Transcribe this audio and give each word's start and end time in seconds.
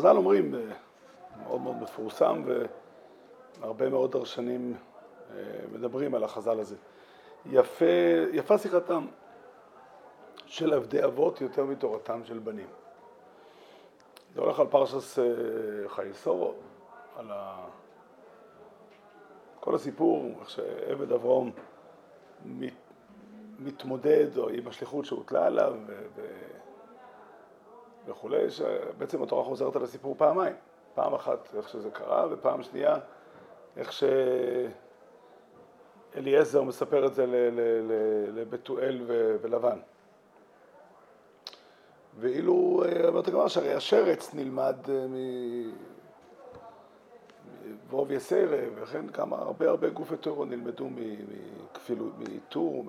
חז"ל 0.00 0.16
אומרים, 0.16 0.54
מאוד 1.42 1.60
מאוד 1.60 1.76
מפורסם, 1.76 2.42
והרבה 3.60 3.88
מאוד 3.88 4.12
דרשנים 4.12 4.74
אה, 5.30 5.36
מדברים 5.72 6.14
על 6.14 6.24
החז"ל 6.24 6.60
הזה. 6.60 6.76
יפה, 7.46 7.84
יפה 8.32 8.58
שיחתם 8.58 9.06
של 10.46 10.72
עבדי 10.72 11.04
אבות 11.04 11.40
יותר 11.40 11.64
מתורתם 11.64 12.24
של 12.24 12.38
בנים. 12.38 12.66
זה 14.34 14.40
הולך 14.40 14.60
על 14.60 14.66
פרשס 14.66 15.18
אה, 15.18 15.24
חייסורו, 15.88 16.54
על 17.16 17.30
ה... 17.30 17.66
כל 19.60 19.74
הסיפור, 19.74 20.30
איך 20.40 20.50
שעבד 20.50 21.12
אברום 21.12 21.50
מת, 22.44 22.74
מתמודד 23.58 24.38
או 24.38 24.48
עם 24.48 24.68
השליחות 24.68 25.04
שהוטלה 25.04 25.46
עליו 25.46 25.74
ו... 25.86 26.22
וכולי, 28.10 28.50
שבעצם 28.50 29.22
התורה 29.22 29.44
חוזרת 29.44 29.76
על 29.76 29.82
הסיפור 29.82 30.14
פעמיים. 30.18 30.54
פעם 30.94 31.14
אחת 31.14 31.54
איך 31.56 31.68
שזה 31.68 31.90
קרה, 31.90 32.26
ופעם 32.30 32.62
שנייה 32.62 32.96
איך 33.76 33.92
שאליעזר 36.14 36.62
מספר 36.62 37.06
את 37.06 37.14
זה 37.14 37.26
לבתואל 38.34 39.02
ולבן. 39.42 39.78
ואילו, 42.16 42.82
אה, 42.84 43.08
אומרת 43.08 43.28
הגמרא 43.28 43.48
שהרי 43.48 43.74
השרץ 43.74 44.34
נלמד 44.34 44.76
אה, 44.88 45.06
מרוב 47.90 48.10
יסיירה, 48.10 48.58
וכן 48.74 49.08
כמה, 49.08 49.36
הרבה 49.36 49.68
הרבה 49.68 49.88
גופי 49.88 50.16
טרור 50.16 50.44
נלמדו 50.44 50.88
מטור, 52.18 52.84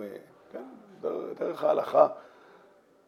כן, 0.52 0.66
דרך 1.39 1.63
ההלכה, 1.63 2.08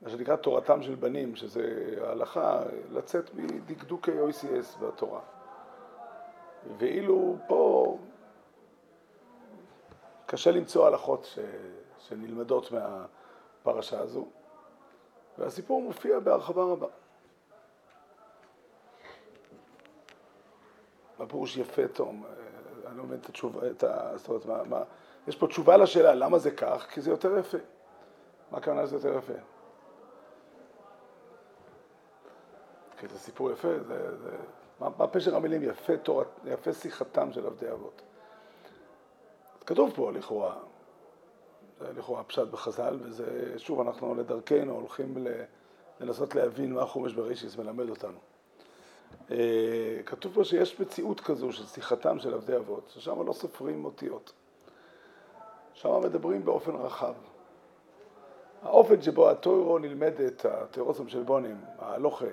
מה 0.03 0.09
שנקרא 0.09 0.35
תורתם 0.35 0.83
של 0.83 0.95
בנים, 0.95 1.35
שזה 1.35 1.95
ההלכה 2.01 2.61
לצאת 2.91 3.33
מדקדוקי 3.33 4.11
OCS 4.11 4.79
בתורה. 4.79 5.19
ואילו 6.77 7.35
פה 7.47 7.97
קשה 10.25 10.51
למצוא 10.51 10.87
הלכות 10.87 11.23
ש... 11.23 11.39
שנלמדות 11.99 12.71
מהפרשה 12.71 13.99
הזו. 13.99 14.27
והסיפור 15.37 15.81
מופיע 15.81 16.19
בהרחבה 16.19 16.63
רבה. 16.63 16.87
מה 21.19 21.27
פירוש 21.27 21.57
יפה 21.57 21.87
תום? 21.87 22.23
אה, 22.25 22.89
אני 22.89 22.97
לא 22.97 23.03
מבין 23.03 23.19
את 23.19 23.29
התשובה, 23.29 23.69
את 23.69 23.83
ה... 23.83 24.17
זאת 24.17 24.27
אומרת, 24.29 24.45
מה, 24.45 24.63
מה... 24.63 24.83
יש 25.27 25.35
פה 25.35 25.47
תשובה 25.47 25.77
לשאלה 25.77 26.13
למה 26.13 26.39
זה 26.39 26.51
כך, 26.51 26.87
כי 26.89 27.01
זה 27.01 27.09
יותר 27.09 27.37
יפה. 27.37 27.57
מה 28.51 28.57
הכוונה 28.57 28.87
שזה 28.87 28.95
יותר 28.95 29.17
יפה? 29.17 29.52
כי 33.03 33.13
זה 33.13 33.19
סיפור 33.19 33.51
יפה, 33.51 33.79
זה... 33.87 34.17
זה... 34.17 34.29
מה, 34.79 34.89
מה 34.97 35.07
פשר 35.07 35.35
המילים 35.35 35.63
יפה, 35.63 35.97
תורת, 35.97 36.27
יפה 36.45 36.73
שיחתם 36.73 37.33
של 37.33 37.45
עבדי 37.45 37.71
אבות? 37.71 38.01
כתוב 39.65 39.91
פה 39.95 40.11
לכאורה, 40.11 40.55
זה 41.79 41.93
לכאורה 41.97 42.23
פשט 42.23 42.47
בחז"ל, 42.47 42.99
וזה, 43.01 43.53
שוב, 43.57 43.81
אנחנו 43.81 44.15
לדרכנו 44.15 44.73
הולכים 44.73 45.27
לנסות 45.99 46.35
להבין 46.35 46.73
מה 46.73 46.85
חומש 46.85 47.13
בראשיס 47.13 47.57
מלמד 47.57 47.89
אותנו. 47.89 48.17
אה, 49.31 49.99
כתוב 50.05 50.33
פה 50.33 50.43
שיש 50.43 50.79
מציאות 50.79 51.19
כזו 51.19 51.51
של 51.51 51.65
שיחתם 51.65 52.19
של 52.19 52.33
עבדי 52.33 52.55
אבות, 52.55 52.89
ששם 52.89 53.27
לא 53.27 53.33
סופרים 53.33 53.85
אותיות. 53.85 54.33
שם 55.73 56.01
מדברים 56.03 56.45
באופן 56.45 56.75
רחב. 56.75 57.13
האופן 58.61 59.01
שבו 59.01 59.29
הטוירו 59.29 59.79
נלמדת, 59.79 60.45
הטוירוסם 60.45 61.07
של 61.07 61.23
בונים, 61.23 61.57
ההלוכה, 61.79 62.25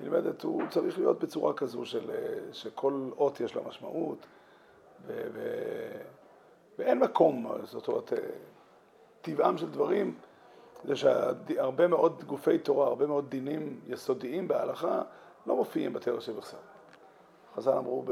נלמדת, 0.00 0.42
הוא 0.42 0.62
צריך 0.70 0.98
להיות 0.98 1.18
בצורה 1.18 1.52
כזו 1.52 1.84
של, 1.84 2.10
שכל 2.52 3.10
אות 3.16 3.40
יש 3.40 3.56
לה 3.56 3.62
משמעות, 3.62 4.18
ו, 5.06 5.28
ו, 5.32 5.40
ואין 6.78 6.98
מקום, 6.98 7.52
זאת 7.62 7.88
אומרת, 7.88 8.12
טבעם 9.22 9.58
של 9.58 9.70
דברים 9.70 10.14
זה 10.84 10.96
שהרבה 10.96 11.88
מאוד 11.88 12.24
גופי 12.24 12.58
תורה, 12.58 12.86
הרבה 12.86 13.06
מאוד 13.06 13.30
דינים 13.30 13.80
יסודיים 13.86 14.48
בהלכה 14.48 15.02
לא 15.46 15.56
מופיעים 15.56 15.92
בתרא 15.92 16.20
שבכסב. 16.20 16.56
חז"ל 17.56 17.72
אמרו 17.72 18.04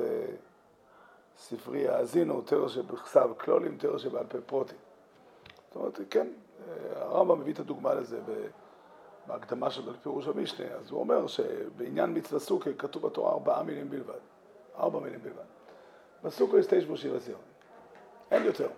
בספרי 1.37 1.89
האזינו, 1.89 2.43
תרא 2.43 2.69
שבכסב 2.69 3.31
כלולים, 3.39 3.77
תרא 3.79 3.99
שבעל 3.99 4.27
פה 4.27 4.39
פרוטים. 4.47 4.79
זאת 5.69 5.77
אומרת, 5.77 6.01
כן, 6.11 6.29
הרמב"ם 6.95 7.41
מביא 7.41 7.53
את 7.53 7.59
הדוגמה 7.59 7.95
לזה 7.95 8.21
בהקדמה 9.27 9.71
של 9.71 9.97
פירוש 10.03 10.27
המשנה, 10.29 10.67
אז 10.67 10.91
הוא 10.91 11.01
אומר 11.01 11.27
שבעניין 11.27 12.17
מצווה 12.17 12.41
סוכי 12.41 12.71
כתוב 12.79 13.07
בתורה 13.07 13.33
ארבעה 13.33 13.63
מילים 13.63 13.91
בלבד, 13.91 14.21
ארבע 14.79 15.01
מילים 15.01 15.21
בלבד. 15.23 15.45
בסוכו 16.25 16.59
יש 16.59 16.67
תשע 16.67 16.97
שיר 16.97 17.17
הציון, 17.17 17.41
אין 18.31 18.45
יותר. 18.45 18.69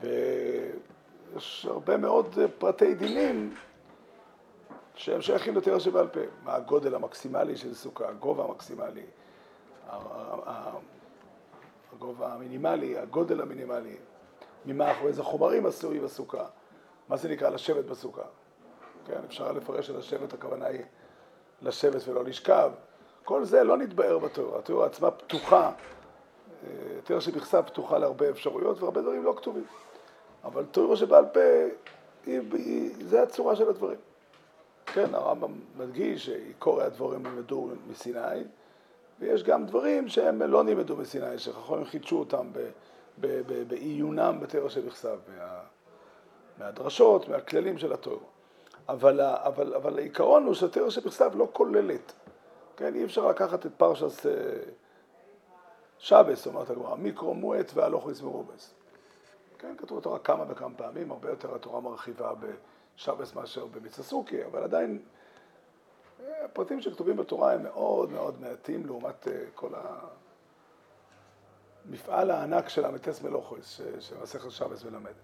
ויש 0.00 1.66
הרבה 1.70 1.96
מאוד 1.96 2.38
פרטי 2.58 2.94
דינים 2.94 3.54
שהם 4.94 5.20
שייכים 5.20 5.56
לתורה 5.56 5.80
שבעל 5.80 6.08
פה. 6.08 6.20
מה 6.44 6.54
הגודל 6.54 6.94
המקסימלי 6.94 7.56
של 7.56 7.74
סוכה, 7.74 8.08
הגובה 8.08 8.44
המקסימלי, 8.44 9.06
הגובה 11.92 12.32
המינימלי, 12.32 12.98
הגודל 12.98 13.40
המינימלי, 13.40 13.96
ממה 14.66 14.92
אחרי 14.92 15.06
איזה 15.06 15.22
חומרים 15.22 15.66
עשויים 15.66 16.02
בסוכה, 16.02 16.46
מה 17.08 17.16
זה 17.16 17.28
נקרא 17.28 17.48
לשבת 17.48 17.84
בסוכה. 17.84 18.22
כן, 19.06 19.20
אפשר 19.26 19.52
לפרש 19.52 19.86
שלשבת 19.86 20.32
הכוונה 20.32 20.66
היא 20.66 20.82
לשבת 21.62 22.08
ולא 22.08 22.24
לשכב. 22.24 22.70
כל 23.24 23.44
זה 23.44 23.64
לא 23.64 23.76
נתבאר 23.76 24.18
בתיאוריה, 24.18 24.58
התיאוריה 24.58 24.86
עצמה 24.86 25.10
פתוחה, 25.10 25.72
תיאוריה 27.04 27.20
שבכסה 27.20 27.62
פתוחה 27.62 27.98
להרבה 27.98 28.30
אפשרויות 28.30 28.82
והרבה 28.82 29.02
דברים 29.02 29.24
לא 29.24 29.34
כתובים. 29.36 29.64
אבל 30.44 30.64
תיאוריה 30.70 30.96
שבעל 30.96 31.24
פה, 31.32 31.40
היא, 32.26 32.40
היא, 32.52 32.90
זה 33.00 33.22
הצורה 33.22 33.56
של 33.56 33.68
הדברים. 33.68 33.98
כן, 34.86 35.14
הרמב"ם 35.14 35.52
מדגיש 35.76 36.26
שעיקורי 36.26 36.84
הדברים 36.84 37.26
נלמדו 37.26 37.68
מסיני, 37.90 38.44
ויש 39.20 39.42
גם 39.42 39.66
דברים 39.66 40.08
שהם 40.08 40.42
לא 40.42 40.64
נלמדו 40.64 40.96
מסיני, 40.96 41.38
שחכמים 41.38 41.84
חידשו 41.84 42.18
אותם 42.18 42.46
בעיונם 43.68 44.38
בתרא 44.40 44.68
שבכסף, 44.68 45.16
מה, 45.38 45.60
מהדרשות, 46.58 47.28
מהכללים 47.28 47.78
של 47.78 47.92
התורה. 47.92 48.35
אבל, 48.88 49.20
אבל, 49.20 49.74
אבל 49.74 49.98
העיקרון 49.98 50.44
הוא 50.44 50.54
שהתרא 50.54 50.90
שבכסף 50.90 51.30
לא 51.34 51.48
כוללת, 51.52 52.12
כן, 52.76 52.94
אי 52.94 53.04
אפשר 53.04 53.28
לקחת 53.28 53.66
את 53.66 53.72
פרשס 53.76 54.26
אה, 54.26 54.32
שבס, 55.98 56.46
אומרת 56.46 56.70
הגמרא, 56.70 56.94
מיקרו 56.94 57.34
מועט 57.34 57.70
והלוך 57.74 58.10
יזמרובס. 58.10 58.74
כן, 59.58 59.74
כתוב 59.78 59.98
בתורה 59.98 60.18
כמה 60.18 60.44
וכמה 60.48 60.74
פעמים, 60.76 61.10
הרבה 61.10 61.30
יותר 61.30 61.54
התורה 61.54 61.80
מרחיבה 61.80 62.32
בשבס 62.34 63.34
מאשר 63.34 63.66
במצסוקי, 63.66 64.44
אבל 64.44 64.62
עדיין 64.62 65.02
אה, 66.20 66.44
הפרטים 66.44 66.80
שכתובים 66.80 67.16
בתורה 67.16 67.52
הם 67.52 67.62
מאוד 67.62 68.10
מאוד 68.10 68.40
מעטים 68.40 68.86
לעומת 68.86 69.28
אה, 69.28 69.44
כל 69.54 69.70
המפעל 71.84 72.30
הענק 72.30 72.68
של 72.68 72.84
המטס 72.84 73.22
מלוכוס 73.22 73.80
שמסכת 74.00 74.50
שבס 74.50 74.84
מלמד. 74.84 75.14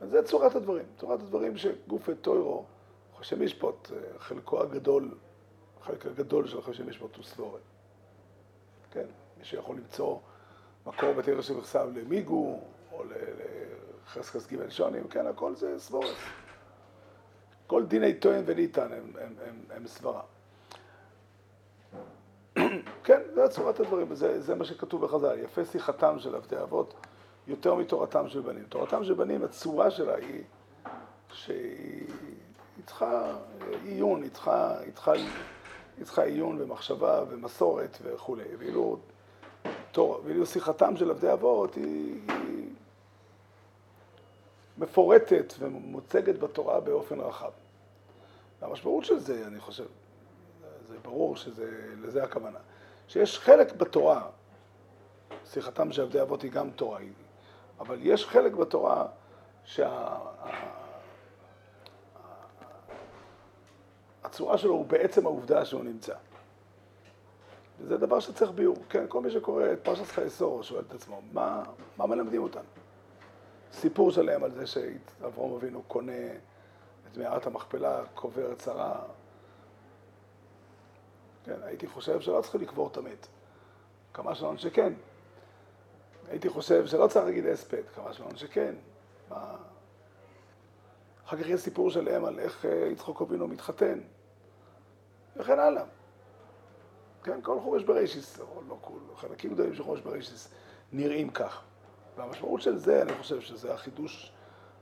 אז 0.00 0.10
זה 0.10 0.22
צורת 0.22 0.54
הדברים, 0.54 0.84
צורת 0.96 1.20
הדברים 1.20 1.56
שגופי 1.56 2.14
טוירו, 2.14 2.64
חושם 3.12 3.44
משפוט, 3.44 3.92
אה, 3.92 4.18
חלקו 4.18 4.62
הגדול, 4.62 5.14
חלק 5.82 6.06
הגדול 6.06 6.46
של 6.46 6.62
חושם 6.62 6.88
משפוט 6.88 7.16
הוא 7.16 7.24
סבורת. 7.24 7.60
כן, 8.90 9.06
מי 9.38 9.44
שיכול 9.44 9.76
למצוא 9.76 10.18
מקור 10.86 11.12
בתרא 11.12 11.42
שבכסב 11.42 11.88
למיגו, 11.94 12.60
או 12.92 13.04
לחסקס 14.06 14.52
ג' 14.52 14.68
שונים, 14.68 15.08
כן, 15.08 15.26
הכל 15.26 15.54
זה 15.54 15.78
סבורת. 15.78 16.16
כל 17.66 17.86
דיני 17.86 18.14
טוען 18.14 18.42
וניתן 18.46 18.92
הם, 18.92 19.12
הם, 19.20 19.34
הם, 19.46 19.64
הם 19.70 19.86
סברה. 19.86 20.22
כן, 23.04 23.20
זה 23.34 23.48
צורת 23.48 23.80
הדברים, 23.80 24.14
זה, 24.14 24.40
זה 24.40 24.54
מה 24.54 24.64
שכתוב 24.64 25.04
בחז"ל, 25.04 25.38
יפה 25.38 25.64
שיחתם 25.64 26.18
של 26.18 26.34
עבדי 26.34 26.62
אבות 26.62 26.94
יותר 27.46 27.74
מתורתם 27.74 28.28
של 28.28 28.40
בנים. 28.40 28.64
תורתם 28.68 29.04
של 29.04 29.14
בנים, 29.14 29.44
הצורה 29.44 29.90
שלה 29.90 30.14
היא 30.16 30.42
שהיא 31.32 32.06
צריכה 32.86 33.36
עיון, 33.84 34.22
היא 34.22 34.30
צריכה, 34.30 34.78
היא 34.80 34.92
צריכה, 34.92 35.12
היא 35.12 36.04
צריכה 36.04 36.22
עיון 36.22 36.60
ומחשבה 36.60 37.24
ומסורת 37.28 37.98
וכולי, 38.02 38.56
ואילו, 38.58 38.98
תור, 39.92 40.20
ואילו 40.24 40.46
שיחתם 40.46 40.96
של 40.96 41.10
עבדי 41.10 41.32
אבות 41.32 41.74
היא, 41.74 42.20
היא 42.28 42.68
מפורטת 44.78 45.54
ומוצגת 45.58 46.38
בתורה 46.38 46.80
באופן 46.80 47.20
רחב. 47.20 47.50
והמשמעות 48.62 49.04
של 49.04 49.18
זה, 49.18 49.46
אני 49.46 49.60
חושב, 49.60 49.86
זה 50.88 50.98
ברור 51.02 51.36
שלזה 51.36 52.24
הכוונה, 52.24 52.58
שיש 53.08 53.38
חלק 53.38 53.72
בתורה, 53.72 54.28
שיחתם 55.44 55.92
של 55.92 56.02
עבדי 56.02 56.22
אבות 56.22 56.42
היא 56.42 56.50
גם 56.50 56.70
תורה, 56.70 57.00
אבל 57.80 57.98
יש 58.02 58.26
חלק 58.26 58.52
בתורה 58.52 59.06
שה... 59.64 60.16
הצורה 64.24 64.58
שלו 64.58 64.72
הוא 64.72 64.86
בעצם 64.86 65.26
העובדה 65.26 65.64
שהוא 65.64 65.84
נמצא. 65.84 66.14
וזה 67.80 67.96
דבר 67.96 68.20
שצריך 68.20 68.50
ביור. 68.50 68.76
כן, 68.88 69.04
כל 69.08 69.20
מי 69.20 69.30
שקורא 69.30 69.72
את 69.72 69.78
פרשת 69.82 70.06
חייסור 70.06 70.62
שואל 70.62 70.84
את 70.88 70.94
עצמו, 70.94 71.20
מה, 71.32 71.62
מה 71.96 72.06
מלמדים 72.06 72.42
אותנו? 72.42 72.62
סיפור 73.72 74.10
שלם 74.10 74.44
על 74.44 74.50
זה 74.50 74.66
שאברום 74.66 75.54
אבינו 75.54 75.82
קונה 75.82 76.26
את 77.12 77.16
מערת 77.16 77.46
המכפלה, 77.46 78.02
קובר 78.14 78.52
את 78.52 78.60
שרה. 78.60 79.02
כן, 81.44 81.56
הייתי 81.62 81.86
חושב 81.86 82.20
שלא 82.20 82.40
צריכים 82.40 82.60
לקבור 82.60 82.88
את 82.88 82.96
המת. 82.96 83.26
כמה 84.14 84.34
שלנו 84.34 84.58
שכן. 84.58 84.92
הייתי 86.30 86.48
חושב 86.48 86.86
שלא 86.86 87.06
צריך 87.06 87.26
להגיד 87.26 87.46
הספד, 87.46 87.82
כמה 87.94 88.12
שלנו 88.12 88.36
שכן. 88.36 88.74
מה... 89.30 89.56
אחר 91.26 91.36
כך 91.36 91.48
יש 91.48 91.60
סיפור 91.60 91.90
שלם 91.90 92.24
על 92.24 92.38
איך 92.38 92.64
אה, 92.64 92.88
יצחוק 92.92 93.22
אבינו 93.22 93.48
מתחתן, 93.48 93.98
וכן 95.36 95.58
הלאה. 95.58 95.84
כן, 97.22 97.40
כל 97.42 97.60
חומש 97.60 97.84
בראשיס, 97.84 98.40
או 98.40 98.62
לא 98.68 98.76
כול, 98.80 99.00
חלקים 99.16 99.54
גדולים 99.54 99.74
של 99.74 99.82
חומש 99.82 100.00
בראשיס 100.00 100.48
נראים 100.92 101.30
כך. 101.30 101.62
והמשמעות 102.16 102.60
של 102.60 102.78
זה, 102.78 103.02
אני 103.02 103.12
חושב 103.14 103.40
שזה 103.40 103.74
החידוש 103.74 104.32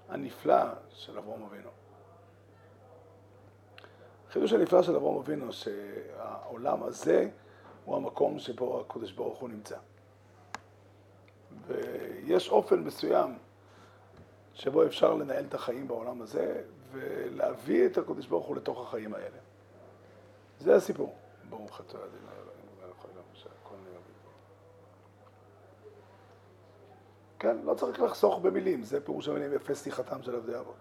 הנפלא 0.08 0.64
של 0.90 1.18
אברום 1.18 1.42
אבינו. 1.42 1.70
החידוש 4.28 4.52
הנפלא 4.52 4.82
של 4.82 4.96
אברום 4.96 5.16
אבינו, 5.18 5.52
שהעולם 5.52 6.82
הזה 6.82 7.28
הוא 7.84 7.96
המקום 7.96 8.38
שבו 8.38 8.80
הקדוש 8.80 9.12
ברוך 9.12 9.38
הוא 9.38 9.48
נמצא. 9.48 9.76
ויש 11.66 12.48
אופן 12.48 12.80
מסוים 12.80 13.38
שבו 14.54 14.86
אפשר 14.86 15.14
לנהל 15.14 15.44
את 15.44 15.54
החיים 15.54 15.88
בעולם 15.88 16.22
הזה 16.22 16.62
ולהביא 16.92 17.86
את 17.86 17.98
הקדוש 17.98 18.26
ברוך 18.26 18.46
הוא 18.46 18.56
לתוך 18.56 18.88
החיים 18.88 19.14
האלה. 19.14 19.38
זה 20.58 20.76
הסיפור. 20.76 21.14
ברוך 21.48 21.80
אתה 21.80 21.98
אדוני 21.98 22.32
אלוהינו 22.32 22.70
מלך 22.80 23.04
העולם 23.04 23.24
שהכל 23.32 23.74
בדברו. 23.74 24.32
כן, 27.38 27.56
לא 27.64 27.74
צריך 27.74 28.02
לחסוך 28.02 28.38
במילים, 28.38 28.82
זה 28.82 29.00
פירוש 29.00 29.28
המילים 29.28 29.52
יפה 29.52 29.74
שיחתם 29.74 30.22
של 30.22 30.36
עבדי 30.36 30.58
אבות. 30.58 30.74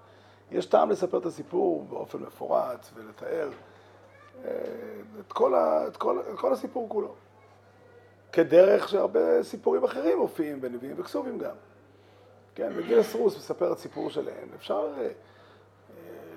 יש 0.51 0.65
טעם 0.65 0.89
לספר 0.89 1.17
את 1.17 1.25
הסיפור 1.25 1.85
באופן 1.89 2.19
מפורט 2.19 2.89
ולתאר 2.93 3.49
אה, 4.45 4.51
את 5.19 5.33
כל, 5.33 5.55
ה, 5.55 5.87
את, 5.87 5.97
כל, 5.97 6.19
את 6.33 6.39
כל 6.39 6.53
הסיפור 6.53 6.89
כולו. 6.89 7.15
כדרך 8.33 8.89
שהרבה 8.89 9.44
סיפורים 9.44 9.83
אחרים 9.83 10.18
מופיעים 10.18 10.62
בנביאים 10.62 10.95
וכסובים 11.00 11.38
גם. 11.38 11.56
כן, 12.56 12.74
מגילס 12.74 13.15
רוס 13.15 13.38
מספר 13.38 13.74
את 13.74 13.77
סיפור 13.77 14.09
שלהם. 14.09 14.47
אפשר 14.56 14.94
אה, 14.97 15.03
אה, 15.03 15.12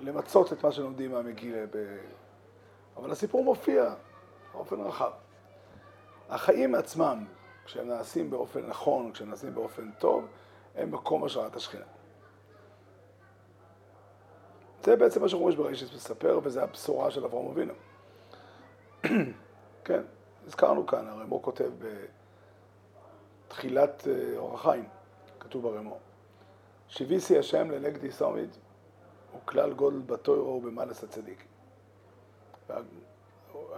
למצות 0.01 0.53
את 0.53 0.65
מה 0.65 0.73
שלומדים 0.73 1.13
מהמגילה, 1.13 1.67
ב... 1.67 1.97
אבל 2.97 3.11
הסיפור 3.11 3.45
מופיע 3.45 3.95
באופן 4.53 4.81
רחב. 4.81 5.11
החיים 6.29 6.75
עצמם, 6.75 7.25
כשהם 7.65 7.89
נעשים 7.89 8.31
באופן 8.31 8.67
נכון, 8.67 9.13
כשהם 9.13 9.31
נעשים 9.31 9.55
באופן 9.55 9.91
טוב, 9.99 10.27
הם 10.75 10.91
מקום 10.91 11.25
השראת 11.25 11.57
השכינה. 11.57 11.85
זה 14.85 14.97
בעצם 14.97 15.23
מה 15.23 15.29
שחומש 15.29 15.55
בראשית 15.55 15.95
מספר, 15.95 16.41
וזה 16.43 16.63
הבשורה 16.63 17.11
של 17.11 17.25
אברהם 17.25 17.47
אבינו. 17.47 17.75
כן, 19.85 20.03
הזכרנו 20.47 20.87
כאן, 20.87 21.09
הרמו 21.09 21.43
כותב 21.43 21.71
בתחילת 23.49 24.09
אה, 24.11 24.39
אור 24.39 24.55
החיים, 24.55 24.85
כתוב 25.41 25.63
ברמו, 25.63 25.99
שיביסי 26.89 27.39
השם 27.39 27.71
לנגדי 27.71 28.13
סומיד, 28.13 28.51
הוא 29.33 29.41
כלל 29.45 29.73
גודל 29.73 29.99
בתוירו 29.99 30.51
ובמלס 30.51 31.05
הצדיק. 31.05 31.45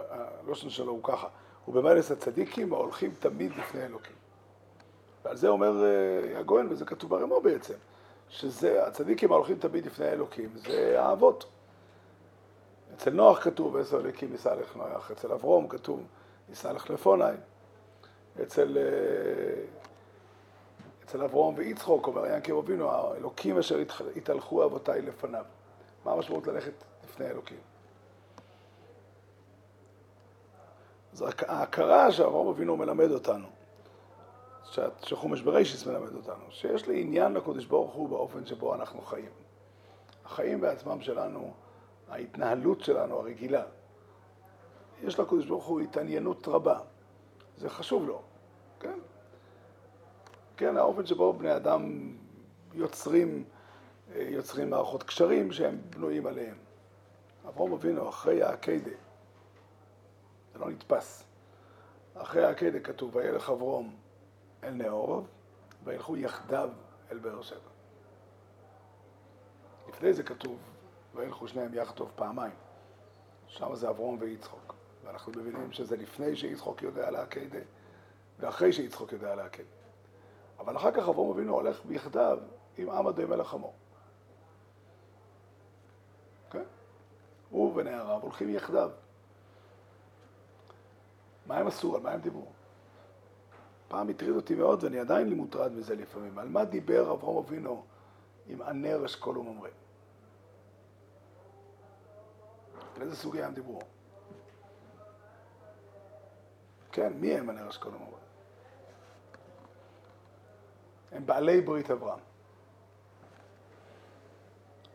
הלושן 0.09 0.69
שלו 0.69 0.91
הוא 0.91 1.03
ככה, 1.03 1.27
ובמלס 1.67 2.11
הצדיקים 2.11 2.73
ההולכים 2.73 3.11
תמיד 3.19 3.51
לפני 3.57 3.85
אלוקים. 3.85 4.15
ועל 5.25 5.37
זה 5.37 5.47
אומר 5.47 5.83
אה, 5.83 6.39
הגויין, 6.39 6.67
וזה 6.69 6.85
כתוב 6.85 7.09
ברמו 7.09 7.41
בעצם, 7.41 7.73
שזה 8.29 8.87
הצדיקים 8.87 9.31
ההולכים 9.31 9.57
תמיד 9.59 9.85
לפני 9.85 10.09
אלוקים, 10.09 10.49
זה 10.55 11.01
האבות. 11.01 11.45
אצל 12.95 13.11
נוח 13.11 13.43
כתוב, 13.43 13.77
עשר 13.77 13.99
אלוקים 13.99 14.31
יישא 14.31 14.49
לך 14.49 14.75
נוח, 14.75 15.11
אצל 15.11 15.31
אברום 15.31 15.67
כתוב, 15.67 16.03
לך 16.73 16.89
לפוני, 16.89 17.23
אצל, 18.41 18.77
אה, 18.77 19.63
אצל 21.03 21.23
אברום 21.23 21.55
ויצחוק, 21.57 22.07
אומר 22.07 22.25
ינקב 22.25 22.57
אבינו, 22.57 22.91
האלוקים 22.91 23.57
אשר 23.57 23.79
התהלכו 24.15 24.65
אבותיי 24.65 25.01
לפניו. 25.01 25.45
מה 26.05 26.11
המשמעות 26.11 26.47
ללכת 26.47 26.73
לפני 27.03 27.27
אלוקים? 27.27 27.57
זו 31.13 31.27
ההכרה 31.47 32.11
שאברהם 32.11 32.47
אבינו 32.47 32.77
מלמד 32.77 33.11
אותנו, 33.11 33.47
שחומש 35.03 35.41
בראשיס 35.41 35.85
מלמד 35.87 36.13
אותנו, 36.15 36.43
שיש 36.49 36.87
לי 36.87 37.01
עניין 37.01 37.33
לקודש 37.33 37.65
ברוך 37.65 37.93
הוא 37.93 38.09
באופן 38.09 38.45
שבו 38.45 38.75
אנחנו 38.75 39.01
חיים. 39.01 39.29
החיים 40.25 40.61
בעצמם 40.61 41.01
שלנו, 41.01 41.53
ההתנהלות 42.09 42.81
שלנו 42.81 43.19
הרגילה, 43.19 43.63
יש 45.03 45.19
לקודש 45.19 45.45
ברוך 45.45 45.65
הוא 45.65 45.81
התעניינות 45.81 46.47
רבה. 46.47 46.79
זה 47.57 47.69
חשוב 47.69 48.07
לו, 48.07 48.21
כן? 48.79 48.99
כן, 50.57 50.77
האופן 50.77 51.05
שבו 51.05 51.33
בני 51.33 51.55
אדם 51.55 52.13
יוצרים, 52.73 53.43
יוצרים 54.15 54.69
מערכות 54.69 55.03
קשרים 55.03 55.51
שהם 55.51 55.77
בנויים 55.89 56.27
עליהם. 56.27 56.55
אברהם 57.47 57.73
אבינו, 57.73 58.09
אחרי 58.09 58.43
העקדה, 58.43 58.91
זה 60.53 60.59
לא 60.59 60.69
נתפס. 60.69 61.23
אחרי 62.15 62.45
העקדה 62.45 62.79
כתוב, 62.79 63.15
וילך 63.15 63.49
אברום 63.49 63.95
אל 64.63 64.69
נאורוב, 64.69 65.27
וילכו 65.83 66.17
יחדיו 66.17 66.69
אל 67.11 67.17
באר 67.17 67.41
שבע. 67.41 67.69
לפני 69.89 70.13
זה 70.13 70.23
כתוב, 70.23 70.57
וילכו 71.15 71.47
שניהם 71.47 71.73
יחד 71.73 71.95
טוב 71.95 72.11
פעמיים. 72.15 72.53
שם 73.47 73.75
זה 73.75 73.89
אברום 73.89 74.17
ויצחוק. 74.19 74.78
ואנחנו 75.09 75.31
מבינים 75.35 75.71
שזה 75.71 75.97
לפני 75.97 76.35
שיצחוק 76.35 76.81
יודע 76.81 77.11
לעקדה, 77.11 77.59
ואחרי 78.39 78.73
שיצחוק 78.73 79.11
יודע 79.11 79.35
לעקדה. 79.35 79.67
אבל 80.59 80.77
אחר 80.77 80.91
כך 80.91 81.09
אברום 81.09 81.31
אבינו 81.31 81.53
הולך 81.53 81.81
יחדיו 81.89 82.39
עם 82.77 82.89
עם 82.89 82.89
עמדי 82.89 83.25
מלך 83.25 83.53
עמו. 83.53 83.73
כן? 86.51 86.63
הוא 87.49 87.73
ונעריו 87.75 88.19
הולכים 88.21 88.49
יחדיו. 88.49 88.91
מה 91.45 91.57
הם 91.57 91.67
עשו? 91.67 91.95
על 91.95 92.01
מה 92.01 92.11
הם 92.11 92.21
דיברו? 92.21 92.45
פעם 93.87 94.09
הטריד 94.09 94.35
אותי 94.35 94.55
מאוד, 94.55 94.83
ואני 94.83 94.99
עדיין 94.99 95.33
מוטרד 95.33 95.71
מזה 95.71 95.95
לפעמים. 95.95 96.39
על 96.39 96.49
מה 96.49 96.65
דיבר 96.65 97.13
אברהם 97.13 97.37
אבינו 97.37 97.83
עם 98.47 98.61
ענר 98.61 99.05
אשכול 99.05 99.37
וממרא? 99.37 99.69
על 102.95 103.01
איזה 103.01 103.15
סוגיה 103.15 103.47
הם 103.47 103.53
דיברו? 103.53 103.81
כן, 106.91 107.13
מי 107.15 107.33
הם 107.33 107.49
ענר 107.49 107.69
אשכול 107.69 107.91
וממרא? 107.95 108.17
הם 111.11 111.25
בעלי 111.25 111.61
ברית 111.61 111.91
אברהם. 111.91 112.19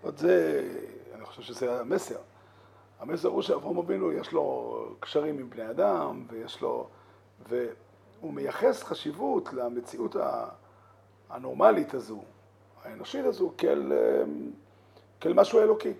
עוד 0.02 0.16
זה, 0.16 0.62
אני 1.14 1.24
חושב 1.24 1.42
שזה 1.42 1.80
המסר. 1.80 2.18
המסר 3.00 3.28
הוא 3.28 3.42
שאברהם 3.42 3.78
אבינו 3.78 4.12
יש 4.12 4.32
לו 4.32 4.76
קשרים 5.00 5.38
עם 5.38 5.50
בני 5.50 5.70
אדם, 5.70 6.24
ויש 6.28 6.60
לו... 6.60 6.88
והוא 7.48 8.32
מייחס 8.32 8.82
חשיבות 8.82 9.52
למציאות 9.52 10.16
הנורמלית 11.30 11.94
הזו, 11.94 12.22
האנושית 12.82 13.24
הזו, 13.24 13.52
כאל, 13.58 13.92
כאל 15.20 15.32
משהו 15.32 15.60
אלוקי. 15.60 15.92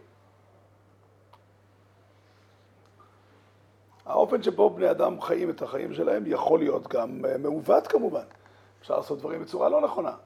האופן 4.07 4.43
שבו 4.43 4.71
בני 4.71 4.91
אדם 4.91 5.21
חיים 5.21 5.51
את 5.51 5.63
החיים 5.63 5.95
שלהם 5.95 6.23
יכול 6.27 6.59
להיות 6.59 6.89
גם 6.89 7.23
מעוות 7.39 7.87
כמובן. 7.87 8.25
אפשר 8.81 8.97
לעשות 8.97 9.19
דברים 9.19 9.43
בצורה 9.43 9.69
לא 9.69 9.81
נכונה, 9.81 10.17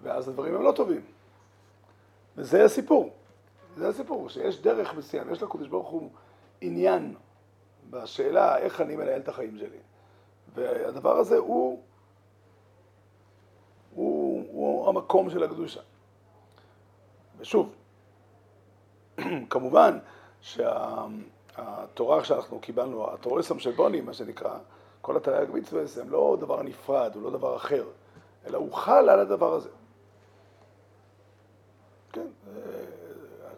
ואז 0.00 0.28
הדברים 0.28 0.54
הם 0.54 0.62
לא 0.62 0.72
טובים. 0.72 1.00
וזה 2.36 2.64
הסיפור. 2.64 3.10
זה 3.76 3.88
הסיפור, 3.88 4.28
שיש 4.28 4.60
דרך 4.60 4.94
מסוים, 4.94 5.32
יש 5.32 5.42
לקדוש 5.42 5.68
ברוך 5.68 5.88
הוא 5.88 6.10
עניין 6.60 7.14
בשאלה 7.90 8.58
איך 8.58 8.80
אני 8.80 8.96
מנהל 8.96 9.20
את 9.20 9.28
החיים 9.28 9.58
שלי. 9.58 9.78
והדבר 10.54 11.16
הזה 11.16 11.38
הוא, 11.38 11.82
הוא, 13.94 14.44
הוא 14.52 14.88
המקום 14.88 15.30
של 15.30 15.42
הקדושה. 15.42 15.80
ושוב, 17.38 17.74
כמובן 19.50 19.98
שהתורה 21.56 22.24
שאנחנו 22.24 22.60
קיבלנו, 22.60 23.12
התורסם 23.12 23.58
של 23.58 23.70
בוני, 23.70 24.00
מה 24.00 24.14
שנקרא, 24.14 24.58
כל 25.00 25.16
התרי"ג 25.16 25.50
מצווה, 25.52 25.82
הם 26.00 26.10
לא 26.10 26.36
דבר 26.40 26.62
נפרד, 26.62 27.14
הוא 27.14 27.22
לא 27.22 27.30
דבר 27.30 27.56
אחר, 27.56 27.84
אלא 28.46 28.58
הוא 28.58 28.72
חל 28.72 29.08
על 29.08 29.20
הדבר 29.20 29.54
הזה. 29.54 29.68
כן, 32.12 32.26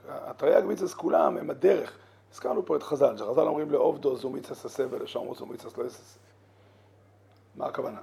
התרי"ג 0.09 0.65
מצווה 0.65 0.95
כולם 0.95 1.37
הם 1.37 1.51
הדרך, 1.51 1.99
הזכרנו 2.33 2.67
פה 2.67 2.77
את 2.77 2.83
חז"ל, 2.83 3.17
שחז"ל 3.17 3.47
אומרים 3.47 3.71
לעובדו 3.71 4.17
זומיצס 4.17 4.65
עשה 4.65 4.85
ולשומרו 4.91 5.35
זומיצס 5.35 5.77
לא 5.77 5.85
יססה. 5.85 6.19
מה 7.55 7.67
הכוונה? 7.67 8.01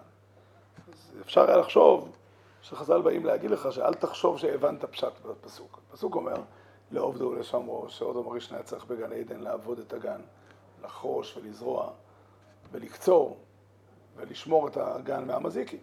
אז 0.87 1.11
אפשר 1.21 1.47
היה 1.47 1.57
לחשוב 1.57 2.09
שחז"ל 2.61 3.01
באים 3.01 3.25
להגיד 3.25 3.51
לך 3.51 3.71
שאל 3.71 3.93
תחשוב 3.93 4.37
שהבנת 4.37 4.85
פשט 4.85 5.13
בפסוק. 5.25 5.79
הפסוק 5.89 6.15
אומר 6.15 6.35
לעובדו 6.91 7.25
ולשומרו, 7.25 7.89
שאודו 7.89 8.23
מרישנה 8.23 8.57
היה 8.57 8.63
צריך 8.63 8.85
בגן 8.85 9.13
עדן 9.13 9.39
לעבוד 9.39 9.79
את 9.79 9.93
הגן, 9.93 10.21
לחרוש 10.83 11.37
ולזרוע 11.37 11.89
ולקצור 12.71 13.37
ולשמור 14.15 14.67
את 14.67 14.77
הגן 14.77 15.27
מהמזיקים. 15.27 15.79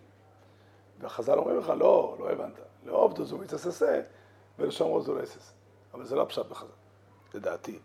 וחז"ל 1.01 1.39
אומרים 1.39 1.59
לך, 1.59 1.69
לא, 1.69 2.17
לא 2.19 2.31
הבנת. 2.31 2.61
לעובדו 2.85 3.25
זומיצס 3.25 3.67
עשה 3.67 4.03
ולשומרו 4.59 5.01
זו 5.01 5.15
לא 5.15 5.23
יססה. 5.23 5.53
אבל 5.95 6.05
זה 6.05 6.17
לא 6.17 6.23
הפשט 6.23 6.47
בחז"ל, 6.47 6.73
לדעתי. 7.35 7.79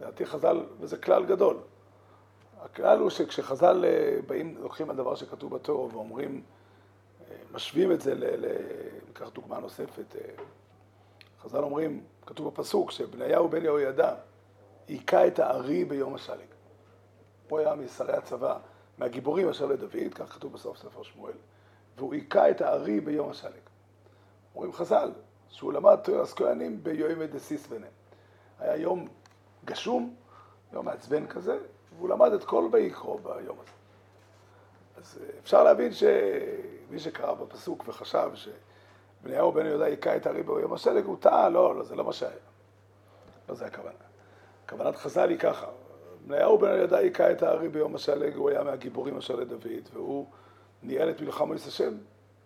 לדעתי 0.00 0.26
חז"ל, 0.26 0.66
וזה 0.80 0.96
כלל 0.96 1.26
גדול. 1.26 1.56
הכלל 2.60 2.98
הוא 2.98 3.10
שכשחז"ל 3.10 3.84
אה, 3.84 4.18
באים, 4.26 4.56
לוקחים 4.60 4.90
הדבר 4.90 5.14
שכתוב 5.14 5.54
בתור 5.54 5.90
ואומרים, 5.92 6.42
אה, 7.20 7.36
משווים 7.52 7.92
את 7.92 8.00
זה, 8.00 8.14
ניקח 9.08 9.28
דוגמה 9.28 9.58
נוספת, 9.58 10.16
אה, 10.16 10.20
חז"ל 11.46 11.64
אומרים, 11.64 12.04
כתוב 12.26 12.46
בפסוק, 12.48 12.90
שבניהו 12.90 13.48
בן 13.48 13.64
יהוידע 13.64 14.14
היכה 14.88 15.26
את 15.26 15.38
הארי 15.38 15.84
ביום 15.84 16.14
השלג. 16.14 16.46
הוא 17.48 17.58
היה 17.58 17.74
משרי 17.74 18.12
הצבא, 18.12 18.58
מהגיבורים 18.98 19.48
אשר 19.48 19.66
לדוד, 19.66 20.14
כך 20.14 20.32
כתוב 20.32 20.52
בסוף 20.52 20.78
ספר 20.78 21.02
שמואל, 21.02 21.32
והוא 21.96 22.14
היכה 22.14 22.50
את 22.50 22.60
הארי 22.60 23.00
ביום 23.00 23.30
השלג. 23.30 23.60
אומרים 24.54 24.72
חז"ל, 24.72 25.12
שהוא 25.48 25.72
למד 25.72 25.96
תוירס 25.96 26.34
כהנים 26.34 26.82
ביומי 26.82 27.26
דסיסבנה. 27.26 27.86
היה 28.58 28.76
יום 28.76 29.08
גשום, 29.64 30.14
יום 30.72 30.84
מעצבן 30.84 31.26
כזה, 31.26 31.58
והוא 31.96 32.08
למד 32.08 32.32
את 32.32 32.44
כל 32.44 32.68
ויקרו 32.72 33.18
ביום 33.18 33.56
הזה. 33.62 33.72
אז 34.96 35.18
אה, 35.22 35.38
אפשר 35.42 35.64
להבין 35.64 35.92
שמי 35.92 36.98
שקרא 36.98 37.34
בפסוק 37.34 37.84
וחשב 37.88 38.30
שבניהו 39.22 39.52
בן 39.52 39.66
יהודה 39.66 39.84
היכה 39.84 40.16
את 40.16 40.26
הארי 40.26 40.42
ביום 40.42 40.72
השלג, 40.72 41.04
הוא 41.04 41.16
טעה, 41.20 41.48
לא, 41.48 41.76
לא, 41.76 41.84
זה 41.84 41.96
לא 41.96 42.04
מה 42.04 42.12
שהיה. 42.12 42.32
לא 43.48 43.54
זה 43.54 43.66
הכוונה. 43.66 43.98
כוונת 44.68 44.96
חז"ל 44.96 45.28
היא 45.28 45.38
ככה, 45.38 45.66
בניהו 46.26 46.58
בן 46.58 46.76
יהודה 46.76 46.98
היכה 46.98 47.30
את 47.30 47.42
הארי 47.42 47.68
ביום 47.68 47.94
השלג, 47.94 48.34
הוא 48.34 48.50
היה 48.50 48.64
מהגיבורים 48.64 49.16
אשר 49.16 49.36
לדוד, 49.36 49.88
והוא 49.92 50.26
ניהל 50.82 51.10
את 51.10 51.20
מלחמות 51.20 51.56
השם. 51.56 51.94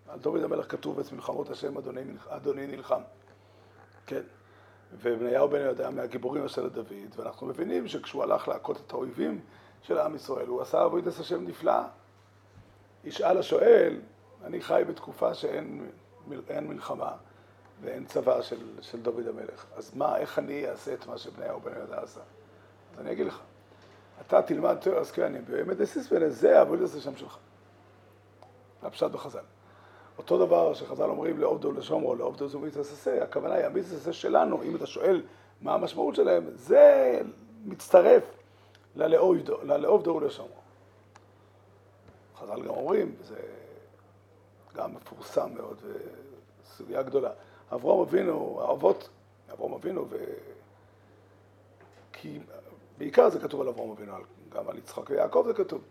על 0.08 0.18
דוד 0.18 0.42
המלך 0.42 0.70
כתוב 0.70 0.98
את 0.98 1.12
מלחמות 1.12 1.50
השם 1.50 1.78
אדוני, 1.78 2.02
אדוני 2.28 2.66
נלחם. 2.66 3.00
כן. 4.06 4.22
ובניהו 4.92 5.48
בן 5.48 5.60
יהודה 5.60 5.90
מהגיבורים 5.90 6.44
אשר 6.44 6.62
לדוד, 6.62 6.86
ואנחנו 7.16 7.46
מבינים 7.46 7.88
שכשהוא 7.88 8.22
הלך 8.22 8.48
להכות 8.48 8.80
את 8.86 8.92
האויבים 8.92 9.40
של 9.82 9.98
עם 9.98 10.14
ישראל, 10.14 10.46
הוא 10.46 10.60
עשה 10.60 10.82
עבודת 10.82 11.18
השם 11.20 11.46
נפלאה. 11.46 11.84
ישאל 13.04 13.38
השואל, 13.38 14.00
אני 14.44 14.60
חי 14.60 14.82
בתקופה 14.88 15.34
שאין 15.34 15.90
מלחמה 16.68 17.12
ואין 17.82 18.04
צבא 18.04 18.42
של, 18.42 18.58
של 18.80 19.00
דוד 19.00 19.26
המלך, 19.26 19.64
אז 19.76 19.94
מה, 19.94 20.18
איך 20.18 20.38
אני 20.38 20.68
אעשה 20.68 20.94
את 20.94 21.06
מה 21.06 21.18
שבניהו 21.18 21.60
בן 21.60 21.72
יהודה 21.76 22.00
עשה? 22.02 22.20
אז 22.94 23.00
אני 23.00 23.12
אגיד 23.12 23.26
לך, 23.26 23.40
אתה 24.26 24.42
תלמד 24.42 24.74
תרס 24.74 25.12
כהנים 25.12 25.44
בימי 25.44 25.74
דסיס 25.74 26.12
ולזה 26.12 26.60
עבודת 26.60 26.94
השם 26.98 27.16
שלך. 27.16 27.38
זה 28.80 28.86
הפשט 28.86 29.10
בחז"ל. 29.10 29.44
אותו 30.18 30.46
דבר 30.46 30.74
שחז"ל 30.74 31.02
אומרים 31.10 31.38
לעובדו 31.38 31.72
לשומרו, 31.72 32.14
לעובדו 32.14 32.48
זו 32.48 32.58
מיצס 32.58 32.92
עשה, 32.92 33.22
הכוונה 33.22 33.54
היא 33.54 33.66
המיצס 33.66 33.92
עשה 33.92 34.12
שלנו, 34.12 34.62
אם 34.62 34.76
אתה 34.76 34.86
שואל 34.86 35.22
מה 35.60 35.74
המשמעות 35.74 36.14
שלהם, 36.14 36.44
זה 36.54 37.20
מצטרף 37.64 38.22
ללעובדו 38.96 40.14
ולשומרו. 40.14 40.60
חז"ל 42.38 42.62
גם 42.62 42.68
אומרים, 42.68 43.14
זה 43.22 43.36
גם 44.80 44.94
מפורסם 44.94 45.54
מאוד 45.54 45.80
וסוגיה 46.62 47.02
גדולה. 47.02 47.30
אברום 47.72 48.00
אבינו, 48.00 48.60
האבות, 48.62 49.08
אברום 49.52 49.72
אבינו, 49.74 50.06
ו... 50.10 50.16
כי 52.12 52.40
בעיקר 52.98 53.30
זה 53.30 53.40
כתוב 53.40 53.60
על 53.60 53.68
אברום 53.68 53.90
אבינו, 53.90 54.12
גם 54.48 54.68
על 54.68 54.78
יצחק 54.78 55.10
ויעקב 55.10 55.44
זה 55.46 55.54
כתוב, 55.54 55.82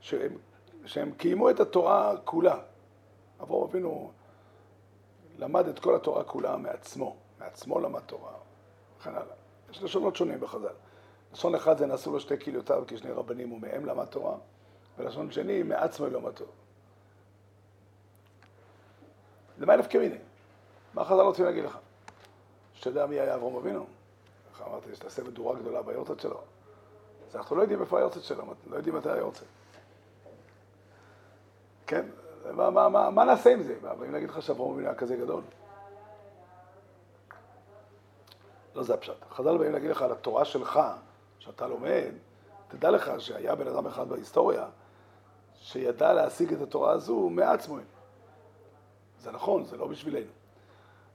שהם, 0.00 0.36
שהם 0.84 1.12
קיימו 1.12 1.50
את 1.50 1.60
התורה 1.60 2.16
כולה. 2.24 2.58
אברהם 3.42 3.62
אבינו 3.62 4.10
למד 5.38 5.68
את 5.68 5.78
כל 5.78 5.96
התורה 5.96 6.24
כולה 6.24 6.56
מעצמו, 6.56 7.16
מעצמו 7.40 7.80
למד 7.80 8.00
תורה, 8.00 8.32
וכן 8.98 9.10
הלאה. 9.10 9.34
יש 9.70 9.82
לשונות 9.82 10.16
שונים 10.16 10.40
בחז"ל. 10.40 10.74
לשון 11.32 11.54
אחד 11.54 11.78
זה 11.78 11.86
נעשו 11.86 12.12
לו 12.12 12.20
שתי 12.20 12.38
כליותיו 12.38 12.84
כשני 12.86 13.10
רבנים 13.10 13.52
ומהם 13.52 13.86
למד 13.86 14.04
תורה, 14.04 14.36
ולשון 14.98 15.30
שני 15.30 15.62
מעצמו 15.62 16.06
למד 16.06 16.32
תורה. 16.32 16.63
למה 19.58 19.76
נפקא 19.76 19.98
מיני? 19.98 20.18
מה 20.94 21.04
חז"ל 21.04 21.20
רוצים 21.20 21.44
להגיד 21.44 21.64
לך? 21.64 21.78
שתדע 22.74 23.06
מי 23.06 23.20
היה 23.20 23.34
אברהם 23.34 23.56
אבינו? 23.56 23.86
איך 24.50 24.62
אמרתי, 24.62 24.94
שתעשה 24.94 25.22
מדורה 25.22 25.58
גדולה 25.58 25.82
ביורצת 25.82 26.20
שלו. 26.20 26.40
אז 27.28 27.36
אנחנו 27.36 27.56
לא 27.56 27.62
יודעים 27.62 27.80
איפה 27.80 27.98
היורצת 27.98 28.22
שלו, 28.22 28.44
לא 28.70 28.76
יודעים 28.76 28.96
מתי 28.96 29.10
היורצת. 29.10 29.46
כן, 31.86 32.06
מה, 32.52 32.70
מה, 32.70 32.88
מה, 32.88 33.10
מה 33.10 33.24
נעשה 33.24 33.52
עם 33.52 33.62
זה? 33.62 33.74
באים 33.98 34.12
להגיד 34.12 34.30
לך 34.30 34.42
שאברהם 34.42 34.72
אבינו 34.72 34.88
היה 34.88 34.98
כזה 34.98 35.16
גדול? 35.16 35.42
לא 38.74 38.82
זה 38.82 38.94
הפשט. 38.94 39.24
חז"ל 39.30 39.58
באים 39.58 39.72
להגיד 39.72 39.90
לך 39.90 40.02
על 40.02 40.12
התורה 40.12 40.44
שלך, 40.44 40.80
שאתה 41.38 41.66
לומד, 41.66 42.12
תדע 42.68 42.90
לך 42.90 43.10
שהיה 43.18 43.54
בן 43.54 43.66
אדם 43.66 43.86
אחד 43.86 44.08
בהיסטוריה 44.08 44.66
שידע 45.54 46.12
להשיג 46.12 46.52
את 46.52 46.60
התורה 46.60 46.92
הזו 46.92 47.28
מעצמו. 47.28 47.78
זה 49.24 49.32
נכון, 49.32 49.64
זה 49.64 49.76
לא 49.76 49.86
בשבילנו. 49.86 50.30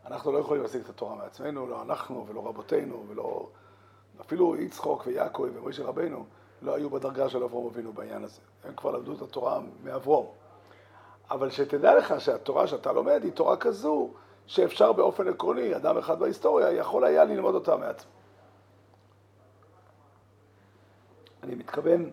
אנחנו 0.06 0.32
לא 0.32 0.38
יכולים 0.38 0.64
להשיג 0.64 0.82
את 0.82 0.90
התורה 0.90 1.16
מעצמנו, 1.16 1.68
לא 1.68 1.82
אנחנו 1.82 2.26
ולא 2.28 2.48
רבותינו 2.48 3.06
ולא... 3.08 3.48
אפילו 4.22 4.56
יצחוק 4.56 5.08
ויעקב 5.08 5.48
ומשה 5.54 5.84
רבנו 5.84 6.26
לא 6.62 6.76
היו 6.76 6.90
בדרגה 6.90 7.30
של 7.30 7.44
אברום 7.44 7.68
אבינו 7.68 7.94
בעניין 7.94 8.24
הזה. 8.24 8.42
הם 8.64 8.74
כבר 8.76 8.92
למדו 8.92 9.14
את 9.14 9.22
התורה 9.22 9.60
מאברום. 9.84 10.28
אבל 11.32 11.50
שתדע 11.50 11.98
לך 11.98 12.22
שהתורה 12.22 12.68
שאתה 12.68 12.92
לומד 12.92 13.24
היא 13.24 13.32
תורה 13.32 13.58
כזו 13.58 14.10
שאפשר 14.46 14.92
באופן 14.94 15.28
עקרוני, 15.28 15.76
אדם 15.76 15.98
אחד 15.98 16.20
בהיסטוריה 16.20 16.72
יכול 16.72 17.04
היה 17.04 17.24
ללמוד 17.24 17.56
אותה 17.56 17.78
מעצמו. 17.78 18.12
אני 21.44 21.56
מתכוון 21.56 22.12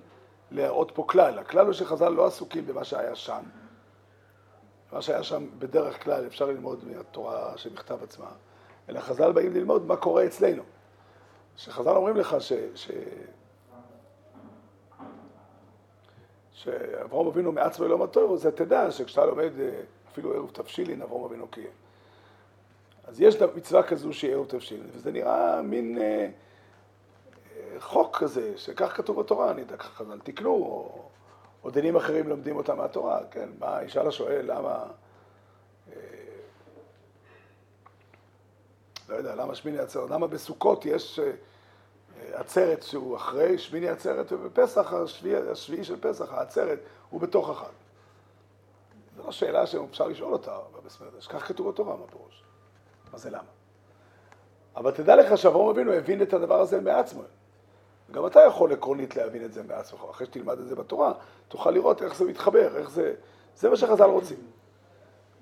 להראות 0.50 0.91
פה 0.95 1.05
כלל. 1.09 1.38
הכלל 1.38 1.67
הוא 1.67 1.73
שחז"ל 1.73 2.09
לא 2.09 2.26
עסוקים 2.26 2.67
במה 2.67 2.85
שהיה 2.85 3.15
שם. 3.15 3.43
מה 4.93 5.02
שהיה 5.02 5.23
שם 5.23 5.47
בדרך 5.59 6.02
כלל 6.02 6.26
אפשר 6.26 6.47
ללמוד 6.47 6.85
מהתורה 6.85 7.59
שבכתב 7.59 8.02
עצמה, 8.02 8.28
אלא 8.88 9.00
חז"ל 9.00 9.33
באים 9.33 9.52
ללמוד 9.52 9.87
מה 9.87 9.97
קורה 9.97 10.26
אצלנו. 10.26 10.62
שחז"ל 11.57 11.97
אומרים 11.97 12.16
לך 12.16 12.37
ש... 12.40 12.52
ש... 12.75 12.90
שאברהם 16.52 17.26
אבינו 17.26 17.52
מעצמו 17.52 17.88
לא 17.88 17.99
מטור, 17.99 18.37
זה 18.37 18.50
תדע 18.50 18.90
שכשאתה 18.90 19.26
לומד 19.26 19.61
אה, 19.61 19.81
אפילו 20.12 20.35
ערב 20.35 20.50
תבשילין, 20.50 21.02
אברהם 21.02 21.25
אבינו 21.25 21.49
קיים. 21.49 21.71
אז 23.05 23.21
יש 23.21 23.37
מצווה 23.57 23.83
כזו 23.83 24.12
שהיא 24.12 24.35
ערב 24.35 24.47
תבשילין, 24.47 24.87
וזה 24.93 25.12
נראה 25.12 25.62
מין 25.62 25.99
אה, 25.99 26.28
אה, 27.57 27.81
חוק 27.81 28.16
כזה, 28.16 28.59
שכך 28.59 28.97
כתוב 28.97 29.21
בתורה, 29.21 29.50
אני 29.50 29.61
יודע, 29.61 29.76
ככה 29.76 29.88
חז"ל 29.88 30.19
תקנו, 30.19 30.50
או, 30.50 31.02
או 31.66 31.70
דינים 31.70 31.96
אחרים 31.96 32.28
לומדים 32.28 32.56
אותם 32.56 32.76
מהתורה, 32.76 33.20
כן? 33.30 33.49
מה, 33.58 33.82
ישאל 33.82 34.08
השואל 34.08 34.44
למה... 34.44 34.85
אה, 35.92 35.99
לא 39.08 39.14
יודע, 39.14 39.35
למה 39.35 39.54
שמיני 39.54 39.78
עצרת? 39.78 40.11
למה 40.11 40.26
בסוכות 40.26 40.87
יש... 40.87 41.18
אה, 41.18 41.30
עצרת 42.32 42.82
שהוא 42.82 43.16
אחרי 43.16 43.58
שמיני 43.58 43.88
עצרת, 43.88 44.32
ובפסח, 44.32 44.92
השביעי, 44.92 45.37
השביעי 45.50 45.85
של 45.85 46.00
פסח, 46.00 46.32
העצרת, 46.32 46.78
הוא 47.11 47.20
בתוך 47.20 47.50
החג. 47.50 47.73
זו 49.16 49.23
לא 49.25 49.32
שאלה 49.32 49.66
שאפשר 49.66 50.08
לשאול 50.08 50.32
אותה 50.32 50.58
במסמרדש, 50.73 51.26
כך 51.26 51.49
כתוב 51.49 51.68
בתורה, 51.68 51.96
מה 51.96 52.06
פירוש? 52.06 52.42
מה 53.12 53.18
זה 53.18 53.30
למה? 53.30 53.50
אבל 54.76 54.90
תדע 54.90 55.16
לך 55.16 55.38
שאברהם 55.38 55.68
אבינו 55.68 55.92
הבין 55.92 56.23
את 56.23 56.32
הדבר 56.32 56.61
הזה 56.61 56.80
מעצמו. 56.80 57.23
גם 58.12 58.26
אתה 58.26 58.40
יכול 58.40 58.72
עקרונית 58.72 59.16
להבין 59.16 59.44
את 59.44 59.52
זה 59.52 59.62
מעצמך. 59.62 60.00
אחרי 60.10 60.26
שתלמד 60.26 60.58
את 60.58 60.68
זה 60.68 60.76
בתורה, 60.76 61.12
תוכל 61.48 61.70
לראות 61.70 62.02
איך 62.02 62.16
זה 62.16 62.25
מתחבר, 62.25 62.76
איך 62.76 62.90
זה... 62.90 63.14
זה 63.56 63.70
מה 63.70 63.76
שחז"ל 63.76 64.04
רוצים. 64.04 64.38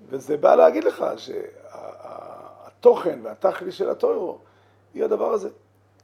וזה 0.07 0.37
בא 0.37 0.55
להגיד 0.55 0.83
לך 0.83 1.05
שהתוכן 2.77 3.19
והתכלי 3.23 3.71
של 3.71 3.89
הטוירו 3.89 4.39
היא 4.93 5.03
הדבר 5.03 5.33
הזה. 5.33 5.49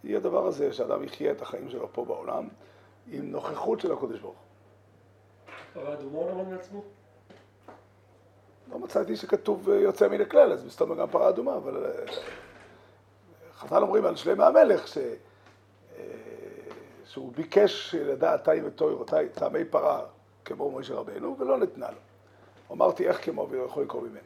היא 0.03 0.17
הדבר 0.17 0.47
הזה 0.47 0.73
שאדם 0.73 1.03
יחיה 1.03 1.31
את 1.31 1.41
החיים 1.41 1.69
שלו 1.69 1.93
פה 1.93 2.05
בעולם 2.05 2.47
עם 3.07 3.31
נוכחות 3.31 3.79
של 3.79 3.91
הקודש 3.91 4.19
ברוך 4.19 4.35
הוא. 4.35 4.41
פרה 5.73 5.93
אדומה 5.93 6.31
למד 6.31 6.49
מעצמו? 6.49 6.83
לא 8.71 8.79
מצאתי 8.79 9.15
שכתוב 9.15 9.69
אה, 9.69 9.75
יוצא 9.75 10.07
מן 10.07 10.21
הכלל, 10.21 10.53
אז 10.53 10.65
מסתובב 10.65 10.99
גם 10.99 11.09
פרה 11.09 11.29
אדומה, 11.29 11.57
אבל 11.57 11.85
אה, 11.85 12.05
חז"ל 13.53 13.81
אומרים 13.81 14.05
על 14.05 14.15
שלמה 14.15 14.47
המלך, 14.47 14.87
ש... 14.87 14.97
שהוא 17.11 17.31
ביקש 17.35 17.95
לדעת 17.95 18.43
תאי 18.43 18.61
ותוירו, 18.61 19.03
טעמי 19.33 19.65
פרה, 19.65 20.05
כמו 20.45 20.71
משה 20.71 20.93
רבנו, 20.93 21.35
ולא 21.39 21.57
נתנה 21.57 21.87
לו. 21.91 21.97
אמרתי 22.71 23.07
איך 23.07 23.25
כמו 23.25 23.47
ולא 23.49 23.63
יכול 23.63 23.83
לקרוא 23.83 24.01
ממני. 24.01 24.19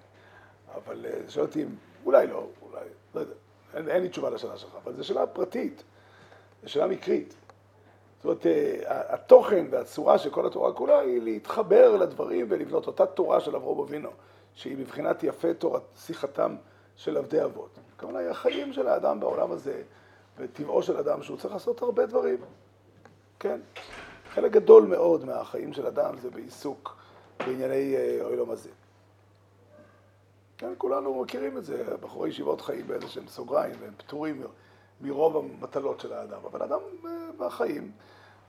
אבל 0.76 1.06
אה, 1.06 1.20
שואל 1.30 1.46
אותי, 1.46 1.66
אולי 2.06 2.28
לא, 2.28 2.48
אולי, 2.62 2.86
לא 3.16 3.20
יודע, 3.20 3.34
אין, 3.74 3.90
אין 3.90 4.02
לי 4.02 4.10
תשובה 4.10 4.30
לשאלה 4.30 4.58
שלך, 4.58 4.70
אבל 4.84 4.94
זו 4.94 5.04
שאלה 5.04 5.28
פרטית, 5.28 5.84
זו 6.64 6.72
שאלה 6.72 6.88
מקרית. 6.88 7.36
זאת 8.18 8.26
אומרת, 8.26 8.46
אה, 8.46 9.14
התוכן 9.14 9.66
והצורה 9.70 10.18
של 10.18 10.30
כל 10.30 10.48
התורה 10.48 10.74
כולה 10.74 11.00
היא 11.00 11.22
להתחבר 11.22 11.96
לדברים 11.96 12.46
ולבנות 12.50 12.88
אותה 12.88 13.06
תורה 13.06 13.40
של 13.40 13.56
אברהם 13.56 13.80
אבינו, 13.80 14.10
שהיא 14.54 14.78
מבחינת 14.78 15.24
יפה 15.24 15.54
תורת 15.54 15.84
שיחתם 16.06 16.56
של 16.96 17.18
עבדי 17.18 17.44
אבות. 17.44 17.80
היא 18.02 18.30
החיים 18.30 18.74
של 18.74 18.88
האדם 18.88 19.20
בעולם 19.20 19.52
הזה, 19.52 19.82
וטבעו 20.38 20.84
של 20.84 20.98
אדם 20.98 21.24
שהוא 21.24 21.38
צריך 21.38 21.54
לעשות 21.54 21.82
הרבה 21.82 22.06
דברים. 22.06 22.38
כן, 23.40 23.60
חלק 24.30 24.52
גדול 24.52 24.84
מאוד 24.84 25.26
מהחיים 25.26 25.74
של 25.74 25.88
אדם 25.88 26.18
זה 26.18 26.30
בעיסוק 26.30 26.96
בענייני 27.40 27.96
אה, 27.96 28.20
עולם 28.24 28.50
הזה. 28.50 28.70
כן, 30.58 30.74
כולנו 30.78 31.22
מכירים 31.22 31.58
את 31.58 31.66
זה, 31.66 31.98
בחורי 32.02 32.30
ישיבות 32.30 32.62
חיים 32.62 32.88
באיזה 32.88 33.08
שהם 33.08 33.28
סוגריים, 33.28 33.76
והם 33.82 33.94
פטורים 33.98 34.44
מרוב 35.02 35.38
המטלות 35.38 36.00
של 36.00 36.14
האדם. 36.14 36.40
אבל 36.52 36.64
אדם 36.64 36.80
אה, 37.06 37.10
בחיים, 37.38 37.92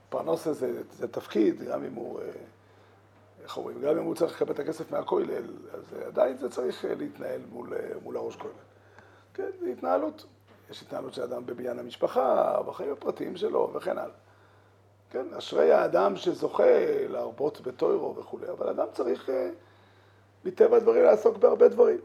פרנוסה 0.09 0.53
זה, 0.53 0.81
זה 0.91 1.07
תפקיד, 1.07 1.61
גם 1.61 1.83
אם 1.83 1.93
הוא, 1.93 2.19
אה, 2.19 2.25
איך 3.43 3.57
אומרים, 3.57 3.81
גם 3.81 3.97
אם 3.97 4.03
הוא 4.03 4.15
צריך 4.15 4.35
לקבל 4.35 4.53
את 4.53 4.59
הכסף 4.59 4.91
מהכולל, 4.91 5.43
אז 5.73 5.95
עדיין 6.05 6.37
זה 6.37 6.49
צריך 6.49 6.85
להתנהל 6.97 7.41
מול, 7.49 7.73
מול 8.03 8.17
הראש 8.17 8.35
כולל. 8.35 8.53
כן, 9.33 9.49
זה 9.59 9.69
התנהלות. 9.69 10.25
יש 10.69 10.81
התנהלות 10.81 11.13
של 11.13 11.21
אדם 11.21 11.45
בבניין 11.45 11.79
המשפחה, 11.79 12.57
בחיים 12.65 12.91
הפרטיים 12.91 13.37
שלו 13.37 13.71
וכן 13.73 13.97
הלאה. 13.97 14.15
כן, 15.09 15.33
אשרי 15.33 15.71
האדם 15.71 16.15
שזוכה 16.15 16.63
להרבות 17.09 17.61
בטוירו 17.61 18.15
וכולי, 18.15 18.49
אבל 18.49 18.69
אדם 18.69 18.87
צריך 18.93 19.29
אה, 19.29 19.49
מטבע 20.45 20.77
הדברים 20.77 21.03
לעסוק 21.03 21.37
בהרבה 21.37 21.67
דברים. 21.67 21.99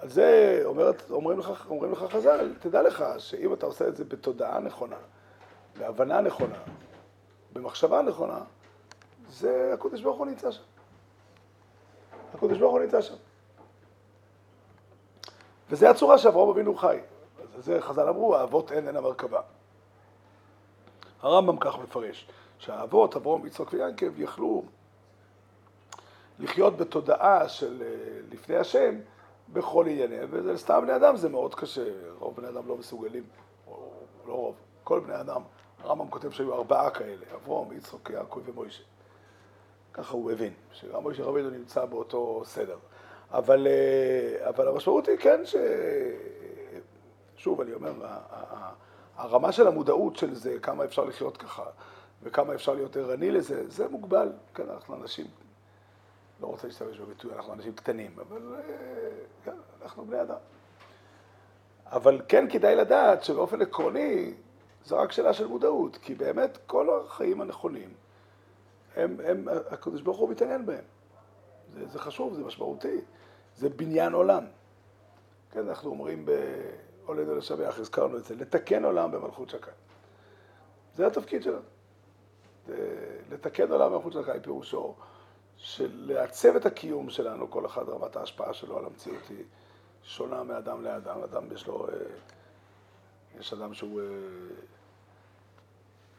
על 0.00 0.08
זה 0.08 0.60
אומרת, 0.64 1.10
אומרים, 1.10 1.38
לך, 1.38 1.66
אומרים 1.70 1.92
לך 1.92 1.98
חז"ל, 1.98 2.54
תדע 2.60 2.82
לך 2.82 3.04
שאם 3.18 3.54
אתה 3.54 3.66
עושה 3.66 3.88
את 3.88 3.96
זה 3.96 4.04
בתודעה 4.04 4.60
נכונה, 4.60 4.96
בהבנה 5.78 6.20
נכונה, 6.20 6.58
במחשבה 7.52 8.02
נכונה, 8.02 8.40
זה 9.30 9.70
הקדוש 9.74 10.02
ברוך 10.02 10.18
הוא 10.18 10.26
נמצא 10.26 10.50
שם. 10.50 10.62
הקדוש 12.34 12.58
ברוך 12.58 12.72
הוא 12.72 12.80
נמצא 12.80 13.02
שם. 13.02 13.14
וזה 15.70 15.90
הצורה 15.90 16.18
שאברהם 16.18 16.48
אבינו 16.48 16.74
חי. 16.74 17.00
אז 17.58 17.64
זה 17.64 17.80
חז"ל 17.80 18.08
אמרו, 18.08 18.36
האבות 18.36 18.72
אין 18.72 18.86
אין 18.86 18.96
המרכבה. 18.96 19.40
הרמב"ם 21.22 21.56
כך 21.56 21.78
מפרש, 21.78 22.28
שהאבות, 22.58 23.16
אברהם, 23.16 23.46
יצחק 23.46 23.72
ויעקב, 23.72 24.20
יכלו 24.20 24.62
לחיות 26.38 26.76
בתודעה 26.76 27.48
של 27.48 27.82
אה, 27.82 28.20
לפני 28.30 28.56
השם 28.56 28.94
בכל 29.48 29.86
ענייניהם, 29.86 30.28
וזה 30.30 30.58
סתם 30.58 30.80
בני 30.82 30.96
אדם 30.96 31.16
זה 31.16 31.28
מאוד 31.28 31.54
קשה, 31.54 31.84
רוב 32.18 32.36
בני 32.36 32.48
אדם 32.48 32.68
לא 32.68 32.76
מסוגלים, 32.76 33.24
או 33.66 33.90
לא 34.26 34.32
רוב, 34.32 34.54
כל 34.84 35.00
בני 35.00 35.20
אדם, 35.20 35.42
הרמב"ם 35.82 36.10
כותב 36.10 36.30
שהיו 36.30 36.54
ארבעה 36.54 36.90
כאלה, 36.90 37.24
אברהם, 37.34 37.72
יצחק, 37.72 38.10
יעקב 38.10 38.40
ומוישה. 38.44 38.82
ככה 39.92 40.12
הוא 40.12 40.32
הבין, 40.32 40.52
שגם 40.72 41.02
מוישה 41.02 41.22
רבינו 41.22 41.50
נמצא 41.50 41.84
באותו 41.84 42.42
סדר. 42.44 42.76
אבל, 43.30 43.66
אה, 43.66 44.48
אבל 44.48 44.68
המשמעות 44.68 45.08
היא 45.08 45.16
כן 45.18 45.46
ש... 45.46 45.56
שוב, 47.36 47.60
אני 47.60 47.72
אומר, 47.74 47.92
הרמה 49.20 49.52
של 49.52 49.66
המודעות 49.66 50.16
של 50.16 50.34
זה, 50.34 50.58
כמה 50.62 50.84
אפשר 50.84 51.04
לחיות 51.04 51.36
ככה, 51.36 51.64
וכמה 52.22 52.54
אפשר 52.54 52.74
להיות 52.74 52.96
ערני 52.96 53.30
לזה, 53.30 53.70
זה 53.70 53.88
מוגבל. 53.88 54.32
כן, 54.54 54.70
אנחנו 54.70 54.96
אנשים, 54.96 55.26
לא 56.40 56.46
רוצה 56.46 56.66
להשתמש 56.66 56.98
בביטוי, 56.98 57.32
אנחנו 57.34 57.52
אנשים 57.52 57.72
קטנים, 57.72 58.16
אבל 58.18 58.54
אה, 58.54 58.60
כן, 59.44 59.56
אנחנו 59.82 60.04
בני 60.04 60.22
אדם. 60.22 60.36
אבל 61.86 62.20
כן 62.28 62.50
כדאי 62.50 62.76
לדעת 62.76 63.24
שבאופן 63.24 63.62
עקרוני, 63.62 64.34
זו 64.84 64.98
רק 64.98 65.12
שאלה 65.12 65.32
של 65.32 65.46
מודעות, 65.46 65.96
כי 65.96 66.14
באמת 66.14 66.58
כל 66.66 67.00
החיים 67.00 67.40
הנכונים, 67.40 67.94
הם, 68.96 69.16
הם, 69.24 69.48
הקדוש 69.70 70.02
ברוך 70.02 70.18
הוא 70.18 70.28
מתעניין 70.30 70.66
בהם. 70.66 70.84
זה, 71.74 71.86
זה 71.86 71.98
חשוב, 71.98 72.34
זה 72.34 72.44
משמעותי. 72.44 73.00
זה 73.56 73.68
בניין 73.68 74.12
עולם. 74.12 74.44
כן, 75.52 75.68
אנחנו 75.68 75.90
אומרים 75.90 76.26
בעולנו 77.14 77.34
לשבח, 77.34 77.78
הזכרנו 77.78 78.16
את 78.16 78.24
זה, 78.24 78.34
לתקן 78.34 78.84
עולם 78.84 79.10
במלכות 79.10 79.50
שקי. 79.50 79.70
זה 80.94 81.06
התפקיד 81.06 81.42
שלנו. 81.42 81.62
לתקן 83.30 83.72
עולם 83.72 83.92
במלכות 83.92 84.12
שקי 84.12 84.40
פירושו 84.42 84.94
של 85.56 85.90
לעצב 85.92 86.56
את 86.56 86.66
הקיום 86.66 87.10
שלנו, 87.10 87.50
כל 87.50 87.66
אחד 87.66 87.88
רמת 87.88 88.16
ההשפעה 88.16 88.52
שלו 88.52 88.78
על 88.78 88.84
המציאות 88.84 89.28
היא 89.28 89.44
שונה 90.02 90.42
מאדם 90.42 90.84
לאדם. 90.84 91.22
אדם 91.22 91.52
יש 91.52 91.66
לו, 91.66 91.88
אה, 91.88 91.94
יש 93.40 93.52
אדם 93.52 93.74
שהוא 93.74 94.00
אה, 94.00 94.06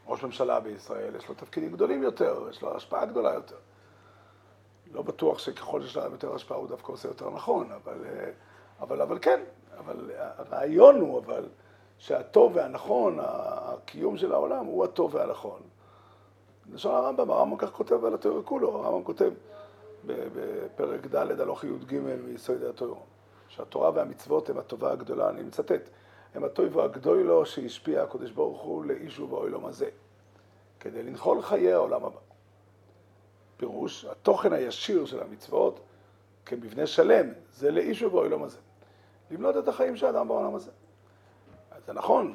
ראש 0.07 0.23
ממשלה 0.23 0.59
בישראל, 0.59 1.15
יש 1.15 1.29
לו 1.29 1.35
תפקידים 1.35 1.71
גדולים 1.71 2.03
יותר, 2.03 2.47
יש 2.49 2.61
לו 2.61 2.75
השפעה 2.75 3.05
גדולה 3.05 3.33
יותר. 3.33 3.57
לא 4.91 5.01
בטוח 5.01 5.39
שככל 5.39 5.81
שיש 5.81 5.97
להם 5.97 6.11
יותר 6.11 6.35
השפעה 6.35 6.57
הוא 6.57 6.67
דווקא 6.67 6.91
עושה 6.91 7.07
יותר 7.07 7.29
נכון, 7.29 7.71
אבל, 7.71 8.05
אה, 8.05 8.31
אבל, 8.79 9.01
אבל 9.01 9.19
כן, 9.21 9.41
אבל 9.85 10.11
הרעיון 10.17 11.01
הוא 11.01 11.19
אבל 11.19 11.45
שהטוב 11.97 12.55
והנכון, 12.55 13.17
הקיום 13.21 14.17
של 14.17 14.33
העולם 14.33 14.65
הוא 14.65 14.83
הטוב 14.83 15.15
והנכון. 15.15 15.59
לשון 16.73 16.95
הרמב"ם, 16.95 17.31
הרמב"ם 17.31 17.57
כך 17.57 17.71
כותב 17.71 18.05
על 18.05 18.13
התיאור 18.13 18.41
כולו, 18.43 18.75
הרמב"ם 18.75 19.03
כותב 19.03 19.31
בפרק 20.05 21.07
ד' 21.07 21.41
הלוך 21.41 21.63
י"ג 21.63 21.99
מיסוד 21.99 22.63
התיאור, 22.63 23.05
שהתורה 23.47 23.91
והמצוות 23.93 24.49
הם 24.49 24.57
הטובה 24.57 24.91
הגדולה, 24.91 25.29
אני 25.29 25.43
מצטט, 25.43 25.89
הם 26.35 26.43
הטוב 26.43 26.79
הגדול 26.79 27.21
לו 27.21 27.45
שהשפיע 27.45 28.03
הקדוש 28.03 28.31
ברוך 28.31 28.61
הוא 28.61 28.85
לאיש 28.85 29.19
ובעולם 29.19 29.65
הזה, 29.65 29.89
כדי 30.79 31.03
לנחול 31.03 31.41
חיי 31.41 31.73
העולם 31.73 32.05
הבא. 32.05 32.19
פירוש, 33.57 34.05
התוכן 34.05 34.53
הישיר 34.53 35.05
של 35.05 35.21
המצוות 35.21 35.79
כמבנה 36.45 36.87
שלם, 36.87 37.29
זה 37.53 37.71
לאיש 37.71 38.01
ובעולם 38.01 38.43
הזה. 38.43 38.57
לבנות 39.31 39.57
את 39.57 39.67
החיים 39.67 39.95
של 39.95 40.05
האדם 40.05 40.27
בעולם 40.27 40.55
הזה. 40.55 40.71
זה 41.85 41.93
נכון 41.93 42.33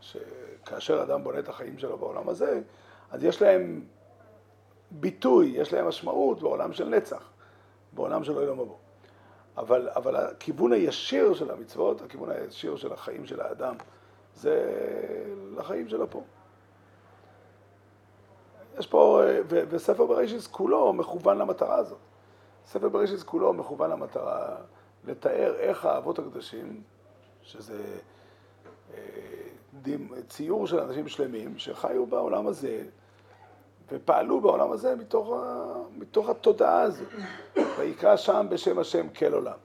שכאשר 0.00 1.02
אדם 1.02 1.24
בונה 1.24 1.38
את 1.38 1.48
החיים 1.48 1.78
שלו 1.78 1.98
בעולם 1.98 2.28
הזה, 2.28 2.60
אז 3.10 3.24
יש 3.24 3.42
להם 3.42 3.84
ביטוי, 4.90 5.46
יש 5.46 5.72
להם 5.72 5.88
משמעות 5.88 6.40
בעולם 6.40 6.72
של 6.72 6.88
נצח, 6.88 7.30
בעולם 7.92 8.24
של 8.24 8.32
עולם 8.32 8.60
הבא. 8.60 8.74
אבל, 9.56 9.88
אבל 9.88 10.16
הכיוון 10.16 10.72
הישיר 10.72 11.34
של 11.34 11.50
המצוות, 11.50 12.02
הכיוון 12.02 12.30
הישיר 12.30 12.76
של 12.76 12.92
החיים 12.92 13.26
של 13.26 13.40
האדם, 13.40 13.74
זה 14.34 14.72
לחיים 15.56 15.88
שלו 15.88 16.10
פה. 16.10 16.22
יש 18.78 18.86
פה, 18.86 19.22
ו, 19.48 19.62
וספר 19.68 20.06
בראשיס 20.06 20.46
כולו 20.46 20.92
מכוון 20.92 21.38
למטרה 21.38 21.76
הזאת. 21.76 21.98
ספר 22.66 22.88
בראשיס 22.88 23.22
כולו 23.22 23.52
מכוון 23.52 23.90
למטרה 23.90 24.56
לתאר 25.04 25.54
איך 25.58 25.84
האבות 25.84 26.18
הקדושים, 26.18 26.82
שזה 27.42 27.82
אה, 28.94 29.00
ציור 30.28 30.66
של 30.66 30.80
אנשים 30.80 31.08
שלמים 31.08 31.58
שחיו 31.58 32.06
בעולם 32.06 32.46
הזה 32.46 32.82
ופעלו 33.88 34.40
בעולם 34.40 34.72
הזה 34.72 34.96
מתוך, 34.96 35.32
מתוך 35.96 36.28
התודעה 36.28 36.82
הזו. 36.82 37.04
ויקרא 37.78 38.16
שם 38.16 38.46
בשם 38.50 38.78
השם 38.78 39.08
כל 39.08 39.32
עולם. 39.32 39.58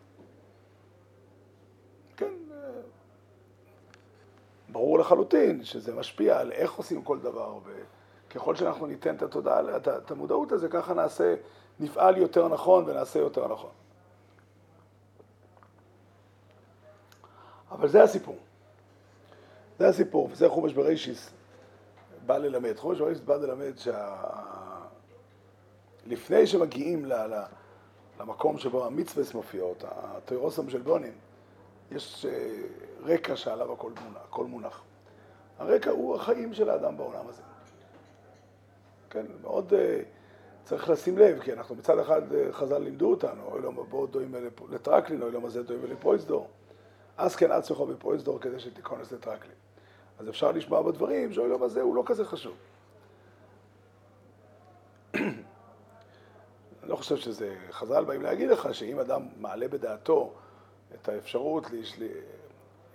כן, 2.17 2.33
אה, 2.51 2.57
ברור 4.69 4.99
לחלוטין 4.99 5.63
שזה 5.63 5.95
משפיע 5.95 6.39
על 6.39 6.51
איך 6.51 6.73
עושים 6.73 7.01
כל 7.01 7.19
דבר. 7.19 7.57
ו... 7.65 7.71
ככל 8.35 8.55
שאנחנו 8.55 8.85
ניתן 8.87 9.15
את 9.15 9.21
התודעה, 9.21 9.77
את 9.77 10.11
המודעות 10.11 10.51
לזה, 10.51 10.69
ככה 10.69 10.93
נעשה, 10.93 11.35
נפעל 11.79 12.17
יותר 12.17 12.47
נכון 12.47 12.83
ונעשה 12.87 13.19
יותר 13.19 13.47
נכון. 13.47 13.69
אבל 17.75 17.87
זה 17.87 18.03
הסיפור. 18.03 18.37
זה 19.79 19.87
הסיפור, 19.87 20.29
וזה 20.31 20.49
חומש 20.49 20.73
בראשיס 20.73 21.29
בא 22.25 22.37
ללמד. 22.37 22.77
חומש 22.77 22.99
בראשיס 22.99 23.19
בא 23.19 23.35
ללמד 23.35 23.77
שה... 23.77 24.15
לפני 26.05 26.47
שמגיעים 26.47 27.05
ל... 27.05 27.13
ל... 27.13 27.43
למקום 28.19 28.57
שבו 28.57 28.85
המצווה 28.85 29.23
מופיעות, 29.33 29.83
התוירוסם 29.87 30.69
של 30.69 30.81
בונים, 30.81 31.13
יש 31.91 32.25
אה, 32.25 32.51
רקע 33.03 33.35
שעליו 33.35 33.73
הכל 33.73 33.91
מונח, 34.01 34.17
הכל 34.29 34.45
מונח. 34.45 34.83
הרקע 35.59 35.91
הוא 35.91 36.15
החיים 36.15 36.53
של 36.53 36.69
האדם 36.69 36.97
בעולם 36.97 37.27
הזה. 37.27 37.41
כן, 39.09 39.25
מאוד 39.41 39.73
uh, 39.73 39.75
צריך 40.63 40.89
לשים 40.89 41.17
לב, 41.17 41.39
כי 41.39 41.53
אנחנו 41.53 41.75
מצד 41.75 41.99
אחד 41.99 42.21
uh, 42.31 42.35
חז"ל 42.51 42.77
לימדו 42.77 43.09
אותנו, 43.09 43.43
אוי 43.45 43.61
לא 43.61 43.71
מבוא 43.71 44.07
דוים 44.07 44.35
לטרקלין, 44.69 45.21
אוי 45.21 45.31
לא 45.31 45.41
מזה 45.41 45.63
דוים 45.63 45.85
לפרויסדור. 45.85 46.47
אז 47.17 47.35
כן 47.35 47.51
עצמך 47.51 47.79
בפרויסדור 47.79 48.39
כדי 48.39 48.59
שתיכונס 48.59 49.11
לטרקלין. 49.11 49.55
אז 50.19 50.29
אפשר 50.29 50.51
לשמוע 50.51 50.81
בדברים 50.81 51.33
שהעולם 51.33 51.63
הזה 51.63 51.81
הוא 51.81 51.95
לא 51.95 52.03
כזה 52.05 52.25
חשוב. 52.25 52.57
אני 55.15 55.23
לא 56.83 56.95
חושב 56.95 57.17
שזה, 57.17 57.55
חז"ל 57.71 58.05
באים 58.05 58.21
להגיד 58.21 58.49
לך 58.49 58.75
שאם 58.75 58.99
אדם 58.99 59.27
מעלה 59.37 59.67
בדעתו 59.67 60.33
את 60.93 61.09
האפשרות, 61.09 61.71
להש... 61.71 61.99
אני 61.99 62.09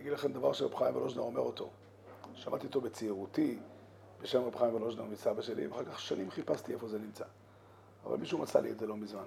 אגיד 0.00 0.12
לכם 0.12 0.32
דבר 0.32 0.52
שרב 0.52 0.74
חיים 0.74 0.96
ולוז'נר 0.96 1.22
אומר 1.22 1.40
אותו. 1.40 1.70
שמעתי 2.34 2.66
אותו 2.66 2.80
בצעירותי 2.80 3.58
בשם 4.22 4.42
רב 4.42 4.56
חיים 4.56 4.74
ולוז'נר 4.74 5.04
מסבא 5.04 5.42
שלי, 5.42 5.66
ואחר 5.66 5.84
כך 5.84 6.00
שנים 6.00 6.30
חיפשתי 6.30 6.72
איפה 6.72 6.88
זה 6.88 6.98
נמצא. 6.98 7.24
אבל 8.04 8.16
מישהו 8.16 8.38
מצא 8.38 8.60
לי 8.60 8.70
את 8.70 8.78
זה 8.78 8.86
לא 8.86 8.96
מזמן, 8.96 9.26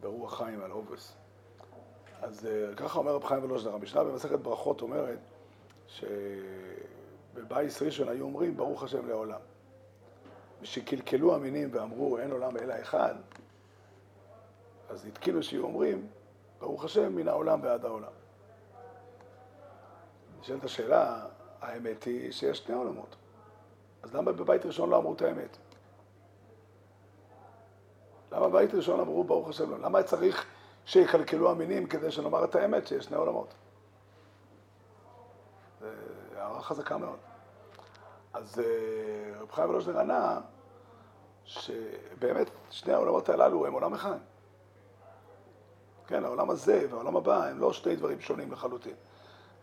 ברוח 0.00 0.38
חיים 0.38 0.62
על 0.62 0.72
אובס. 0.72 1.23
אז 2.22 2.46
אה, 2.46 2.74
ככה 2.76 2.98
אומר 2.98 3.14
רב 3.14 3.24
חיים 3.24 3.44
ולוז'נר, 3.44 3.74
המשנה 3.74 4.04
במסכת 4.04 4.38
ברכות 4.38 4.82
אומרת 4.82 5.18
שבבייס 5.86 7.82
ראשון 7.82 8.08
היו 8.08 8.24
אומרים 8.24 8.56
ברוך 8.56 8.82
השם 8.82 9.08
לעולם. 9.08 9.40
ושקלקלו 10.62 11.34
המינים 11.34 11.68
ואמרו 11.72 12.18
אין 12.18 12.30
עולם 12.30 12.56
אלא 12.56 12.74
אחד, 12.80 13.14
אז 14.88 15.06
התקינו 15.06 15.42
שיהיו 15.42 15.64
אומרים 15.64 16.08
ברוך 16.60 16.84
השם 16.84 17.16
מן 17.16 17.28
העולם 17.28 17.60
ועד 17.62 17.84
העולם. 17.84 18.12
נשאלת 20.40 20.64
השאלה, 20.64 21.26
האמת 21.60 22.04
היא 22.04 22.32
שיש 22.32 22.58
שני 22.58 22.74
עולמות. 22.74 23.16
אז 24.02 24.14
למה 24.14 24.32
בבית 24.32 24.66
ראשון 24.66 24.90
לא 24.90 24.96
אמרו 24.96 25.14
את 25.14 25.22
האמת? 25.22 25.56
למה 28.32 28.48
בבית 28.48 28.74
ראשון 28.74 29.00
אמרו 29.00 29.24
ברוך 29.24 29.48
השם 29.48 29.70
לא? 29.70 29.78
למה 29.78 30.02
צריך 30.02 30.46
שיקלקלו 30.86 31.50
המינים 31.50 31.86
כדי 31.86 32.10
שנאמר 32.10 32.44
את 32.44 32.54
האמת 32.54 32.86
שיש 32.86 33.04
שני 33.04 33.16
עולמות? 33.16 33.54
זו 35.80 35.86
הערה 36.36 36.62
חזקה 36.62 36.98
מאוד. 36.98 37.18
אז 38.32 38.58
אה, 38.58 39.40
רב 39.40 39.50
חיים 39.50 39.70
ולוז'נר 39.70 39.98
ענה 39.98 40.40
שבאמת 41.44 42.50
שני 42.70 42.92
העולמות 42.92 43.28
הללו 43.28 43.66
הם 43.66 43.72
עולם 43.72 43.94
אחד. 43.94 44.18
כן, 46.06 46.24
העולם 46.24 46.50
הזה 46.50 46.86
והעולם 46.90 47.16
הבא 47.16 47.44
הם 47.44 47.58
לא 47.58 47.72
שני 47.72 47.96
דברים 47.96 48.20
שונים 48.20 48.52
לחלוטין. 48.52 48.94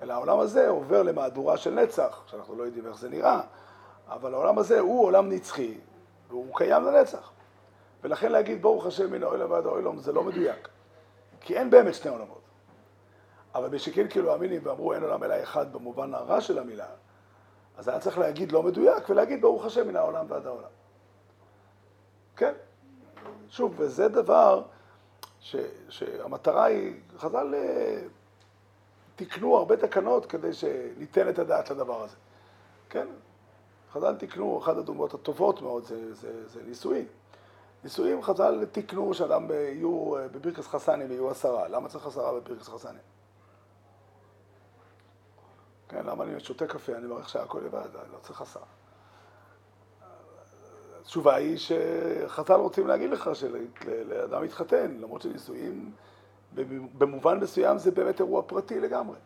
אלא 0.02 0.14
העולם 0.14 0.40
הזה 0.40 0.70
עובר 0.70 1.04
למהדורה 1.04 1.58
של 1.58 1.74
נצח, 1.74 2.24
שאנחנו 2.26 2.56
לא 2.56 2.64
יודעים 2.64 2.88
איך 2.88 2.98
זה 2.98 3.10
נראה, 3.10 3.42
אבל 4.08 4.34
העולם 4.34 4.60
הזה 4.60 4.80
הוא 4.80 5.06
עולם 5.06 5.30
נצחי, 5.30 5.78
והוא 6.30 6.56
קיים 6.56 6.84
לנצח. 6.84 7.32
ולכן 8.04 8.32
להגיד 8.32 8.62
ברוך 8.62 8.86
השם 8.86 9.12
מן 9.12 9.24
האוהל 9.24 9.44
ועד 9.44 9.66
האוהלום 9.66 9.98
זה 9.98 10.12
לא 10.12 10.24
מדויק, 10.24 10.70
כי 11.42 11.58
אין 11.58 11.70
באמת 11.70 11.96
שני 11.96 12.12
עולמות. 12.12 12.42
אבל 13.56 13.70
בשכן 13.70 14.08
כאילו 14.08 14.34
המינים 14.34 14.62
ואמרו 14.64 14.94
אין 14.94 15.04
עולם 15.04 15.24
אלא 15.24 15.44
אחד 15.44 15.74
במובן 15.74 16.14
הרע 16.14 16.42
של 16.42 16.60
המילה, 16.60 16.88
אז 17.78 17.88
היה 17.88 18.00
צריך 18.00 18.18
להגיד 18.18 18.52
לא 18.52 18.64
מדויק 18.64 19.10
ולהגיד 19.10 19.42
ברוך 19.42 19.66
השם 19.66 19.88
מן 19.88 19.96
העולם 19.96 20.26
ועד 20.30 20.46
העולם. 20.46 20.70
כן, 22.36 22.54
שוב, 23.50 23.74
וזה 23.78 24.08
דבר 24.08 24.64
ש, 25.40 25.56
שהמטרה 25.90 26.64
היא, 26.66 26.94
חז"ל 27.18 27.56
אה, 27.56 28.02
תיקנו 29.16 29.58
הרבה 29.58 29.78
תקנות 29.78 30.26
כדי 30.26 30.54
שניתן 30.54 31.30
את 31.30 31.40
הדעת 31.40 31.72
לדבר 31.72 32.04
הזה. 32.04 32.16
כן, 32.90 33.08
חז"ל 33.94 34.16
תיקנו, 34.16 34.60
אחת 34.60 34.78
הדוגמאות 34.78 35.14
הטובות 35.14 35.62
מאוד 35.62 35.84
זה, 35.84 36.14
זה, 36.14 36.48
זה 36.48 36.64
נישואים. 36.64 37.06
נישואים 37.84 38.24
חז"ל 38.24 38.66
תיקנו 38.66 39.14
שאדם 39.14 39.52
יהיו, 39.52 40.18
אה, 40.18 40.28
בברכס 40.28 40.68
חסנים 40.68 41.12
יהיו 41.12 41.30
עשרה. 41.30 41.68
למה 41.68 41.90
צריך 41.90 42.08
עשרה 42.08 42.40
בברכס 42.40 42.68
חסנים? 42.68 43.02
כן, 45.90 46.06
למה 46.06 46.24
אני 46.24 46.40
שותה 46.40 46.68
קפה, 46.68 46.96
אני 46.96 47.06
מברך 47.06 47.30
שהכל 47.30 47.62
לבד, 47.66 47.96
אני 47.96 48.12
לא 48.14 48.18
צריך 48.22 48.42
עשרה. 48.42 48.64
התשובה 51.02 51.36
היא 51.36 51.58
שחז"ל 51.58 52.54
רוצים 52.54 52.88
להגיד 52.88 53.10
לך 53.10 53.30
שלאדם 53.34 54.44
מתחתן, 54.44 54.98
למרות 55.00 55.22
שנישואים 55.22 55.92
במובן 56.98 57.40
מסוים 57.40 57.78
זה 57.78 57.92
באמת 57.92 58.20
אירוע 58.20 58.42
פרטי 58.48 58.80
לגמרי. 58.80 59.18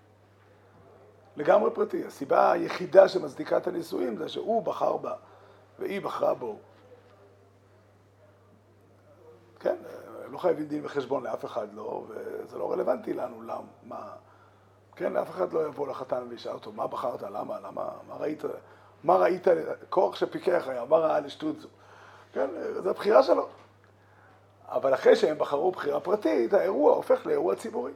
לגמרי 1.35 1.71
פרטי. 1.71 2.05
הסיבה 2.05 2.51
היחידה 2.51 3.07
שמצדיקה 3.07 3.57
את 3.57 3.67
הנישואים 3.67 4.17
זה 4.17 4.29
שהוא 4.29 4.63
בחר 4.63 4.97
בה 4.97 5.13
והיא 5.79 6.01
בחרה 6.01 6.33
בו. 6.33 6.57
כן, 9.59 9.75
הם 10.24 10.24
לא 10.35 10.39
חייבים 10.39 10.65
דין 10.65 10.85
וחשבון 10.85 11.23
לאף 11.23 11.45
אחד, 11.45 11.73
לא, 11.73 12.03
וזה 12.09 12.57
לא 12.57 12.71
רלוונטי 12.71 13.13
לנו, 13.13 13.41
למה, 13.41 14.09
כן, 14.95 15.17
אף 15.17 15.29
אחד 15.29 15.53
לא 15.53 15.65
יבוא 15.65 15.87
לחתן 15.87 16.23
וישאל 16.29 16.53
אותו, 16.53 16.71
מה 16.71 16.87
בחרת, 16.87 17.21
למה, 17.21 17.59
למה, 17.59 17.89
מה 18.07 18.15
ראית, 18.15 18.43
מה 19.03 19.15
ראית, 19.15 19.47
כוח 19.89 20.15
שפיקח 20.15 20.67
היה, 20.67 20.85
מה 20.85 20.97
ראה 20.97 21.19
לשטות 21.19 21.59
זו, 21.59 21.67
כן, 22.33 22.47
זו 22.83 22.89
הבחירה 22.89 23.23
שלו. 23.23 23.47
אבל 24.67 24.93
אחרי 24.93 25.15
שהם 25.15 25.37
בחרו 25.37 25.71
בחירה 25.71 25.99
פרטית, 25.99 26.53
האירוע 26.53 26.95
הופך 26.95 27.25
לאירוע 27.25 27.55
ציבורי. 27.55 27.91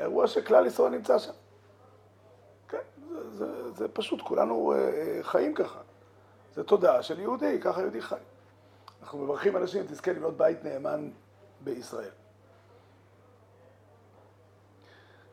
אירוע 0.00 0.26
שכלל 0.26 0.66
ישראל 0.66 0.92
נמצא 0.92 1.18
שם. 1.18 1.32
כן, 2.68 2.78
זה, 3.06 3.16
זה, 3.30 3.70
זה 3.70 3.88
פשוט, 3.88 4.20
כולנו 4.20 4.72
אה, 4.72 5.18
חיים 5.22 5.54
ככה. 5.54 5.78
זה 6.54 6.64
תודעה 6.64 7.02
של 7.02 7.20
יהודי, 7.20 7.60
ככה 7.60 7.80
יהודי 7.80 8.02
חי. 8.02 8.16
אנחנו 9.02 9.18
מברכים 9.18 9.56
אנשים, 9.56 9.86
תזכה 9.86 10.12
לבנות 10.12 10.36
בית 10.36 10.64
נאמן 10.64 11.10
בישראל. 11.60 12.10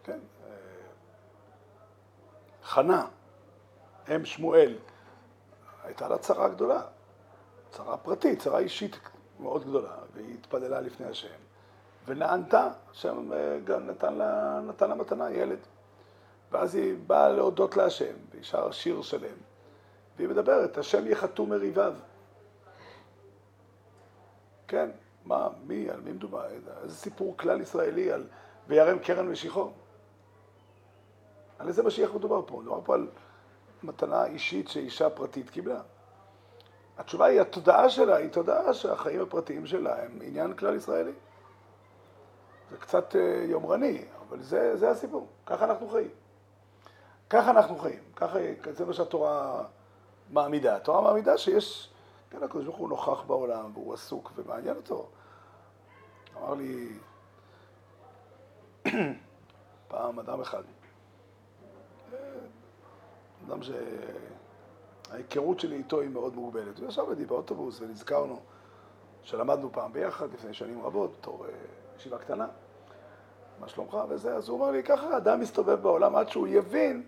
כן, 0.03 0.19
אה, 0.43 0.51
חנה, 2.63 3.07
אם 4.15 4.25
שמואל, 4.25 4.77
הייתה 5.83 6.07
לה 6.07 6.17
צרה 6.17 6.49
גדולה, 6.49 6.81
צרה 7.71 7.97
פרטית, 7.97 8.39
צרה 8.39 8.59
אישית 8.59 8.99
מאוד 9.39 9.63
גדולה, 9.63 9.95
והיא 10.13 10.33
התפללה 10.33 10.81
לפני 10.81 11.05
השם, 11.05 11.37
ונענתה, 12.05 12.69
השם 12.91 13.33
אה, 13.33 13.59
גם 13.63 13.87
נתן 13.87 14.13
לה, 14.13 14.59
נתן 14.67 14.89
לה 14.89 14.95
מתנה, 14.95 15.31
ילד. 15.31 15.59
ואז 16.51 16.75
היא 16.75 16.95
באה 17.07 17.29
להודות 17.29 17.77
להשם, 17.77 18.13
והיא 18.31 18.43
שרה 18.43 18.73
שיר 18.73 19.01
שלם, 19.01 19.37
והיא 20.17 20.29
מדברת, 20.29 20.77
השם 20.77 21.07
יחתו 21.07 21.45
מריביו. 21.45 21.93
כן, 24.69 24.89
מה, 25.25 25.47
מי, 25.67 25.89
על 25.89 26.01
מי 26.01 26.11
מדובר? 26.11 26.45
איזה 26.83 26.95
סיפור 26.95 27.37
כלל 27.37 27.61
ישראלי 27.61 28.11
על 28.11 28.27
וירם 28.67 28.99
קרן 28.99 29.27
משיחו. 29.27 29.71
על 31.59 31.67
איזה 31.67 31.83
משיח 31.83 32.13
מדובר 32.13 32.41
פה? 32.47 32.61
מדובר 32.61 32.81
פה 32.83 32.95
על 32.95 33.07
מתנה 33.83 34.25
אישית 34.25 34.67
שאישה 34.67 35.09
פרטית 35.09 35.49
קיבלה. 35.49 35.81
התשובה 36.97 37.25
היא, 37.25 37.41
התודעה 37.41 37.89
שלה 37.89 38.15
היא 38.15 38.29
תודעה 38.29 38.73
שהחיים 38.73 39.21
הפרטיים 39.21 39.65
שלה 39.65 40.03
הם 40.03 40.19
עניין 40.21 40.53
כלל 40.53 40.75
ישראלי. 40.75 41.13
זה 42.71 42.77
קצת 42.77 43.15
אה, 43.15 43.43
יומרני, 43.45 44.05
אבל 44.29 44.41
זה, 44.41 44.77
זה 44.77 44.89
הסיפור, 44.89 45.27
ככה 45.45 45.65
אנחנו 45.65 45.89
חיים. 45.89 46.11
ככה 47.29 47.51
אנחנו 47.51 47.77
חיים, 47.77 48.03
ככה, 48.15 48.37
זה 48.71 48.85
מה 48.85 48.93
שהתורה 48.93 49.63
מעמידה. 50.29 50.75
התורה 50.75 51.01
מעמידה 51.01 51.37
שיש, 51.37 51.89
כן, 52.29 52.43
הקדוש 52.43 52.65
ברוך 52.65 52.77
הוא 52.77 52.89
נוכח 52.89 53.21
בעולם, 53.21 53.71
והוא 53.73 53.93
עסוק 53.93 54.31
ומעניין 54.35 54.75
אותו. 54.75 55.09
אמר 56.37 56.53
לי 56.53 56.99
פעם 59.87 60.19
אדם 60.19 60.41
אחד, 60.41 60.63
אדם 63.47 63.63
ש... 63.63 63.71
ההיכרות 65.11 65.59
שלי 65.59 65.75
איתו 65.75 65.99
היא 65.99 66.09
מאוד 66.09 66.35
מוגבלת. 66.35 66.79
הוא 66.79 66.87
ישב 66.87 67.03
איתי 67.09 67.25
באוטובוס 67.25 67.81
ונזכרנו 67.81 68.39
שלמדנו 69.23 69.71
פעם 69.71 69.93
ביחד 69.93 70.33
לפני 70.33 70.53
שנים 70.53 70.81
רבות, 70.81 71.11
בתור 71.19 71.45
אה, 71.45 71.51
ישיבה 71.97 72.17
קטנה, 72.17 72.47
מה 73.59 73.67
שלומך 73.67 73.97
וזה, 74.09 74.35
אז 74.35 74.49
הוא 74.49 74.59
אומר 74.59 74.71
לי, 74.71 74.83
ככה 74.83 75.17
אדם 75.17 75.39
מסתובב 75.39 75.81
בעולם 75.81 76.15
עד 76.15 76.29
שהוא 76.29 76.47
יבין 76.47 77.03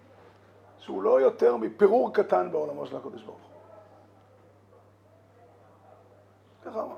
שהוא 0.77 1.03
לא 1.03 1.21
יותר 1.21 1.57
מפירור 1.57 2.13
קטן 2.13 2.51
בעולמו 2.51 2.85
של 2.85 2.95
הקדוש 2.95 3.23
ברוך 3.23 3.39
הוא. 3.41 3.50
ככה 6.65 6.81
אמר. 6.81 6.97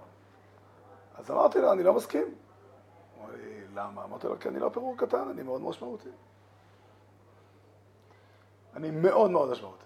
אז 1.15 1.32
אמרתי 1.32 1.60
לו, 1.60 1.73
אני 1.73 1.84
לא 1.84 1.93
מסכים. 1.93 2.36
אמר 3.19 3.32
לי, 3.32 3.63
למה? 3.73 4.04
אמרתי 4.04 4.28
לו, 4.28 4.39
כי 4.39 4.49
אני 4.49 4.60
לא 4.60 4.69
פירור 4.73 4.97
קטן, 4.97 5.30
אני 5.30 5.43
מאוד 5.43 5.62
משמעותי. 5.62 6.10
אני 8.76 8.91
מאוד 8.91 9.32
מאוד 9.32 9.52
משמעותי. 9.52 9.86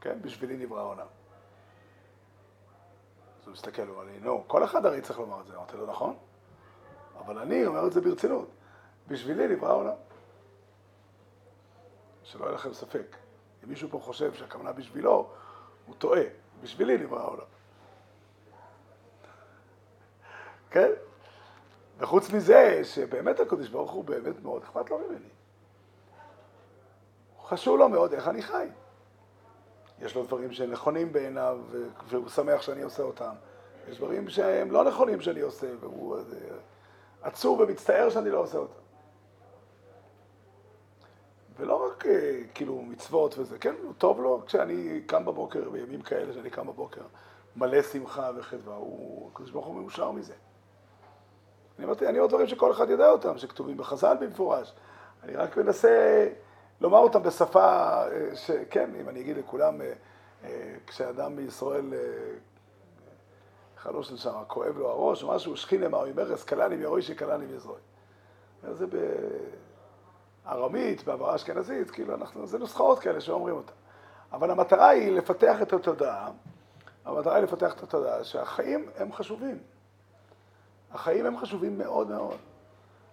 כן? 0.00 0.22
בשבילי 0.22 0.56
נברא 0.56 0.80
העולם. 0.80 1.06
אז 3.40 3.46
הוא 3.46 3.52
מסתכל, 3.52 3.82
הוא 3.82 3.90
אומר 3.90 4.04
לי, 4.04 4.20
נו, 4.20 4.44
כל 4.46 4.64
אחד 4.64 4.86
הרי 4.86 5.00
צריך 5.00 5.18
לומר 5.18 5.40
את 5.40 5.46
זה. 5.46 5.56
אמרתי 5.56 5.76
לו, 5.76 5.86
נכון, 5.86 6.16
אבל 7.18 7.38
אני 7.38 7.66
אומר 7.66 7.86
את 7.86 7.92
זה 7.92 8.00
ברצינות. 8.00 8.48
בשבילי 9.08 9.48
נברא 9.48 9.68
העולם. 9.68 9.94
שלא 12.22 12.44
יהיה 12.44 12.54
לכם 12.54 12.72
ספק. 12.72 13.16
אם 13.64 13.68
מישהו 13.68 13.88
פה 13.88 14.00
חושב 14.00 14.34
שהכוונה 14.34 14.72
בשבילו, 14.72 15.30
הוא 15.86 15.94
טועה. 15.98 16.22
בשבילי 16.62 16.98
נברא 16.98 17.20
העולם. 17.20 17.44
כן? 20.70 20.90
וחוץ 21.98 22.30
מזה, 22.30 22.80
שבאמת 22.84 23.40
הקדוש 23.40 23.68
ברוך 23.68 23.90
הוא 23.90 24.04
באמת 24.04 24.42
מאוד 24.42 24.62
אכפת 24.62 24.90
לו 24.90 24.98
ממני. 24.98 25.28
חשוב 27.44 27.78
לו 27.78 27.88
מאוד 27.88 28.12
איך 28.12 28.28
אני 28.28 28.42
חי. 28.42 28.66
יש 30.00 30.14
לו 30.14 30.24
דברים 30.24 30.52
שהם 30.52 30.70
נכונים 30.70 31.12
בעיניו, 31.12 31.58
והוא 32.08 32.28
שמח 32.28 32.62
שאני 32.62 32.82
עושה 32.82 33.02
אותם. 33.02 33.32
יש 33.88 33.98
דברים 33.98 34.28
שהם 34.28 34.70
לא 34.70 34.84
נכונים 34.84 35.20
שאני 35.20 35.40
עושה, 35.40 35.66
והוא 35.80 36.16
אה, 36.16 36.22
עצוב 37.22 37.60
ומצטער 37.60 38.10
שאני 38.10 38.30
לא 38.30 38.38
עושה 38.38 38.58
אותם. 38.58 38.80
ולא 41.56 41.86
רק 41.86 42.06
אה, 42.06 42.40
כאילו 42.54 42.82
מצוות 42.82 43.38
וזה, 43.38 43.58
כן, 43.58 43.74
טוב 43.98 44.20
לו 44.20 44.42
כשאני 44.46 45.00
קם 45.06 45.24
בבוקר, 45.24 45.70
בימים 45.70 46.02
כאלה 46.02 46.32
שאני 46.32 46.50
קם 46.50 46.66
בבוקר, 46.66 47.02
מלא 47.56 47.82
שמחה 47.82 48.30
וחדווה, 48.36 48.76
הוא, 48.76 49.30
הקדוש 49.32 49.50
ברוך 49.50 49.66
הוא 49.66 49.74
מאושר 49.74 50.10
מזה. 50.10 50.34
אני 51.78 51.86
אמרתי, 51.86 52.06
אני 52.06 52.18
אומר 52.18 52.28
דברים 52.28 52.46
שכל 52.46 52.72
אחד 52.72 52.90
יודע 52.90 53.10
אותם, 53.10 53.38
שכתובים 53.38 53.76
בחז"ל 53.76 54.16
במפורש. 54.20 54.72
אני 55.22 55.36
רק 55.36 55.56
מנסה 55.56 56.28
לומר 56.80 56.98
אותם 56.98 57.22
בשפה 57.22 57.66
אה, 58.06 58.36
שכן, 58.36 58.90
אם 59.00 59.08
אני 59.08 59.20
אגיד 59.20 59.36
לכולם, 59.36 59.80
אה, 59.80 59.92
אה, 60.44 60.74
כשאדם 60.86 61.36
בישראל 61.36 61.84
חלוש 63.76 64.12
לשם, 64.12 64.32
כואב 64.46 64.78
לו 64.78 64.88
הראש, 64.88 65.22
או 65.22 65.28
משהו, 65.28 65.56
שכינה 65.56 65.88
מהו 65.88 66.04
עם 66.04 66.18
ארז, 66.18 66.44
קלני 66.44 66.76
מיורשי, 66.76 67.14
קלני 67.14 67.46
מזרוי. 67.46 67.80
זה 68.72 68.86
בארמית, 70.44 71.04
בעברה 71.04 71.34
אשכנזית, 71.34 71.90
כאילו 71.90 72.14
אנחנו, 72.14 72.46
זה 72.46 72.58
נוסחאות 72.58 72.98
כאלה 72.98 73.20
שאומרים 73.20 73.54
אותן. 73.54 73.72
אבל 74.32 74.50
המטרה 74.50 74.88
היא 74.88 75.12
לפתח 75.12 75.62
את 75.62 75.72
התודעה, 75.72 76.30
המטרה 77.04 77.34
היא 77.34 77.44
לפתח 77.44 77.74
את 77.74 77.82
התודעה 77.82 78.24
שהחיים 78.24 78.88
הם 78.96 79.12
חשובים. 79.12 79.58
החיים 80.92 81.26
הם 81.26 81.36
חשובים 81.36 81.78
מאוד 81.78 82.08
מאוד. 82.08 82.36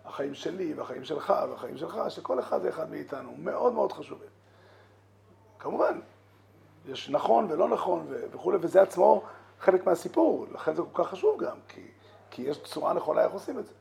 החיים 0.05 0.33
שלי 0.33 0.73
והחיים 0.73 1.03
שלך 1.03 1.33
והחיים 1.49 1.77
שלך, 1.77 1.99
שכל 2.09 2.39
אחד 2.39 2.59
ואחד 2.63 2.91
מאיתנו, 2.91 3.35
מאוד 3.37 3.73
מאוד 3.73 3.91
חשובים. 3.91 4.29
כמובן, 5.59 5.99
יש 6.85 7.09
נכון 7.09 7.51
ולא 7.51 7.69
נכון 7.69 8.07
וכולי, 8.31 8.57
וזה 8.61 8.81
עצמו 8.81 9.23
חלק 9.59 9.85
מהסיפור, 9.85 10.45
לכן 10.51 10.75
זה 10.75 10.81
כל 10.91 11.03
כך 11.03 11.09
חשוב 11.09 11.43
גם, 11.43 11.57
כי, 11.67 11.87
כי 12.31 12.41
יש 12.41 12.63
צורה 12.63 12.93
נכונה 12.93 13.23
איך 13.23 13.31
עושים 13.31 13.59
את 13.59 13.65
זה. 13.65 13.73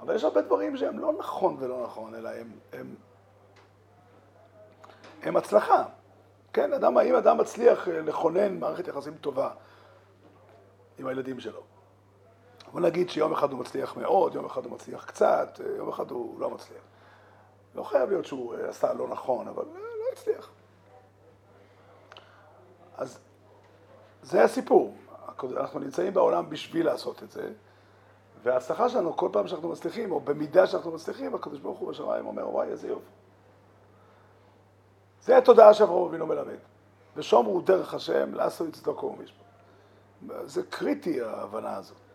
אבל 0.00 0.14
יש 0.14 0.24
הרבה 0.24 0.42
דברים 0.42 0.76
שהם 0.76 0.98
לא 0.98 1.12
נכון 1.18 1.56
ולא 1.58 1.82
נכון, 1.84 2.14
אלא 2.14 2.28
הם, 2.28 2.50
הם, 2.72 2.94
הם 5.22 5.36
הצלחה. 5.36 5.84
כן, 6.52 6.72
אדם, 6.72 6.96
האם 6.96 7.14
אדם 7.14 7.38
מצליח 7.38 7.88
לכונן 7.88 8.58
מערכת 8.58 8.88
יחסים 8.88 9.14
טובה 9.16 9.50
עם 10.98 11.06
הילדים 11.06 11.40
שלו? 11.40 11.75
בוא 12.72 12.80
נגיד 12.80 13.10
שיום 13.10 13.32
אחד 13.32 13.52
הוא 13.52 13.60
מצליח 13.60 13.96
מאוד, 13.96 14.34
יום 14.34 14.44
אחד 14.44 14.64
הוא 14.64 14.72
מצליח 14.72 15.04
קצת, 15.04 15.60
יום 15.76 15.88
אחד 15.88 16.10
הוא 16.10 16.40
לא 16.40 16.50
מצליח. 16.50 16.82
לא 17.74 17.82
חייב 17.82 18.10
להיות 18.10 18.24
שהוא 18.24 18.54
עשה 18.68 18.92
לא 18.92 19.08
נכון, 19.08 19.48
אבל 19.48 19.64
לא 19.74 20.04
הצליח. 20.12 20.50
אז 22.96 23.18
זה 24.22 24.44
הסיפור. 24.44 24.96
אנחנו 25.56 25.80
נמצאים 25.80 26.14
בעולם 26.14 26.50
בשביל 26.50 26.86
לעשות 26.86 27.22
את 27.22 27.30
זה, 27.30 27.52
וההצלחה 28.42 28.88
שלנו, 28.88 29.16
כל 29.16 29.28
פעם 29.32 29.48
שאנחנו 29.48 29.68
מצליחים, 29.68 30.12
או 30.12 30.20
במידה 30.20 30.66
שאנחנו 30.66 30.92
מצליחים, 30.92 31.34
הקדוש 31.34 31.58
ברוך 31.58 31.78
הוא 31.78 31.90
בשמיים 31.90 32.26
אומר, 32.26 32.48
וואי, 32.48 32.68
איזה 32.68 32.88
יופי. 32.88 33.10
זה 35.22 35.38
התודעה 35.38 35.74
שאברהם 35.74 36.08
אבינו 36.08 36.26
מלמד. 36.26 36.58
ושומרו 37.16 37.60
דרך 37.60 37.94
השם 37.94 38.34
לעשות 38.34 38.72
צדקו 38.72 39.06
ומשפט. 39.06 39.44
זה 40.44 40.62
קריטי 40.62 41.22
ההבנה 41.22 41.76
הזאת. 41.76 42.05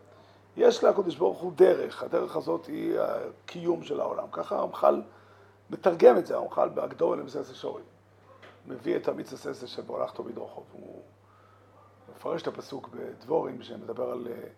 יש 0.56 0.84
לקדוש 0.84 1.16
ברוך 1.16 1.38
הוא 1.38 1.52
דרך, 1.52 2.02
הדרך 2.02 2.36
הזאת 2.36 2.66
היא 2.66 2.98
הקיום 3.00 3.82
של 3.82 4.00
העולם. 4.00 4.26
ככה 4.32 4.56
הרמח"ל 4.56 5.02
מתרגם 5.70 6.18
את 6.18 6.26
זה, 6.26 6.36
הרמח"ל 6.36 6.68
בהגדור 6.68 7.16
למסס 7.16 7.52
שורים. 7.54 7.84
מביא 8.66 8.96
את 8.96 9.08
המיץ 9.08 9.32
הססה 9.32 9.66
שבהולכתו 9.66 10.22
בדרוכו. 10.22 10.62
הוא 10.72 11.02
מפרש 12.16 12.42
את 12.42 12.46
הפסוק 12.46 12.88
בדבורים 12.88 13.62
שמדבר 13.62 14.10
על 14.10 14.28
אה, 14.30 14.48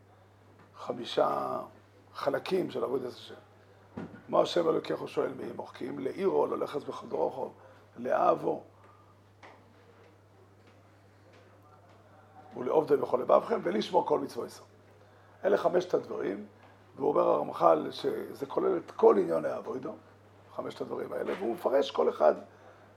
חמישה 0.77 1.61
חלקים 2.15 2.71
של 2.71 2.85
עבודת 2.85 3.13
השם. 3.13 3.35
מה 4.29 4.41
השם 4.41 4.69
אלוקיך 4.69 5.09
שואל 5.09 5.33
מי 5.33 5.53
מוחקים 5.57 5.99
לעירו, 5.99 6.47
ללכת 6.47 6.85
בחדרוכו, 6.85 7.51
לאהבו 7.97 8.63
ולעובדי 12.57 12.97
בכל 12.97 13.17
לבבכם 13.17 13.61
ולשמור 13.63 14.07
כל 14.07 14.19
מצווה 14.19 14.47
ישראל. 14.47 14.74
אלה 15.45 15.57
חמשת 15.57 15.95
הדברים, 15.95 16.47
והוא 16.97 17.09
אומר 17.09 17.29
הרמח"ל 17.29 17.89
שזה 17.91 18.47
כולל 18.47 18.77
את 18.77 18.91
כל 18.91 19.19
עניוני 19.19 19.49
האבוידו, 19.49 19.93
חמשת 20.57 20.81
הדברים 20.81 21.13
האלה, 21.13 21.33
והוא 21.39 21.55
מפרש 21.55 21.91
כל 21.91 22.09
אחד 22.09 22.35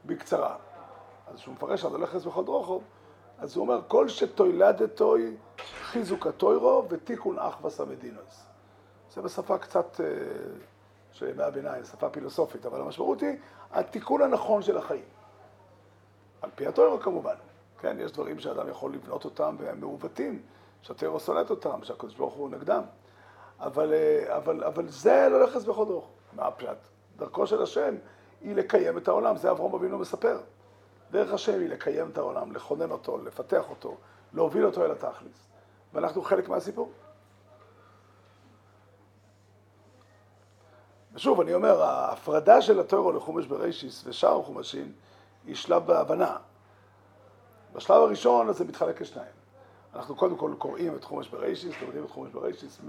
בקצרה. 0.05 0.55
אז 1.27 1.36
כשהוא 1.39 1.53
מפרש 1.53 1.86
עד 1.86 1.93
הלכס 1.93 2.25
בכל 2.25 2.45
דרוכו, 2.45 2.81
אז 3.38 3.55
הוא 3.55 3.62
אומר, 3.62 3.81
כל 3.88 4.07
שתוילדתוי 4.07 5.38
חיזוק 5.57 6.27
התוירו 6.27 6.86
ותיקון 6.89 7.39
אח 7.39 7.65
וסמדינוס. 7.65 8.45
זה 9.13 9.21
בשפה 9.21 9.57
קצת 9.57 10.01
אה, 10.01 10.05
של 11.12 11.29
ימי 11.29 11.43
הביניים, 11.43 11.83
שפה 11.83 12.10
פילוסופית, 12.10 12.65
אבל 12.65 12.81
המשמעות 12.81 13.21
היא 13.21 13.38
התיקון 13.71 14.21
הנכון 14.21 14.62
של 14.62 14.77
החיים. 14.77 15.03
על 16.41 16.49
פי 16.55 16.67
התוירו 16.67 16.99
כמובן. 16.99 17.36
כן, 17.79 17.97
יש 17.99 18.12
דברים 18.12 18.39
שאדם 18.39 18.69
יכול 18.69 18.93
לבנות 18.93 19.25
אותם 19.25 19.55
והם 19.60 19.79
מעוותים. 19.79 20.41
שהטרור 20.81 21.19
סולט 21.19 21.49
אותם, 21.49 21.83
שהקדוש 21.83 22.15
ברוך 22.15 22.33
הוא 22.33 22.49
נגדם. 22.49 22.83
אבל, 23.59 23.93
אה, 23.93 24.37
אבל, 24.37 24.63
אבל 24.63 24.89
זה 24.89 25.27
לא 25.31 25.47
נכנס 25.47 25.63
בכל 25.63 25.85
דוח. 25.85 26.03
מה 26.33 26.47
הפשט? 26.47 26.77
דרכו 27.17 27.47
של 27.47 27.61
השם 27.61 27.95
היא 28.41 28.55
לקיים 28.55 28.97
את 28.97 29.07
העולם, 29.07 29.37
זה 29.37 29.51
אברהם 29.51 29.73
אבינו 29.73 29.97
מספר. 29.97 30.39
דרך 31.11 31.33
השם 31.33 31.59
היא 31.59 31.69
לקיים 31.69 32.09
את 32.09 32.17
העולם, 32.17 32.51
לכונן 32.51 32.91
אותו, 32.91 33.17
לפתח 33.17 33.69
אותו, 33.69 33.97
להוביל 34.33 34.65
אותו 34.65 34.85
אל 34.85 34.91
התכלס. 34.91 35.47
ואנחנו 35.93 36.21
חלק 36.21 36.49
מהסיפור. 36.49 36.91
ושוב, 41.13 41.41
אני 41.41 41.53
אומר, 41.53 41.81
ההפרדה 41.81 42.61
של 42.61 42.79
הטרו 42.79 43.11
לחומש 43.11 43.45
ברישיס 43.45 44.03
ושאר 44.07 44.39
החומשים 44.39 44.91
היא 45.45 45.55
שלב 45.55 45.87
בהבנה. 45.87 46.37
בשלב 47.73 48.01
הראשון 48.01 48.53
זה 48.53 48.65
מתחלק 48.65 49.01
לשניים. 49.01 49.31
אנחנו 49.97 50.15
קודם 50.15 50.38
כל 50.38 50.51
קוראים 50.57 50.95
את 50.95 51.03
חומש 51.03 51.29
בראשיס, 51.29 51.81
לומדים 51.81 52.03
את 52.03 52.10
חומש 52.10 52.31
בראשיס 52.31 52.81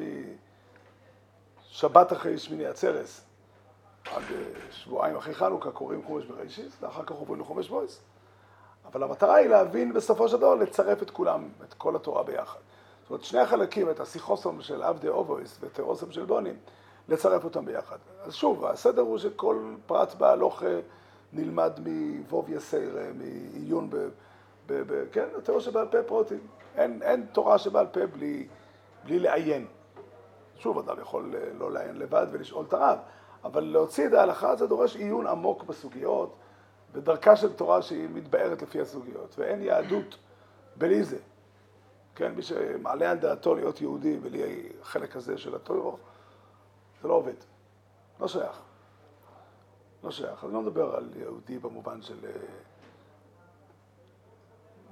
משבת 1.71 2.13
אחרי 2.13 2.39
שמיני 2.39 2.67
עצרס 2.67 3.25
עד 4.11 4.23
אה, 4.35 4.43
שבועיים 4.71 5.17
אחרי 5.17 5.35
חנוכה 5.35 5.71
קוראים 5.71 6.03
חומש 6.03 6.25
בראשיס, 6.25 6.73
ואחר 6.81 7.05
כך 7.05 7.13
עוברים 7.13 7.41
לחומש 7.41 7.69
בויס. 7.69 8.01
אבל 8.85 9.03
המטרה 9.03 9.35
היא 9.35 9.49
להבין 9.49 9.93
בסופו 9.93 10.29
של 10.29 10.37
דבר, 10.37 10.55
לצרף 10.55 11.03
את 11.03 11.11
כולם, 11.11 11.49
את 11.65 11.75
כל 11.75 11.97
התורה 11.97 12.23
ביחד. 12.23 12.59
זאת 13.03 13.11
אומרת, 13.11 13.25
שני 13.25 13.41
החלקים, 13.41 13.91
את 13.91 14.01
הסיכוסום 14.01 14.61
של 14.61 14.83
עבדי 14.83 15.09
אובויס 15.09 15.59
ואת 15.61 15.79
האוסם 15.79 16.13
של 16.13 16.25
בונים, 16.25 16.57
לצרף 17.09 17.45
אותם 17.45 17.65
ביחד. 17.65 17.99
אז 18.23 18.35
שוב, 18.35 18.65
הסדר 18.65 19.03
הוא 19.03 19.19
שכל 19.19 19.75
פרט 19.87 20.15
בהלוך 20.15 20.63
נלמד 21.33 21.73
מווב 21.87 22.51
יסיירה, 22.51 23.05
מעיון 23.15 23.91
ב... 23.91 23.97
ב, 24.67 24.83
ב 24.93 25.05
כן, 25.13 25.29
התיאור 25.39 25.61
שבעל 25.61 25.87
פה 25.87 26.03
פרוטים. 26.03 26.39
אין, 26.79 27.03
אין 27.03 27.27
תורה 27.33 27.59
שבעל 27.59 27.87
פה 27.87 28.07
בלי, 28.07 28.49
בלי 29.05 29.19
לעיין. 29.19 29.67
שוב, 30.59 30.79
אדם 30.79 31.01
יכול 31.01 31.35
אה, 31.35 31.53
לא 31.59 31.73
לעיין 31.73 31.99
לבד 31.99 32.27
ולשאול 32.31 32.65
את 32.69 32.73
הרב, 32.73 32.99
אבל 33.45 33.65
להוציא 33.65 34.07
את 34.07 34.13
ההלכה 34.13 34.57
זה 34.57 34.67
דורש 34.67 34.97
עיון 34.97 35.27
עמוק 35.27 35.65
בסוגיות, 35.65 36.35
ודרכה 36.93 37.37
של 37.37 37.53
תורה 37.53 37.83
שהיא 37.83 38.09
מתבארת 38.13 38.63
לפי 38.63 38.81
הסוגיות, 38.81 39.39
ואין 39.39 39.63
יהדות 39.63 40.19
בלי 40.77 41.05
זה. 41.05 41.19
כן, 42.15 42.33
מי 42.35 42.43
שמעלה 42.43 43.11
על 43.11 43.19
דעתו 43.19 43.55
להיות 43.55 43.81
יהודי 43.81 44.17
בלי 44.17 44.69
החלק 44.83 45.17
הזה 45.17 45.39
של 45.39 45.55
הטוירו, 45.55 45.99
זה 47.03 47.09
לא 47.09 47.15
עובד. 47.15 47.35
לא 48.21 48.29
שייך. 48.29 48.61
לא 50.05 50.11
שייך. 50.11 50.45
אני 50.45 50.53
לא 50.53 50.63
מדבר 50.63 50.97
על 50.97 51.09
יהודי 51.17 51.59
במובן 51.59 52.03
של... 52.03 52.17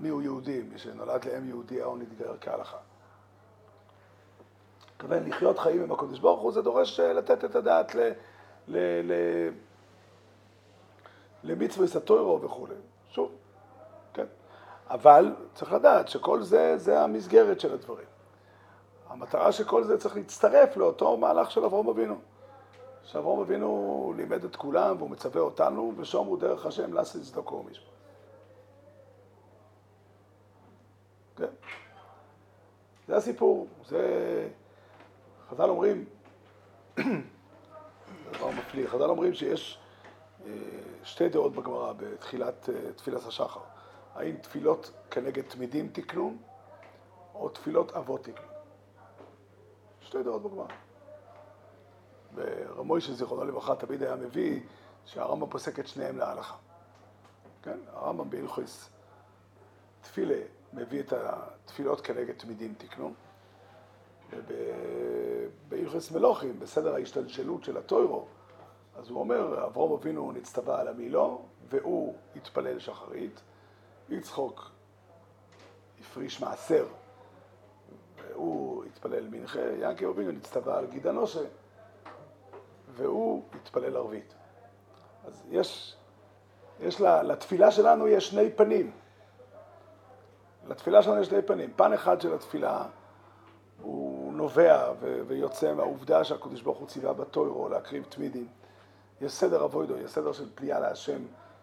מי 0.01 0.09
הוא 0.09 0.23
יהודי, 0.23 0.63
מי 0.63 0.79
שנולד 0.79 1.25
לאם 1.25 1.49
יהודי 1.49 1.83
או 1.83 1.97
נתגייר 1.97 2.37
כהלכה. 2.41 2.77
מתכוון 4.97 5.29
לחיות 5.29 5.59
חיים 5.59 5.83
עם 5.83 5.93
הקדוש 5.93 6.19
ברוך 6.19 6.41
הוא, 6.41 6.53
זה 6.53 6.63
דורש 6.63 7.01
אה, 7.01 7.13
לתת 7.13 7.45
את 7.45 7.55
הדעת 7.55 7.95
ל... 7.95 8.13
ל... 8.69 8.77
ל... 9.03 9.13
למצווה 11.43 11.87
סטוירו 11.87 12.43
וכולי. 12.43 12.75
שוב, 13.11 13.31
כן. 14.15 14.27
אבל 14.91 15.35
צריך 15.55 15.73
לדעת 15.73 16.09
שכל 16.09 16.43
זה, 16.43 16.79
זה 16.79 17.01
המסגרת 17.01 17.61
של 17.61 17.75
הדברים. 17.75 18.07
המטרה 19.09 19.53
שכל 19.53 19.85
זה 19.85 19.99
צריך 19.99 20.17
להצטרף 20.17 20.77
לאותו 20.77 21.17
מהלך 21.17 21.51
של 21.51 21.65
אברהם 21.65 21.89
אבינו. 21.89 22.17
שאברהם 23.05 23.39
אבינו 23.39 24.13
לימד 24.17 24.45
את 24.45 24.57
כולם 24.57 24.97
והוא 24.99 25.11
מצווה 25.11 25.41
אותנו, 25.41 25.93
ושומרו 25.97 26.37
דרך 26.37 26.67
השם 26.67 26.93
לעשות 26.93 27.23
צדקו 27.23 27.55
ומשפט. 27.55 27.96
זה 33.09 33.17
הסיפור, 33.17 33.69
זה... 33.85 34.49
חז"ל 35.49 35.69
אומרים, 35.71 36.05
זה 36.97 37.03
דבר 38.33 38.51
מפליא, 38.51 38.89
חז"ל 38.89 39.11
אומרים 39.11 39.35
שיש 39.35 39.79
אה, 40.47 40.53
שתי 41.05 41.29
דעות 41.29 41.53
בגמרא 41.53 41.93
בתחילת 41.93 42.69
אה, 42.69 42.93
תפילת 42.93 43.27
השחר. 43.27 43.61
האם 44.15 44.37
תפילות 44.37 44.91
כנגד 45.11 45.43
תמידים 45.43 45.89
תקנו, 45.89 46.37
או 47.35 47.49
תפילות 47.49 47.93
אבות 47.93 48.25
תקנו. 48.25 48.47
שתי 50.01 50.23
דעות 50.23 50.43
בגמרא. 50.43 50.67
ורמוישה 52.35 53.13
זיכרונו 53.13 53.45
לברכה 53.45 53.75
תמיד 53.75 54.03
היה 54.03 54.17
מביא 54.17 54.61
שהרמב"ם 55.05 55.51
פוסק 55.51 55.81
את 55.81 55.87
שניהם 55.87 56.19
להלכה. 56.19 56.57
כן, 57.63 57.79
הרמב"ם 57.93 58.31
בהלכוס 58.31 58.91
תפילה 60.01 60.39
מביא 60.73 61.01
את 61.01 61.13
התפילות 61.13 62.01
כנגד 62.01 62.35
תמידים 62.35 62.75
תקנו, 62.79 63.13
ובהלכוס 65.69 66.11
מלוכים, 66.11 66.61
בסדר 66.61 66.95
ההשתלשלות 66.95 67.65
של 67.65 67.77
הטוירו, 67.77 68.27
אז 68.97 69.11
הוא 69.11 69.21
אומר, 69.21 69.67
אברום 69.67 69.93
אבינו 69.93 70.33
נצטווה 70.33 70.81
על 70.81 70.89
המילו, 70.89 71.43
והוא 71.69 72.15
התפלל 72.37 72.79
שחרית, 72.79 73.41
יצחוק 74.09 74.71
הפריש 76.01 76.41
מעשר, 76.41 76.87
והוא 78.17 78.85
התפלל 78.85 79.29
מנחה, 79.29 79.61
יעקב 79.61 80.07
אבינו 80.07 80.33
נצטווה 80.33 80.79
על 80.79 80.87
גידה 80.87 81.13
נושה, 81.13 81.45
והוא 82.95 83.43
התפלל 83.55 83.97
ערבית. 83.97 84.35
אז 85.25 85.43
יש, 85.51 85.97
יש 86.81 87.01
לה, 87.01 87.23
לתפילה 87.23 87.71
שלנו 87.71 88.09
יש 88.09 88.29
שני 88.29 88.51
פנים. 88.51 88.93
לתפילה 90.69 91.03
שלנו 91.03 91.21
יש 91.21 91.27
שני 91.27 91.43
פנים. 91.43 91.71
פן 91.77 91.93
אחד 91.93 92.21
של 92.21 92.35
התפילה 92.35 92.85
הוא 93.83 94.33
נובע 94.33 94.93
ויוצא 95.27 95.75
מהעובדה 95.75 96.25
שהקדוש 96.25 96.63
ברוך 96.63 96.79
הוא 96.79 96.89
ציווה 96.89 97.13
בתוירו 97.13 97.69
להקריב 97.69 98.05
תמידים. 98.09 98.47
יש 99.21 99.33
סדר 99.33 99.65
אבוידו, 99.65 99.97
יש 99.97 100.11
סדר 100.11 100.33
של 100.33 100.49
פליאה 100.55 100.81
להשם 100.81 101.23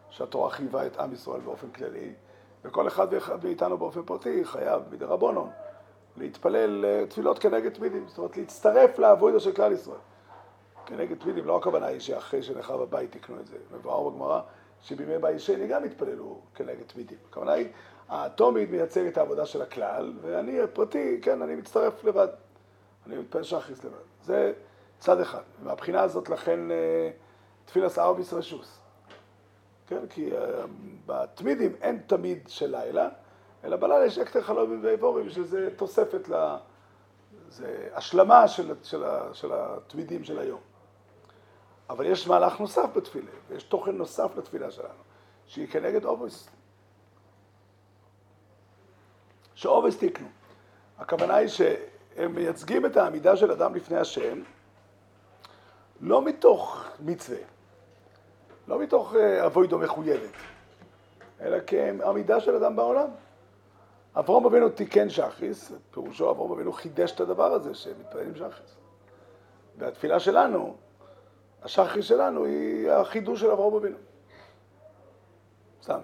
שהתורה 0.09 0.49
חייבה 0.49 0.85
את 0.85 0.97
עם 0.97 1.13
ישראל 1.13 1.41
באופן 1.41 1.69
כללי, 1.69 2.13
וכל 2.63 2.87
אחד 2.87 3.07
מאיתנו 3.43 3.77
באופן 3.77 4.03
פרטי 4.03 4.45
חייב 4.45 4.81
מדי 4.91 5.05
רבונון 5.05 5.49
להתפלל 6.17 6.85
אה, 6.85 7.05
תפילות 7.09 7.39
כנגד 7.39 7.73
תמידים, 7.73 8.07
זאת 8.07 8.17
אומרת 8.17 8.37
להצטרף 8.37 8.99
לאבוידו 8.99 9.39
של 9.39 9.51
כלל 9.51 9.71
ישראל. 9.71 9.99
כנגד 10.85 11.17
תמידים, 11.17 11.45
לא 11.45 11.57
הכוונה 11.57 11.85
היא 11.85 11.99
שאחרי 11.99 12.43
שנחרב 12.43 12.81
הבית 12.81 13.11
תקנו 13.11 13.39
את 13.39 13.47
זה. 13.47 13.57
מבואר 13.71 14.09
בגמרא 14.09 14.41
שבימי 14.81 15.17
בית 15.17 15.39
שני 15.39 15.67
גם 15.67 15.83
התפללו 15.83 16.39
כנגד 16.55 16.83
תמידים. 16.87 17.17
הכוונה 17.29 17.51
היא, 17.51 17.67
התומית 18.13 18.69
מייצג 18.69 19.05
את 19.05 19.17
העבודה 19.17 19.45
של 19.45 19.61
הכלל, 19.61 20.13
ואני 20.21 20.61
הפרטי, 20.61 21.19
כן, 21.21 21.41
אני 21.41 21.55
מצטרף 21.55 22.03
לבד. 22.03 22.27
אני 23.07 23.17
מתפלל 23.17 23.43
שחריס 23.43 23.83
לבד. 23.83 23.95
זה 24.23 24.53
צד 24.99 25.19
אחד. 25.19 25.41
מהבחינה 25.63 26.01
הזאת 26.01 26.29
לכן 26.29 26.71
אה, 26.71 27.09
תפילת 27.65 27.97
ארביס 27.97 28.33
רשוס. 28.33 28.79
כן, 29.87 30.07
כי 30.09 30.31
uh, 30.31 30.35
בתמידים 31.05 31.75
אין 31.81 32.01
תמיד 32.07 32.39
של 32.47 32.75
לילה, 32.75 33.09
אלא 33.63 33.77
בלילה 33.77 34.05
יש 34.05 34.17
אקטר 34.17 34.41
חלומים 34.41 34.79
ואיבורים, 34.83 35.29
שזה 35.29 35.69
תוספת 35.75 36.29
ל... 36.29 36.55
זה 37.49 37.89
השלמה 37.93 38.47
של, 38.47 38.73
של, 38.83 39.03
של 39.33 39.51
התמידים 39.53 40.23
של 40.23 40.39
היום. 40.39 40.59
אבל 41.89 42.05
יש 42.05 42.27
מהלך 42.27 42.59
נוסף 42.59 42.89
בתפילה, 42.95 43.31
ויש 43.49 43.63
תוכן 43.63 43.91
נוסף 43.91 44.37
לתפילה 44.37 44.71
שלנו, 44.71 45.03
שהיא 45.45 45.67
כנגד 45.67 46.05
אובוס. 46.05 46.49
שאובוס 49.55 49.97
תיקנו. 49.97 50.27
הכוונה 50.99 51.35
היא 51.35 51.47
שהם 51.47 52.35
מייצגים 52.35 52.85
את 52.85 52.97
העמידה 52.97 53.35
של 53.37 53.51
אדם 53.51 53.75
לפני 53.75 53.97
השם, 53.97 54.41
לא 56.01 56.25
מתוך 56.25 56.85
מצווה, 56.99 57.37
לא 58.67 58.79
מתוך 58.79 59.15
אה, 59.15 59.45
אבוידו 59.45 59.79
מחויבת, 59.79 60.33
אלא 61.41 61.57
כעמידה 61.67 62.39
של 62.39 62.55
אדם 62.55 62.75
בעולם. 62.75 63.07
אברום 64.15 64.45
אבינו 64.45 64.69
תיקן 64.69 65.09
שחריס, 65.09 65.71
פירושו 65.91 66.31
אברום 66.31 66.51
אבינו 66.51 66.73
חידש 66.73 67.11
את 67.11 67.19
הדבר 67.19 67.53
הזה 67.53 67.75
שהם 67.75 67.93
מתפללים 67.99 68.35
שחריס. 68.35 68.75
והתפילה 69.77 70.19
שלנו, 70.19 70.75
השחריס 71.63 72.05
שלנו, 72.05 72.45
היא 72.45 72.91
החידוש 72.91 73.41
של 73.41 73.51
אברום 73.51 73.75
אבינו. 73.75 73.97
סתם. 75.81 75.99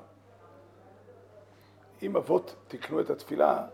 אם 2.03 2.17
אבות 2.17 2.55
תיקנו 2.67 2.99
את 2.99 3.09
התפילה, 3.09 3.65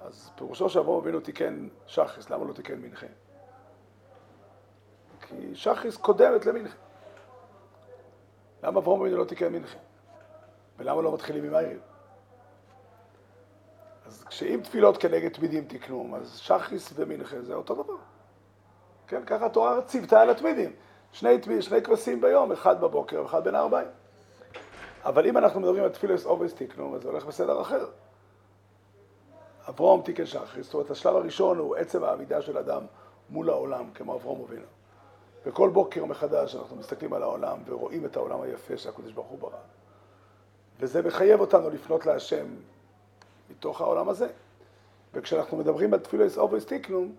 אז 0.00 0.30
פירושו 0.36 0.68
שאברום 0.68 1.02
אבינו 1.02 1.20
תיקן 1.20 1.68
שחריס, 1.86 2.30
למה 2.30 2.44
לא 2.44 2.52
תיקן 2.52 2.80
מנחה? 2.80 3.06
כי 5.20 5.54
שחריס 5.54 5.96
קודמת 5.96 6.46
למנחה. 6.46 6.76
למה 8.62 8.80
אברהם 8.80 9.00
אבינו 9.00 9.16
לא 9.16 9.24
תיקן 9.24 9.52
מנחה? 9.52 9.78
ולמה 10.78 11.02
לא 11.02 11.14
מתחילים 11.14 11.44
עם 11.44 11.54
הערב? 11.54 11.80
אז 14.06 14.24
כשאם 14.24 14.60
תפילות 14.62 14.96
כנגד 14.96 15.32
תמידים 15.32 15.64
תקנו, 15.64 16.16
אז 16.16 16.38
שחריס 16.38 16.92
ומנחה 16.94 17.42
זה 17.42 17.54
אותו 17.54 17.74
דבר. 17.74 17.96
כן, 19.06 19.24
ככה 19.24 19.46
התורה 19.46 19.82
ציוותה 19.82 20.20
על 20.20 20.30
התמידים. 20.30 20.72
שני, 21.12 21.38
שני 21.60 21.82
כבשים 21.82 22.20
ביום, 22.20 22.52
אחד 22.52 22.80
בבוקר 22.80 23.22
ואחד 23.22 23.44
בין 23.44 23.54
הארבעים. 23.54 23.88
אבל 25.04 25.26
אם 25.26 25.36
אנחנו 25.36 25.60
מדברים 25.60 25.84
על 25.84 25.90
תפילס 25.90 26.26
אובס 26.26 26.54
תקנו, 26.54 26.96
אז 26.96 27.02
זה 27.02 27.08
הולך 27.08 27.26
בסדר 27.26 27.60
אחר. 27.60 27.86
אברום 29.68 30.02
תיקן 30.02 30.26
שחריס, 30.26 30.66
זאת 30.66 30.74
אומרת, 30.74 30.90
השלב 30.90 31.16
הראשון 31.16 31.58
הוא 31.58 31.76
עצם 31.76 32.04
העמידה 32.04 32.42
של 32.42 32.58
אדם 32.58 32.82
מול 33.30 33.50
העולם, 33.50 33.90
כמו 33.94 34.14
אברום 34.14 34.44
אבינו. 34.48 34.66
וכל 35.46 35.70
בוקר 35.70 36.04
מחדש 36.04 36.54
אנחנו 36.54 36.76
מסתכלים 36.76 37.12
על 37.12 37.22
העולם 37.22 37.58
ורואים 37.66 38.04
את 38.04 38.16
העולם 38.16 38.40
היפה 38.40 38.76
שהקדוש 38.76 39.12
ברוך 39.12 39.26
הוא 39.26 39.38
ברא. 39.38 39.58
וזה 40.80 41.02
מחייב 41.02 41.40
אותנו 41.40 41.70
לפנות 41.70 42.06
להשם 42.06 42.46
מתוך 43.50 43.80
העולם 43.80 44.08
הזה. 44.08 44.28
וכשאנחנו 45.14 45.56
מדברים 45.56 45.94
על 45.94 46.00
תפילוס 46.00 46.38
אובויס 46.38 46.66
תיקנום, 46.66 47.14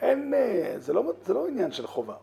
אין, 0.00 0.34
אה, 0.34 0.74
זה 0.78 0.92
לא, 0.92 1.12
זה 1.22 1.34
לא 1.34 1.48
עניין 1.48 1.72
של 1.72 1.86
חובה. 1.86 2.14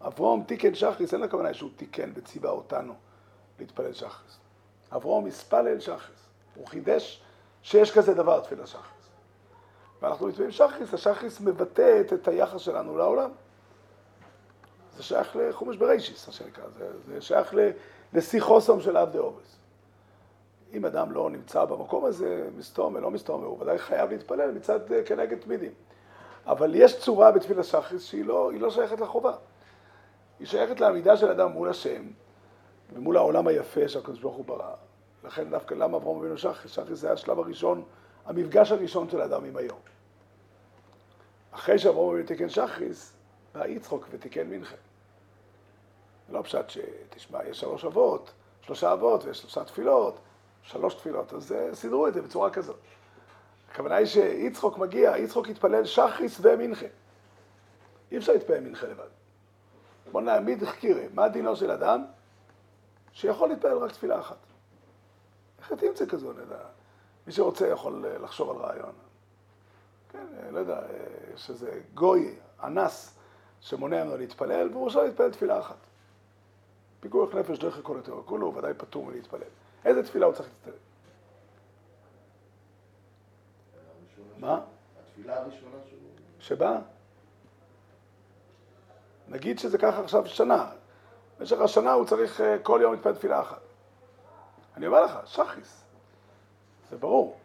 אברום 0.00 0.42
תיקן 0.42 0.74
שחריס, 0.74 1.14
אין 1.14 1.22
הכוונה 1.22 1.54
שהוא 1.54 1.70
תיקן 1.76 2.10
וציווה 2.14 2.50
אותנו 2.50 2.94
להתפלל 3.58 3.92
שחריס. 3.92 4.38
אברום 4.92 5.26
הספלל 5.26 5.80
שחריס. 5.80 6.20
הוא 6.54 6.66
חידש 6.66 7.22
שיש 7.62 7.90
כזה 7.90 8.14
דבר 8.14 8.40
תפילה 8.40 8.66
שחריס. 8.66 8.98
ואנחנו 10.02 10.26
מתפללים 10.26 10.50
שחריס, 10.50 10.94
השחריס 10.94 11.40
מבטא 11.40 12.02
את 12.14 12.28
היחס 12.28 12.60
שלנו 12.60 12.98
לעולם. 12.98 13.30
זה 14.96 15.02
שייך 15.02 15.36
לחומש 15.36 15.76
בריישיס, 15.76 16.26
מה 16.26 16.32
שנקרא, 16.32 16.64
זה, 16.78 16.88
זה 17.06 17.20
שייך 17.20 17.54
לשיחוסום 18.12 18.80
של 18.80 18.96
עבדי 18.96 19.18
אובס. 19.18 19.56
אם 20.72 20.86
אדם 20.86 21.12
לא 21.12 21.30
נמצא 21.30 21.64
במקום 21.64 22.04
הזה, 22.04 22.48
מסתום 22.56 22.94
ולא 22.94 23.10
מסתום, 23.10 23.44
הוא 23.44 23.62
ודאי 23.62 23.78
חייב 23.78 24.10
להתפלל 24.10 24.50
מצד 24.50 24.92
אה, 24.92 25.02
כנגד 25.02 25.38
תמידים. 25.38 25.72
אבל 26.46 26.74
יש 26.74 26.98
צורה 26.98 27.32
בתפילה 27.32 27.62
שחריס 27.62 28.04
שהיא 28.04 28.24
לא, 28.24 28.52
לא 28.54 28.70
שייכת 28.70 29.00
לחובה. 29.00 29.32
היא 30.38 30.46
שייכת 30.46 30.80
לעמידה 30.80 31.16
של 31.16 31.30
אדם 31.30 31.52
מול 31.52 31.68
השם 31.68 32.02
ומול 32.92 33.16
העולם 33.16 33.46
היפה 33.46 33.88
שהקדוש 33.88 34.20
ברוך 34.20 34.36
הוא 34.36 34.44
ברא. 34.44 34.74
לכן 35.24 35.50
דווקא 35.50 35.74
למה 35.74 35.96
אברהם 35.96 36.18
אבינו 36.18 36.38
שחריס? 36.38 36.72
שחריס 36.72 36.98
זה 36.98 37.12
השלב 37.12 37.38
הראשון, 37.38 37.82
המפגש 38.26 38.72
הראשון 38.72 39.10
של 39.10 39.20
האדם 39.20 39.44
עם 39.44 39.56
היום. 39.56 39.78
אחרי 41.50 41.78
שאברהם 41.78 42.08
אבינו 42.10 42.26
תיקן 42.26 42.48
שחריס, 42.48 43.12
בא 43.54 43.66
יצחוק 43.66 44.06
ותיקן 44.10 44.46
מנחה. 44.50 44.76
לא 46.28 46.42
פשט 46.42 46.70
שתשמע, 46.70 47.44
יש 47.44 47.60
שלוש 47.60 47.84
אבות, 47.84 48.30
שלושה 48.62 48.92
אבות 48.92 49.24
ויש 49.24 49.38
שלושה 49.38 49.64
תפילות, 49.64 50.18
שלוש 50.62 50.94
תפילות, 50.94 51.34
אז 51.34 51.52
אה, 51.52 51.74
סידרו 51.74 52.06
את 52.06 52.14
זה 52.14 52.22
בצורה 52.22 52.50
כזאת. 52.50 52.76
הכוונה 53.72 53.96
היא 53.96 54.06
שיצחוק 54.06 54.78
מגיע, 54.78 55.16
יצחוק 55.18 55.48
יתפלל 55.48 55.84
שחריס 55.84 56.38
ומנחה. 56.42 56.86
אי 58.12 58.16
אפשר 58.16 58.32
להתפלל 58.32 58.60
מנחה 58.60 58.86
לבד. 58.86 59.08
בוא 60.12 60.20
נעמיד 60.20 60.64
חקירה, 60.64 61.02
מה 61.14 61.28
דינו 61.28 61.56
של 61.56 61.70
אדם 61.70 62.04
שיכול 63.18 63.48
להתפלל 63.48 63.78
רק 63.78 63.92
תפילה 63.92 64.20
אחת? 64.20 64.36
איך 65.58 65.72
תמצא 65.72 66.06
כזו, 66.06 66.32
נדע. 66.32 66.58
מי 67.26 67.32
שרוצה 67.32 67.68
יכול 67.68 68.06
אה, 68.06 68.18
לחשוב 68.18 68.50
על 68.50 68.56
רעיון. 68.56 68.92
כן, 70.08 70.26
אה, 70.38 70.50
לא 70.50 70.58
יודע, 70.58 70.80
יש 71.34 71.50
איזה 71.50 71.80
גוי, 71.94 72.34
אנס, 72.64 73.18
שמונע 73.60 74.04
ממנו 74.04 74.16
להתפלל, 74.16 74.68
והוא 74.72 74.84
רוצה 74.84 75.02
להתפלל 75.02 75.30
תפילה 75.30 75.58
אחת. 75.58 75.76
פיקוח 77.00 77.34
נפש 77.34 77.58
דרך 77.58 77.80
כל 77.82 77.98
התיאור, 77.98 78.22
כולו 78.26 78.46
הוא 78.46 78.56
ודאי 78.56 78.74
פטור 78.74 79.04
מלהתפלל. 79.04 79.40
איזה 79.84 80.02
תפילה 80.02 80.26
הוא 80.26 80.34
צריך 80.34 80.48
להתפלל? 80.48 80.80
מה? 84.38 84.60
התפילה 85.00 85.40
הראשונה 85.40 85.76
שלו. 85.90 85.98
שבה? 86.40 86.78
נגיד 89.28 89.58
שזה 89.58 89.78
ככה 89.78 90.00
עכשיו 90.00 90.26
שנה. 90.26 90.70
במשך 91.38 91.60
השנה 91.60 91.92
הוא 91.92 92.06
צריך 92.06 92.40
אה, 92.40 92.56
כל 92.62 92.80
יום 92.82 92.92
להתפלל 92.92 93.14
תפילה 93.14 93.40
אחת. 93.40 93.60
אני 94.76 94.86
אומר 94.86 95.04
לך, 95.04 95.18
שחיס. 95.24 95.84
זה 96.90 96.96
ברור. 96.96 97.38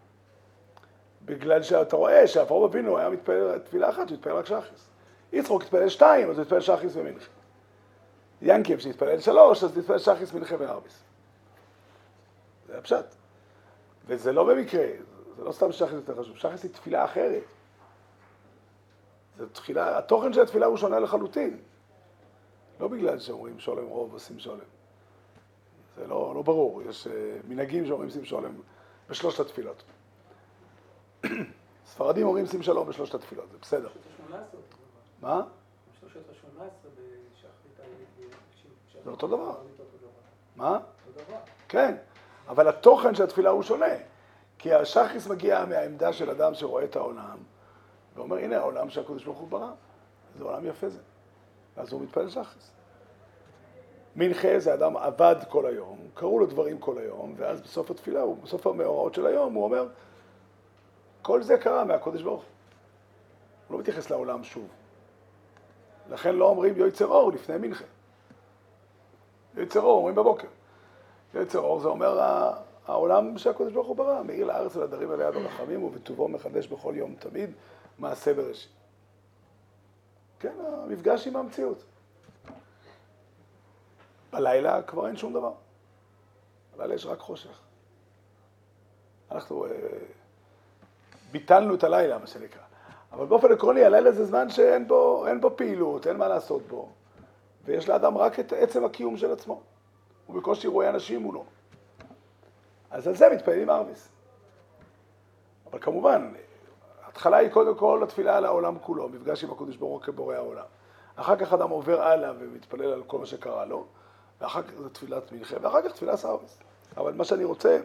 בגלל 1.26 1.64
שאתה 1.64 1.96
רואה 1.96 2.28
שאברהם 2.28 2.64
אבינו 2.64 2.98
היה 2.98 3.10
מתפלל 3.10 3.60
תפילה 3.60 3.90
אחת, 3.90 4.10
הוא 4.10 4.18
התפלל 4.18 4.34
רק 4.34 4.46
שחיס. 4.46 4.90
יצחוק 5.34 5.64
התפלל 5.64 5.90
שתיים, 5.90 6.30
אז 6.30 6.38
הוא 6.38 6.44
התפלל 6.44 6.62
שחיס 6.62 6.96
ומנחה. 6.96 7.30
ינקב 8.42 8.78
שהתפלל 8.78 9.20
שלוש, 9.20 9.64
אז 9.64 9.78
נתפלל 9.78 10.00
שחיס 10.00 10.34
מנחה 10.34 10.56
וערביס. 10.60 11.04
זה 12.68 12.78
הפשט. 12.78 13.06
וזה 14.06 14.32
לא 14.32 14.44
במקרה, 14.44 14.86
זה 15.38 15.44
לא 15.44 15.52
סתם 15.52 15.72
שחיס 15.72 15.94
יותר 15.94 16.22
חשוב, 16.22 16.38
שחיס 16.38 16.64
היא 16.64 16.72
תפילה 16.72 17.06
אחרת. 17.06 17.44
זה 19.38 19.50
תפילה, 19.50 19.98
התוכן 19.98 20.34
של 20.34 20.42
התפילה 20.42 20.66
הוא 20.66 20.78
שונה 20.78 21.00
לחלוטין. 21.00 21.58
לא 22.84 22.90
בגלל 22.90 23.20
שאומרים 23.20 23.60
שולם 23.60 23.88
רוב 23.88 24.14
עושים 24.14 24.40
שולם. 24.40 24.66
זה 25.96 26.08
לא, 26.08 26.36
לא 26.36 26.42
ברור, 26.42 26.82
יש 26.82 27.08
uh, 27.08 27.10
מנהגים 27.48 27.86
שאומרים 27.86 28.10
שים 28.10 28.26
שולם 28.26 28.54
בשלושת 29.10 29.40
התפילות. 29.40 29.84
ספרדים 31.92 32.28
אומרים 32.28 32.46
שים 32.46 32.64
שלום 32.64 32.88
בשלושת 32.88 33.16
התפילות, 33.16 33.52
זה 33.52 33.58
בסדר. 33.62 33.90
מה? 35.22 35.42
זה 39.04 39.10
אותו 39.10 39.28
דבר. 39.28 39.56
מה? 40.56 40.80
כן, 41.68 41.96
אבל 42.48 42.68
התוכן 42.68 43.16
של 43.16 43.24
התפילה 43.24 43.50
הוא 43.50 43.64
שונה. 43.64 43.96
כי 44.58 44.74
השחיס 44.74 45.28
מגיע 45.28 45.66
מהעמדה 45.66 46.14
של 46.14 46.30
אדם 46.30 46.54
שרואה 46.54 46.84
את 46.84 46.96
העולם, 46.96 47.38
ואומר, 48.16 48.38
הנה 48.38 48.58
העולם 48.58 48.90
שהקדוש 48.90 49.24
ברוך 49.24 49.38
הוא 49.38 49.48
ברא, 49.48 49.72
זה 50.38 50.44
עולם 50.44 50.66
יפה 50.66 50.90
זה. 50.90 51.00
ואז 51.78 51.94
הוא 51.94 52.02
מתפלל 52.02 52.30
שחיס. 52.30 52.72
מנחה 54.16 54.60
זה 54.60 54.74
אדם 54.74 54.98
עבד 54.98 55.36
כל 55.50 55.66
היום, 55.66 55.98
קראו 56.14 56.40
לו 56.40 56.46
דברים 56.46 56.78
כל 56.78 56.98
היום, 56.98 57.34
ואז 57.38 57.62
בסוף 57.62 57.92
התפילה, 57.92 58.24
בסוף 58.44 58.68
המאורעות 58.68 59.14
של 59.14 59.26
היום, 59.26 59.54
הוא 59.54 59.64
אומר, 59.64 59.88
כל 61.22 61.44
זה 61.44 61.58
קרה 61.58 61.84
מהקודש 61.84 62.22
ברוך 62.22 62.42
הוא. 62.42 62.50
הוא 63.68 63.74
לא 63.76 63.80
מתייחס 63.80 64.10
לעולם 64.10 64.44
שוב. 64.44 64.68
לכן 66.10 66.36
לא 66.36 66.50
אומרים 66.50 66.78
יוצר 66.78 67.08
אור 67.08 67.32
לפני 67.32 67.58
מנחה. 67.58 67.86
יוצר 69.56 69.82
אור 69.82 69.98
אומרים 69.98 70.16
בבוקר. 70.16 70.48
יוצר 71.34 71.60
אור 71.60 71.80
זה 71.80 71.88
אומר 71.88 72.20
העולם 72.86 73.38
שהקודש 73.38 73.74
ברוך 73.74 73.88
הוא 73.88 73.96
ברא, 73.96 74.24
מאיר 74.24 74.46
לארץ 74.46 74.76
ולדרים 74.76 75.12
עליה 75.12 75.32
ברחמים 75.32 75.84
ובטובו 75.84 76.28
מחדש 76.28 76.68
בכל 76.68 76.94
יום 76.98 77.16
תמיד 77.20 77.52
מעשה 78.00 78.34
בראשית. 78.34 78.83
כן, 80.44 80.54
המפגש 80.84 81.28
עם 81.28 81.36
המציאות. 81.36 81.84
בלילה 84.32 84.82
כבר 84.82 85.08
אין 85.08 85.18
שום 85.18 85.34
דבר. 85.34 85.52
בלילה 86.78 86.96
יש 86.96 87.06
רק 87.06 87.20
חושך. 87.20 87.60
אנחנו 89.32 89.66
אה, 89.66 89.72
ביטלנו 91.32 91.76
את 91.76 91.84
הלילה, 91.84 92.18
מה 92.18 92.28
שנקרא. 92.28 92.62
אבל 93.12 93.26
באופן 93.26 93.52
עקרוני, 93.52 93.84
הלילה 93.84 94.12
זה 94.12 94.26
זמן 94.26 94.50
שאין 94.50 94.88
בו, 94.88 95.26
בו 95.42 95.58
פעילות, 95.58 96.08
אין 96.08 96.18
מה 96.18 96.28
לעשות 96.28 96.68
בו. 96.68 96.90
ויש 97.66 97.90
לאדם 97.90 98.18
רק 98.18 98.40
את 98.40 98.54
עצם 98.54 98.86
הקיום 98.86 99.18
של 99.18 99.32
עצמו. 99.32 99.62
הוא 100.28 100.36
בקושי 100.36 100.68
רואה 100.68 100.90
אנשים 100.90 101.22
מולו. 101.22 101.46
אז 102.92 103.08
על 103.08 103.16
זה 103.16 103.30
מתפללים 103.30 103.70
ארביס. 103.70 104.10
אבל 105.72 105.80
כמובן, 105.80 106.34
ההתחלה 107.14 107.38
היא 107.38 107.50
קודם 107.50 107.76
כל 107.76 108.04
התפילה 108.04 108.38
על 108.38 108.46
העולם 108.46 108.80
כולו, 108.80 109.10
מפגש 109.10 109.44
עם 109.44 109.52
הקודש 109.52 109.76
ברוך 109.76 109.92
הוא 109.92 110.02
כבורא 110.02 110.36
העולם. 110.36 110.66
אחר 111.16 111.36
כך 111.36 111.54
אדם 111.54 111.70
עובר 111.70 112.02
הלאה 112.02 112.32
ומתפלל 112.40 112.94
על 112.94 113.04
כל 113.08 113.20
מה 113.20 113.26
שקרה 113.26 113.66
לו, 113.66 113.86
ואחר 114.42 114.64
כך 114.64 114.74
זה 114.78 114.90
תפילת 114.90 115.32
מנחה, 115.32 115.56
ואחר 115.62 115.82
כך 115.82 115.92
תפילת 115.92 116.16
סרוויס. 116.16 116.58
אבל 116.98 117.14
מה 117.14 117.26
שאני 117.26 117.44
רוצה 117.44 117.80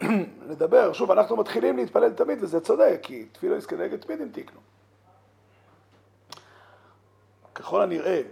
לדבר, 0.50 0.92
שוב, 0.92 1.10
אנחנו 1.10 1.36
מתחילים 1.36 1.76
להתפלל 1.76 2.12
תמיד, 2.12 2.42
וזה 2.42 2.60
צודק, 2.60 3.00
כי 3.02 3.24
תפילה 3.32 3.60
כנגד 3.60 4.00
תמיד 4.00 4.20
אם 4.20 4.28
תקנו. 4.32 4.60
ככל 7.54 7.82
הנראה, 7.82 8.22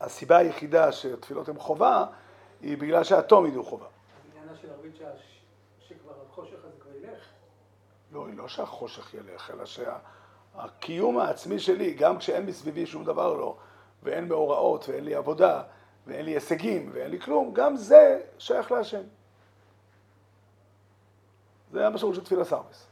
הסיבה 0.00 0.36
היחידה 0.36 0.92
שהתפילות 0.92 1.48
הן 1.48 1.58
חובה, 1.58 2.06
היא 2.60 2.78
בגלל 2.78 3.04
שהתומיד 3.04 3.54
הוא 3.54 3.64
חובה. 3.64 3.86
העניין 4.36 4.56
של 4.56 4.70
ערבית 4.70 4.96
החושך 6.32 6.64
הזה 6.64 6.80
כבר 6.80 6.90
ילך. 6.96 7.24
לא, 8.12 8.26
לא 8.36 8.48
שהחושך 8.48 9.14
ילך, 9.14 9.50
אלא 9.50 9.64
שהקיום 9.64 11.18
העצמי 11.18 11.58
שלי, 11.58 11.94
גם 11.94 12.18
כשאין 12.18 12.46
מסביבי 12.46 12.86
שום 12.86 13.04
דבר 13.04 13.34
לא, 13.34 13.56
ואין 14.02 14.28
מאורעות, 14.28 14.88
ואין 14.88 15.04
לי 15.04 15.14
עבודה, 15.14 15.62
ואין 16.06 16.24
לי 16.24 16.30
הישגים, 16.30 16.90
ואין 16.92 17.10
לי 17.10 17.20
כלום, 17.20 17.54
גם 17.54 17.76
זה 17.76 18.20
שייך 18.38 18.72
להשם. 18.72 19.02
זה 21.72 21.86
המשמעות 21.86 22.14
של 22.14 22.24
תפילס 22.24 22.44
ערביס. 22.44 22.86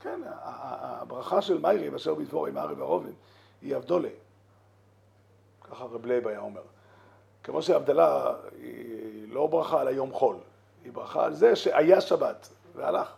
כן, 0.00 0.20
הברכה 0.42 1.42
של 1.42 1.58
מיירי, 1.58 1.96
אשר 1.96 2.14
בדבורי 2.14 2.50
מארי 2.50 2.74
ורובין, 2.74 3.12
היא 3.62 3.76
אבדולה. 3.76 4.08
ככה 5.60 5.84
רב 5.84 6.06
לייב 6.06 6.28
היה 6.28 6.40
אומר. 6.40 6.62
כמו 7.42 7.62
שהבדלה 7.62 8.34
היא 8.58 9.32
לא 9.32 9.46
ברכה 9.46 9.80
על 9.80 9.88
היום 9.88 10.12
חול, 10.12 10.36
היא 10.84 10.92
ברכה 10.92 11.24
על 11.24 11.34
זה 11.34 11.56
שהיה 11.56 12.00
שבת 12.00 12.48
והלך. 12.74 13.12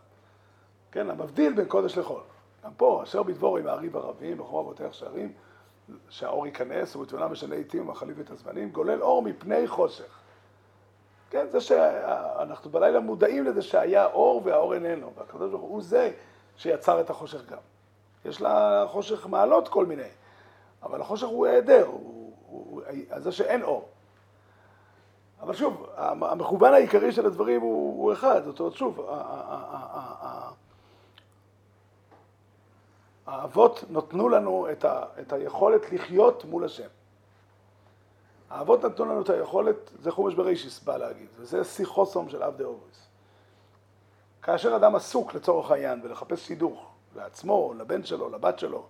כן, 0.92 1.10
המבדיל 1.10 1.52
בין 1.52 1.66
קודש 1.66 1.98
לחול. 1.98 2.20
גם 2.64 2.70
פה, 2.76 3.00
אשר 3.02 3.22
בדבורי 3.22 3.62
מארי 3.62 3.88
ורבים, 3.92 4.38
בחומה 4.38 4.62
בוטח 4.62 4.92
שערים, 4.92 5.32
שהאור 6.08 6.46
ייכנס, 6.46 6.96
ובתבונה 6.96 7.28
משנה 7.28 7.54
עיתים 7.54 7.88
ומחליף 7.88 8.20
את 8.20 8.30
הזמנים, 8.30 8.70
גולל 8.70 9.02
אור 9.02 9.22
מפני 9.22 9.68
חושך. 9.68 10.18
כן, 11.30 11.46
זה 11.50 11.60
שאנחנו 11.60 12.70
בלילה 12.70 13.00
מודעים 13.00 13.44
לזה 13.44 13.62
שהיה 13.62 14.06
אור 14.06 14.42
והאור 14.44 14.74
איננו, 14.74 15.12
והקדוש 15.16 15.50
ברוך 15.50 15.62
הוא 15.62 15.82
זה 15.82 16.12
שיצר 16.56 17.00
את 17.00 17.10
החושך 17.10 17.46
גם. 17.50 17.58
יש 18.24 18.42
לחושך 18.42 19.26
מעלות 19.26 19.68
כל 19.68 19.86
מיני, 19.86 20.08
אבל 20.82 21.00
החושך 21.00 21.26
הוא 21.26 21.46
היעדר, 21.46 21.86
הוא, 21.86 22.32
הוא, 22.46 22.82
הוא, 22.88 23.20
זה 23.20 23.32
שאין 23.32 23.62
אור. 23.62 23.88
אבל 25.40 25.54
שוב, 25.54 25.86
המכוון 25.96 26.74
העיקרי 26.74 27.12
של 27.12 27.26
הדברים 27.26 27.60
הוא, 27.60 28.02
הוא 28.02 28.12
אחד, 28.12 28.44
זאת 28.44 28.60
אומרת, 28.60 28.74
שוב, 28.74 29.08
האבות 33.26 33.84
נתנו 33.90 34.28
לנו 34.28 34.66
את, 34.72 34.84
ה, 34.84 35.04
את 35.20 35.32
היכולת 35.32 35.92
לחיות 35.92 36.44
מול 36.44 36.64
השם. 36.64 36.88
האבות 38.50 38.84
נתנו 38.84 39.04
לנו 39.04 39.22
את 39.22 39.30
היכולת, 39.30 39.90
זה 40.02 40.10
חומש 40.10 40.34
ברישיס 40.34 40.84
בא 40.84 40.96
להגיד, 40.96 41.28
וזה 41.36 41.64
שיחוסום 41.64 42.28
של 42.28 42.42
אב 42.42 42.56
דאובריס. 42.56 43.06
כאשר 44.42 44.76
אדם 44.76 44.94
עסוק 44.94 45.34
לצורך 45.34 45.70
העניין 45.70 46.00
ולחפש 46.04 46.46
שידוך 46.46 46.90
לעצמו, 47.16 47.74
לבן 47.78 48.04
שלו, 48.04 48.30
לבת 48.30 48.58
שלו, 48.58 48.86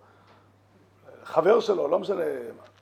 חבר 1.25 1.61
שלו, 1.61 1.89
לא 1.89 1.99
משנה 1.99 2.25
מה. 2.57 2.74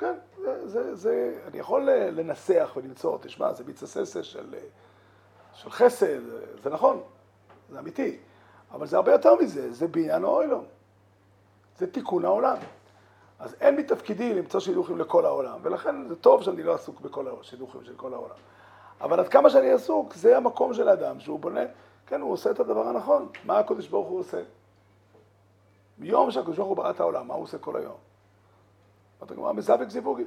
כן, 0.00 0.14
זה, 0.42 0.68
זה, 0.68 0.94
זה, 0.94 1.38
אני 1.46 1.58
יכול 1.58 1.90
לנסח 1.90 2.72
ולמצוא, 2.76 3.18
תשמע, 3.20 3.52
זה 3.52 3.64
ביצה 3.64 3.86
ססה 3.86 4.22
של, 4.22 4.54
של 5.54 5.70
חסד, 5.70 6.20
זה 6.62 6.70
נכון, 6.70 7.00
זה 7.70 7.78
אמיתי, 7.78 8.16
אבל 8.70 8.86
זה 8.86 8.96
הרבה 8.96 9.12
יותר 9.12 9.34
מזה, 9.34 9.72
זה 9.72 9.86
בניין 9.86 10.24
האוילום, 10.24 10.64
זה 11.78 11.92
תיקון 11.92 12.24
העולם. 12.24 12.56
אז 13.38 13.56
אין 13.60 13.76
מתפקידי 13.76 14.34
למצוא 14.34 14.60
שידוכים 14.60 14.98
לכל 14.98 15.24
העולם, 15.24 15.58
ולכן 15.62 16.08
זה 16.08 16.16
טוב 16.16 16.42
שאני 16.42 16.62
לא 16.62 16.74
עסוק 16.74 17.00
בכל 17.00 17.26
השידוכים 17.40 17.84
של 17.84 17.94
כל 17.96 18.14
העולם. 18.14 18.36
אבל 19.00 19.20
עד 19.20 19.28
כמה 19.28 19.50
שאני 19.50 19.70
עסוק, 19.70 20.14
זה 20.14 20.36
המקום 20.36 20.74
של 20.74 20.88
האדם, 20.88 21.20
שהוא 21.20 21.40
בונה, 21.40 21.64
כן, 22.06 22.20
הוא 22.20 22.32
עושה 22.32 22.50
את 22.50 22.60
הדבר 22.60 22.88
הנכון. 22.88 23.28
מה 23.44 23.58
הקדוש 23.58 23.88
ברוך 23.88 24.08
הוא 24.08 24.20
עושה? 24.20 24.42
מיום 25.98 26.30
שהקדוש 26.30 26.56
ברוך 26.56 26.68
הוא 26.68 26.76
ברא 26.76 26.90
את 26.90 27.00
העולם, 27.00 27.28
מה 27.28 27.34
הוא 27.34 27.42
עושה 27.42 27.58
כל 27.58 27.76
היום? 27.76 28.09
אתה 29.22 29.34
גמרא 29.34 29.52
מזווק 29.52 29.88
זיווגי. 29.88 30.24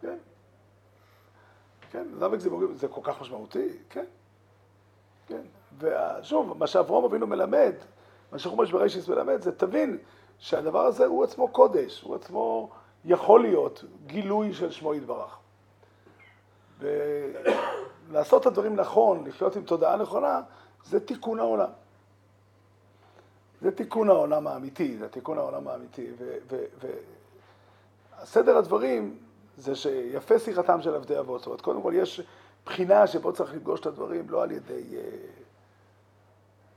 כן. 0.00 0.18
כן, 1.90 2.06
זווק 2.18 2.40
זיווגי 2.40 2.74
זה 2.74 2.88
כל 2.88 3.00
כך 3.04 3.20
משמעותי, 3.20 3.78
כן. 3.90 4.04
כן. 5.26 5.42
ושוב, 5.78 6.58
מה 6.58 6.66
שאברום 6.66 7.04
אבינו 7.04 7.26
מלמד, 7.26 7.74
מה 8.32 8.38
שחומש 8.38 8.72
בראשיס 8.72 9.08
מלמד, 9.08 9.42
זה 9.42 9.52
תבין 9.52 9.98
שהדבר 10.38 10.86
הזה 10.86 11.06
הוא 11.06 11.24
עצמו 11.24 11.48
קודש, 11.48 12.02
הוא 12.02 12.14
עצמו 12.14 12.70
יכול 13.04 13.42
להיות 13.42 13.84
גילוי 14.06 14.54
של 14.54 14.70
שמו 14.70 14.94
יתברך. 14.94 15.38
ולעשות 16.78 18.42
את 18.42 18.46
הדברים 18.46 18.76
נכון, 18.76 19.26
לחיות 19.26 19.56
עם 19.56 19.62
תודעה 19.62 19.96
נכונה, 19.96 20.40
זה 20.84 21.00
תיקון 21.00 21.40
העולם. 21.40 21.70
זה 23.66 23.72
תיקון 23.72 24.08
העולם 24.08 24.46
האמיתי, 24.46 24.96
זה 24.96 25.08
תיקון 25.08 25.38
העולם 25.38 25.68
האמיתי. 25.68 26.10
וסדר 28.22 28.56
הדברים 28.56 29.18
זה 29.56 29.74
שיפה 29.74 30.38
שיחתם 30.38 30.82
של 30.82 30.94
עבדי 30.94 31.18
אבות. 31.18 31.40
זאת 31.40 31.46
אומרת, 31.46 31.60
קודם 31.60 31.82
כל 31.82 31.92
יש 31.96 32.20
בחינה 32.66 33.06
שבו 33.06 33.32
צריך 33.32 33.54
לפגוש 33.54 33.80
את 33.80 33.86
הדברים 33.86 34.30
לא 34.30 34.42
על 34.42 34.50
ידי 34.50 34.82
uh, 34.90 34.96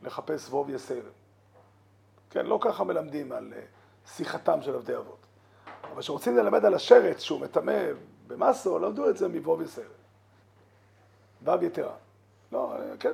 לחפש 0.06 0.50
ווב 0.50 0.70
יסר. 0.70 1.02
כן, 2.30 2.46
לא 2.46 2.60
ככה 2.62 2.84
מלמדים 2.84 3.32
על 3.32 3.54
uh, 3.54 4.10
שיחתם 4.10 4.62
של 4.62 4.76
עבדי 4.76 4.96
אבות. 4.96 5.26
אבל 5.94 6.02
כשרוצים 6.02 6.38
ללמד 6.38 6.66
על 6.66 6.74
השרץ 6.74 7.20
שהוא 7.20 7.40
מטמא 7.40 7.82
במסו, 8.28 8.80
למדו 8.80 9.10
את 9.10 9.18
זה 9.18 9.28
מבוב 9.28 9.62
יסר. 9.62 9.82
וו 11.44 11.54
יתרה. 11.62 11.96
לא, 12.52 12.74
כן. 13.00 13.12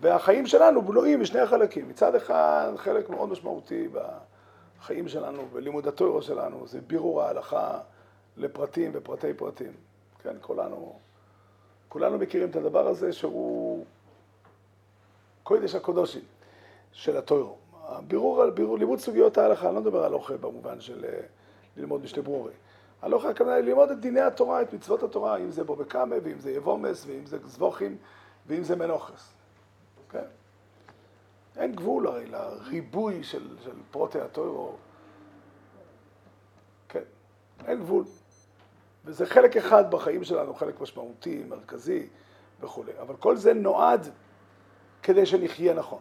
והחיים 0.00 0.46
שלנו 0.46 0.82
בנויים 0.82 1.20
משני 1.20 1.40
החלקים. 1.40 1.88
מצד 1.88 2.14
אחד, 2.14 2.72
חלק 2.76 3.10
מאוד 3.10 3.28
משמעותי 3.28 3.88
בחיים 4.78 5.08
שלנו, 5.08 5.42
בלימוד 5.52 5.86
התוירו 5.86 6.22
שלנו, 6.22 6.66
זה 6.66 6.80
בירור 6.80 7.22
ההלכה 7.22 7.78
לפרטים 8.36 8.90
ופרטי 8.94 9.34
פרטים. 9.34 9.72
כן, 10.22 10.36
כולנו, 10.40 10.98
כולנו 11.88 12.18
מכירים 12.18 12.50
את 12.50 12.56
הדבר 12.56 12.88
הזה 12.88 13.12
שהוא 13.12 13.84
קודש 15.42 15.74
הקודשים 15.74 16.22
של 16.92 17.16
התוירו. 17.16 17.56
הבירור, 17.88 18.50
בירור, 18.50 18.78
לימוד 18.78 18.98
סוגיות 18.98 19.38
ההלכה, 19.38 19.66
אני 19.66 19.74
לא 19.74 19.80
מדבר 19.80 20.04
על 20.04 20.14
אוכל 20.14 20.36
במובן 20.36 20.80
של 20.80 21.04
אה, 21.04 21.20
ללמוד 21.76 22.02
משנה 22.02 22.22
ברורי. 22.22 22.52
הלכה 23.02 23.30
הכוונה 23.30 23.54
היא 23.54 23.64
ללמוד 23.64 23.90
את 23.90 24.00
דיני 24.00 24.20
התורה, 24.20 24.62
את 24.62 24.72
מצוות 24.72 25.02
התורה, 25.02 25.36
אם 25.36 25.50
זה 25.50 25.64
בו 25.64 25.76
בקאמה, 25.76 26.16
ואם 26.22 26.40
זה 26.40 26.50
יבומס, 26.50 27.04
ואם 27.06 27.26
זה 27.26 27.38
זבוכים, 27.44 27.96
ואם 28.46 28.64
זה 28.64 28.76
מנוחס. 28.76 29.32
אין 31.56 31.72
גבול 31.74 32.06
הרי 32.06 32.26
לריבוי 32.26 33.24
של, 33.24 33.56
של 33.64 33.70
פרוטי 33.90 34.20
הטוירו. 34.20 34.76
כן, 36.88 37.02
אין 37.66 37.80
גבול. 37.80 38.04
וזה 39.04 39.26
חלק 39.26 39.56
אחד 39.56 39.90
בחיים 39.90 40.24
שלנו, 40.24 40.54
חלק 40.54 40.80
משמעותי, 40.80 41.44
מרכזי 41.48 42.08
וכולי. 42.60 42.92
אבל 43.00 43.16
כל 43.16 43.36
זה 43.36 43.54
נועד 43.54 44.10
כדי 45.02 45.26
שנחיה 45.26 45.74
נכון. 45.74 46.00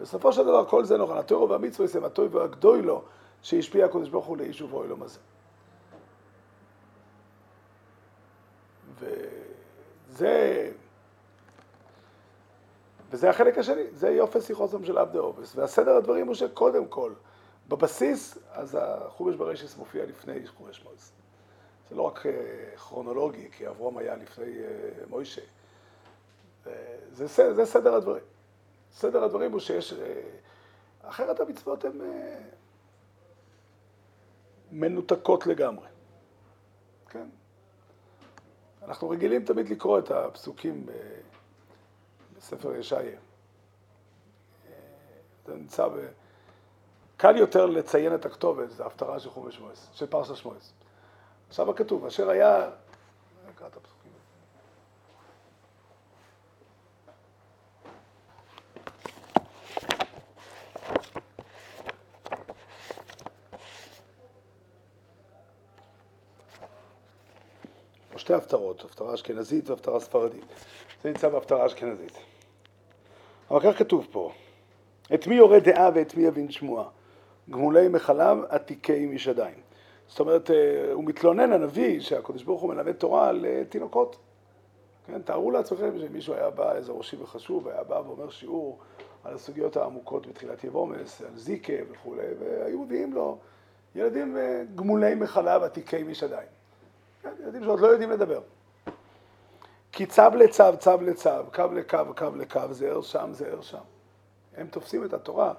בסופו 0.00 0.32
של 0.32 0.42
דבר 0.42 0.64
כל 0.64 0.84
זה 0.84 0.98
נכון. 0.98 1.18
הטוירו 1.18 1.48
והמצווה 1.48 1.88
הם 1.94 2.04
הטוי 2.04 2.28
והגדוי 2.28 2.82
לו, 2.82 3.02
שהשפיע 3.42 3.84
הקדוש 3.84 4.08
ברוך 4.08 4.26
הוא 4.26 4.36
לאיש 4.36 4.62
ובואי 4.62 4.88
לו 4.88 4.96
מזה. 4.96 5.18
וזה... 8.98 10.72
וזה 13.16 13.30
החלק 13.30 13.58
השני, 13.58 13.82
זה 13.92 14.08
יופי 14.08 14.40
שיחוסם 14.40 14.84
של 14.84 14.98
עבדי 14.98 15.18
עובס. 15.18 15.56
והסדר 15.56 15.96
הדברים 15.96 16.26
הוא 16.26 16.34
שקודם 16.34 16.86
כל, 16.86 17.12
בבסיס, 17.68 18.38
אז 18.52 18.78
החומש 18.80 19.36
ברשס 19.36 19.76
מופיע 19.76 20.04
לפני 20.04 20.46
חומש 20.46 20.84
מויס. 20.84 21.12
זה 21.88 21.96
לא 21.96 22.02
רק 22.02 22.26
אה, 22.26 22.32
כרונולוגי, 22.76 23.48
כי 23.52 23.68
אברום 23.68 23.98
היה 23.98 24.16
לפני 24.16 24.44
אה, 24.44 25.06
מוישה. 25.08 25.40
זה, 26.64 27.26
זה, 27.26 27.54
זה 27.54 27.66
סדר 27.66 27.94
הדברים. 27.94 28.22
סדר 28.92 29.24
הדברים 29.24 29.52
הוא 29.52 29.60
שיש... 29.60 29.92
אה, 29.92 30.22
אחרת 31.02 31.40
המצוות 31.40 31.84
הן 31.84 32.00
מנותקות 34.72 35.46
לגמרי. 35.46 35.86
כן? 37.10 37.28
אנחנו 38.82 39.08
רגילים 39.08 39.44
תמיד 39.44 39.68
לקרוא 39.68 39.98
את 39.98 40.10
הפסוקים 40.10 40.86
בספר 42.38 42.74
ישעיה. 42.74 43.18
זה 45.46 45.54
נמצא 45.54 45.88
ב... 45.88 45.92
קל 47.16 47.36
יותר 47.36 47.66
לציין 47.66 48.14
את 48.14 48.26
הכתובת, 48.26 48.70
זה 48.70 48.86
הפטרה 48.86 49.20
של 49.20 49.30
חומש 49.30 49.58
מועס, 49.58 49.88
של 49.92 50.06
פרשת 50.06 50.36
שמועס. 50.36 50.72
עכשיו 51.48 51.70
הכתוב, 51.70 52.06
אשר 52.06 52.28
היה... 52.28 52.70
שתי 68.26 68.34
הפטרות, 68.34 68.84
הפטרה 68.84 69.14
אשכנזית 69.14 69.70
והפטרה 69.70 70.00
ספרדית. 70.00 70.44
זה 71.02 71.08
נמצא 71.08 71.28
בהפטרה 71.28 71.62
האשכנזית. 71.62 72.12
אבל 73.50 73.60
כך 73.60 73.78
כתוב 73.78 74.06
פה, 74.10 74.32
את 75.14 75.26
מי 75.26 75.34
יורה 75.34 75.60
דעה 75.60 75.90
ואת 75.94 76.14
מי 76.14 76.24
יבין 76.24 76.50
שמועה? 76.50 76.88
גמולי 77.50 77.88
מחלב 77.88 78.38
עתיקי 78.48 79.06
משדיים. 79.06 79.60
זאת 80.08 80.20
אומרת, 80.20 80.50
אה, 80.50 80.92
הוא 80.92 81.04
מתלונן, 81.04 81.52
הנביא, 81.52 82.00
שהקדוש 82.00 82.42
ברוך 82.42 82.62
הוא 82.62 82.74
מלמד 82.74 82.92
תורה 82.92 83.32
לתינוקות. 83.32 84.16
כן, 85.06 85.22
תארו 85.22 85.50
לעצמכם 85.50 85.98
שמישהו 85.98 86.34
היה 86.34 86.50
בא, 86.50 86.74
איזה 86.74 86.92
ראשי 86.92 87.16
וחשוב, 87.22 87.68
היה 87.68 87.82
בא 87.82 88.02
ואומר 88.06 88.30
שיעור 88.30 88.78
על 89.24 89.34
הסוגיות 89.34 89.76
העמוקות 89.76 90.26
בתחילת 90.26 90.64
יבומס, 90.64 91.22
על 91.22 91.36
זיקה 91.36 91.72
וכולי, 91.90 92.26
והיו 92.38 92.82
מביאים 92.82 93.12
לו 93.12 93.38
ילדים 93.94 94.36
אה, 94.36 94.62
גמולי 94.74 95.14
מחלב 95.14 95.62
עתיקי 95.62 96.02
משדיים. 96.02 96.55
כן, 97.26 97.42
ילדים 97.42 97.64
שעוד 97.64 97.80
לא 97.80 97.86
יודעים 97.86 98.10
לדבר. 98.10 98.40
כי 99.92 100.06
צו 100.06 100.22
לצו, 100.34 100.64
צו 100.78 101.00
לצו, 101.00 101.30
קו 101.54 101.62
לקו, 101.74 102.14
קו 102.16 102.36
לקו, 102.36 102.60
זה 102.70 102.90
ער 102.90 103.02
שם, 103.02 103.28
זה 103.32 103.48
ער 103.48 103.60
שם. 103.60 103.82
הם 104.56 104.66
תופסים 104.66 105.04
את 105.04 105.12
התורה, 105.12 105.54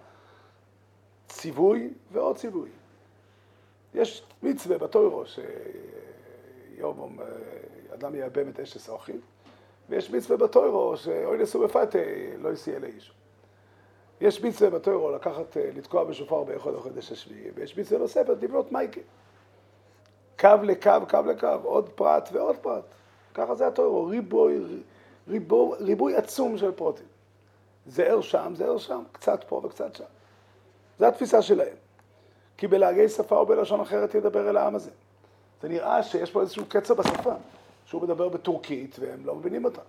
ציווי 1.28 1.94
ועוד 2.12 2.38
ציווי. 2.38 2.70
יש 3.94 4.24
מצווה 4.44 4.78
בתוירו 4.78 5.24
שיום 5.26 7.20
אדם 7.94 8.16
יאבם 8.16 8.50
את 8.50 8.60
אשת 8.60 8.90
אוכל, 8.90 9.12
ויש 9.90 10.12
מצווה 10.12 10.38
בתוירו 10.38 10.98
שאוי 10.98 11.38
נשוא 11.38 11.68
בפתה 11.68 12.00
לא 12.38 12.50
יסיע 12.50 12.80
לאיש. 12.80 13.14
יש 14.22 14.44
מצווה 14.44 14.70
בתוירו 14.70 15.12
לקחת, 15.12 15.58
לתקוע 15.76 16.04
בשופר 16.04 16.44
באחד 16.44 16.74
החודש 16.74 17.12
השביעי, 17.12 17.52
ויש 17.56 17.78
מצווה 17.78 18.00
נוספת 18.00 18.44
לבנות 18.44 18.72
מייקה. 18.72 19.02
קו 20.40 20.50
לקו, 20.64 20.92
קו 21.10 21.20
לקו, 21.28 21.48
עוד 21.64 21.90
פרט 21.90 22.30
ועוד 22.32 22.56
פרט. 22.56 22.84
ככה 23.34 23.56
זה 23.56 23.68
הטוירו, 23.68 24.06
ריבוי, 24.06 24.60
ריבוי, 25.28 25.78
ריבוי 25.80 26.16
עצום 26.16 26.58
של 26.58 26.72
פרוטים. 26.72 27.06
זה 27.86 28.04
ער 28.04 28.22
שם, 28.22 28.54
זה 28.56 28.66
ער 28.66 28.78
שם, 28.78 29.04
קצת 29.12 29.44
פה 29.48 29.62
וקצת 29.64 29.96
שם. 29.96 30.04
זו 31.00 31.06
התפיסה 31.06 31.42
שלהם. 31.42 31.76
כי 32.58 32.68
בלהגי 32.68 33.10
שפה 33.10 33.38
או 33.38 33.46
בלשון 33.46 33.80
אחרת 33.80 34.16
ידבר 34.16 34.50
אל 34.50 34.58
העם 34.58 34.76
הזה. 34.76 34.92
זה 35.62 35.70
נראה 35.70 36.04
שיש 36.04 36.32
פה 36.32 36.42
איזשהו 36.42 36.66
קצר 36.68 36.94
בשפה, 36.94 37.34
שהוא 37.86 38.02
מדבר 38.02 38.30
בטורקית 38.30 38.96
והם 39.00 39.26
לא 39.26 39.36
מבינים 39.36 39.66
אותה. 39.66 39.82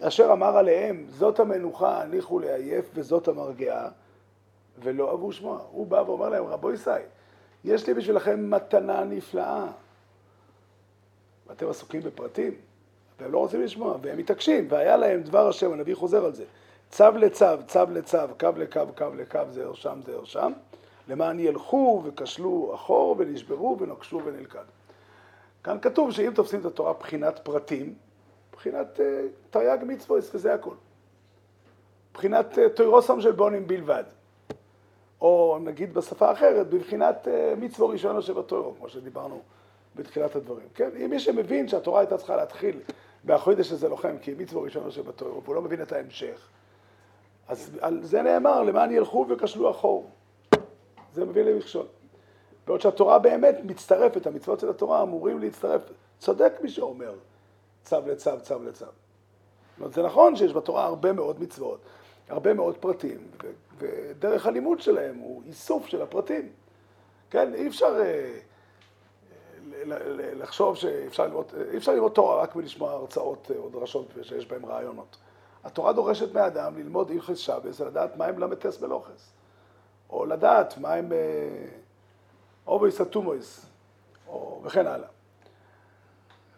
אשר 0.00 0.32
אמר 0.32 0.56
עליהם, 0.56 1.06
זאת 1.08 1.40
המנוחה 1.40 2.02
הניחו 2.02 2.38
לעייף 2.38 2.90
וזאת 2.94 3.28
המרגעה, 3.28 3.88
ולא 4.78 5.10
אהבו 5.10 5.32
שמוע. 5.32 5.58
הוא 5.70 5.86
בא 5.86 6.02
ואומר 6.06 6.28
להם, 6.28 6.44
רבו 6.44 6.72
ישי, 6.72 6.90
יש 7.64 7.86
לי 7.86 7.94
בשבילכם 7.94 8.50
מתנה 8.50 9.04
נפלאה. 9.04 9.66
ואתם 11.46 11.68
עסוקים 11.68 12.00
בפרטים, 12.00 12.54
והם 13.20 13.32
לא 13.32 13.38
רוצים 13.38 13.62
לשמוע, 13.62 13.96
והם 14.02 14.18
מתעקשים, 14.18 14.66
והיה 14.70 14.96
להם 14.96 15.22
דבר 15.22 15.48
השם, 15.48 15.72
הנביא 15.72 15.94
חוזר 15.94 16.24
על 16.24 16.34
זה, 16.34 16.44
צו 16.90 17.10
לצו, 17.16 17.46
צו 17.66 17.84
לצו, 17.92 18.18
קו 18.40 18.48
לקו, 18.56 18.80
קו 18.96 19.04
לקו, 19.16 19.40
זה 19.50 19.64
ער 19.64 19.74
שם, 19.74 20.00
זה 20.06 20.12
ער 20.14 20.24
שם, 20.24 20.52
למען 21.08 21.40
ילכו 21.40 22.02
וכשלו 22.04 22.72
אחור 22.74 23.14
ונשברו 23.18 23.76
ונוקשו 23.80 24.20
ונלכד. 24.24 24.64
כאן 25.64 25.78
כתוב 25.82 26.10
שאם 26.10 26.32
תופסים 26.34 26.60
את 26.60 26.64
התורה 26.64 26.92
בחינת 26.92 27.38
פרטים, 27.42 27.94
בחינת 28.52 28.98
uh, 28.98 29.02
תרי"ג 29.50 29.78
מצוות 29.86 30.24
וזה 30.34 30.54
הכל. 30.54 30.74
בחינת 32.14 32.58
uh, 32.58 32.60
תוירוסם 32.74 33.20
של 33.20 33.32
בונים 33.32 33.66
בלבד. 33.66 34.04
או 35.24 35.58
נגיד 35.60 35.94
בשפה 35.94 36.32
אחרת, 36.32 36.70
בבחינת 36.70 37.26
uh, 37.26 37.60
מצווה 37.60 37.88
ראשונה 37.88 38.22
שבתוירו, 38.22 38.74
כמו 38.78 38.88
שדיברנו 38.88 39.40
בתחילת 39.96 40.36
הדברים. 40.36 40.66
כן? 40.74 40.90
אם 41.04 41.10
מי 41.10 41.20
שמבין 41.20 41.68
שהתורה 41.68 42.00
הייתה 42.00 42.18
צריכה 42.18 42.36
להתחיל 42.36 42.80
באחוידש 43.24 43.68
שזה 43.68 43.88
לוחם, 43.88 44.18
כי 44.22 44.34
מצווה 44.38 44.62
ראשונה 44.62 44.90
שבתוירו, 44.90 45.42
והוא 45.42 45.54
לא 45.54 45.62
מבין 45.62 45.82
את 45.82 45.92
ההמשך, 45.92 46.48
אז 47.48 47.78
על 47.80 48.02
זה 48.02 48.22
נאמר, 48.22 48.62
למען 48.62 48.90
ילכו 48.90 49.26
וכשלו 49.28 49.70
אחור. 49.70 50.10
זה 51.14 51.24
מביא 51.24 51.42
למכשול. 51.42 51.86
בעוד 52.66 52.80
שהתורה 52.80 53.18
באמת 53.18 53.56
מצטרפת, 53.64 54.26
המצוות 54.26 54.60
של 54.60 54.70
התורה 54.70 55.02
אמורים 55.02 55.38
להצטרף. 55.38 55.82
צודק 56.18 56.52
מי 56.60 56.68
שאומר 56.68 57.14
צו 57.82 57.96
לצו, 58.06 58.30
צו 58.42 58.62
לצו. 58.62 58.84
זאת 58.84 58.94
אומרת, 59.78 59.92
זה 59.92 60.02
נכון 60.02 60.36
שיש 60.36 60.52
בתורה 60.52 60.84
הרבה 60.84 61.12
מאוד 61.12 61.40
מצוות, 61.40 61.80
הרבה 62.28 62.54
מאוד 62.54 62.76
פרטים, 62.76 63.18
ודרך 63.78 64.46
הלימוד 64.46 64.80
שלהם 64.80 65.16
הוא 65.16 65.42
איסוף 65.46 65.86
של 65.86 66.02
הפרטים. 66.02 66.48
כן, 67.30 67.54
אי 67.54 67.68
אפשר 67.68 68.00
אה, 68.00 68.38
לחשוב 70.34 70.76
שאפשר 70.76 71.26
ללמוד, 71.26 71.52
אי 71.72 71.76
אפשר 71.76 71.92
ללמוד 71.92 72.12
תורה 72.12 72.42
רק 72.42 72.56
מלשמוע 72.56 72.92
הרצאות 72.92 73.50
או 73.56 73.68
דרשות 73.68 74.06
שיש 74.22 74.46
בהן 74.46 74.64
רעיונות. 74.64 75.16
התורה 75.64 75.92
דורשת 75.92 76.34
מאדם 76.34 76.78
ללמוד 76.78 77.10
הלכס 77.10 77.38
שבס 77.38 77.80
ולדעת 77.80 78.16
מה 78.16 78.26
הם 78.26 78.38
למטס 78.38 78.78
בלוחס. 78.78 79.32
או 80.10 80.26
לדעת 80.26 80.78
מה 80.78 80.92
הם 80.92 81.12
אבות 82.66 83.00
הטומאות, 83.00 83.66
או 84.28 84.60
וכן 84.64 84.86
הלאה. 84.86 85.08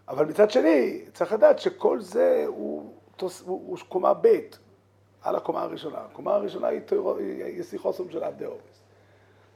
אבל 0.09 0.25
מצד 0.27 0.51
שני, 0.51 1.05
צריך 1.15 1.33
לדעת 1.33 1.59
שכל 1.59 2.01
זה 2.01 2.45
הוא, 2.47 2.95
הוא, 3.21 3.31
הוא 3.45 3.79
קומה 3.89 4.15
ב' 4.15 4.39
על 5.27 5.37
הקומה 5.37 5.63
הראשונה. 5.63 5.99
הקומה 5.99 6.35
הראשונה 6.35 6.67
היא, 6.69 6.81
היא 7.45 7.63
שיחתם 7.63 8.11
של 8.11 8.25
עבדי 8.25 8.45
אבות. 8.45 8.83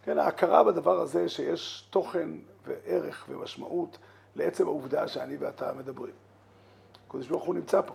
כן, 0.03 0.19
ההכרה 0.19 0.65
בדבר 0.65 1.01
הזה 1.01 1.29
שיש 1.29 1.87
תוכן 1.91 2.31
וערך 2.65 3.27
ומשמעות 3.29 3.99
לעצם 4.37 4.67
העובדה 4.67 5.09
שאני 5.09 5.37
ואתה 5.37 5.73
מדברים. 5.73 6.15
הקדוש 7.07 7.29
ברוך 7.29 7.45
הוא 7.45 7.55
נמצא 7.55 7.81
פה. 7.83 7.95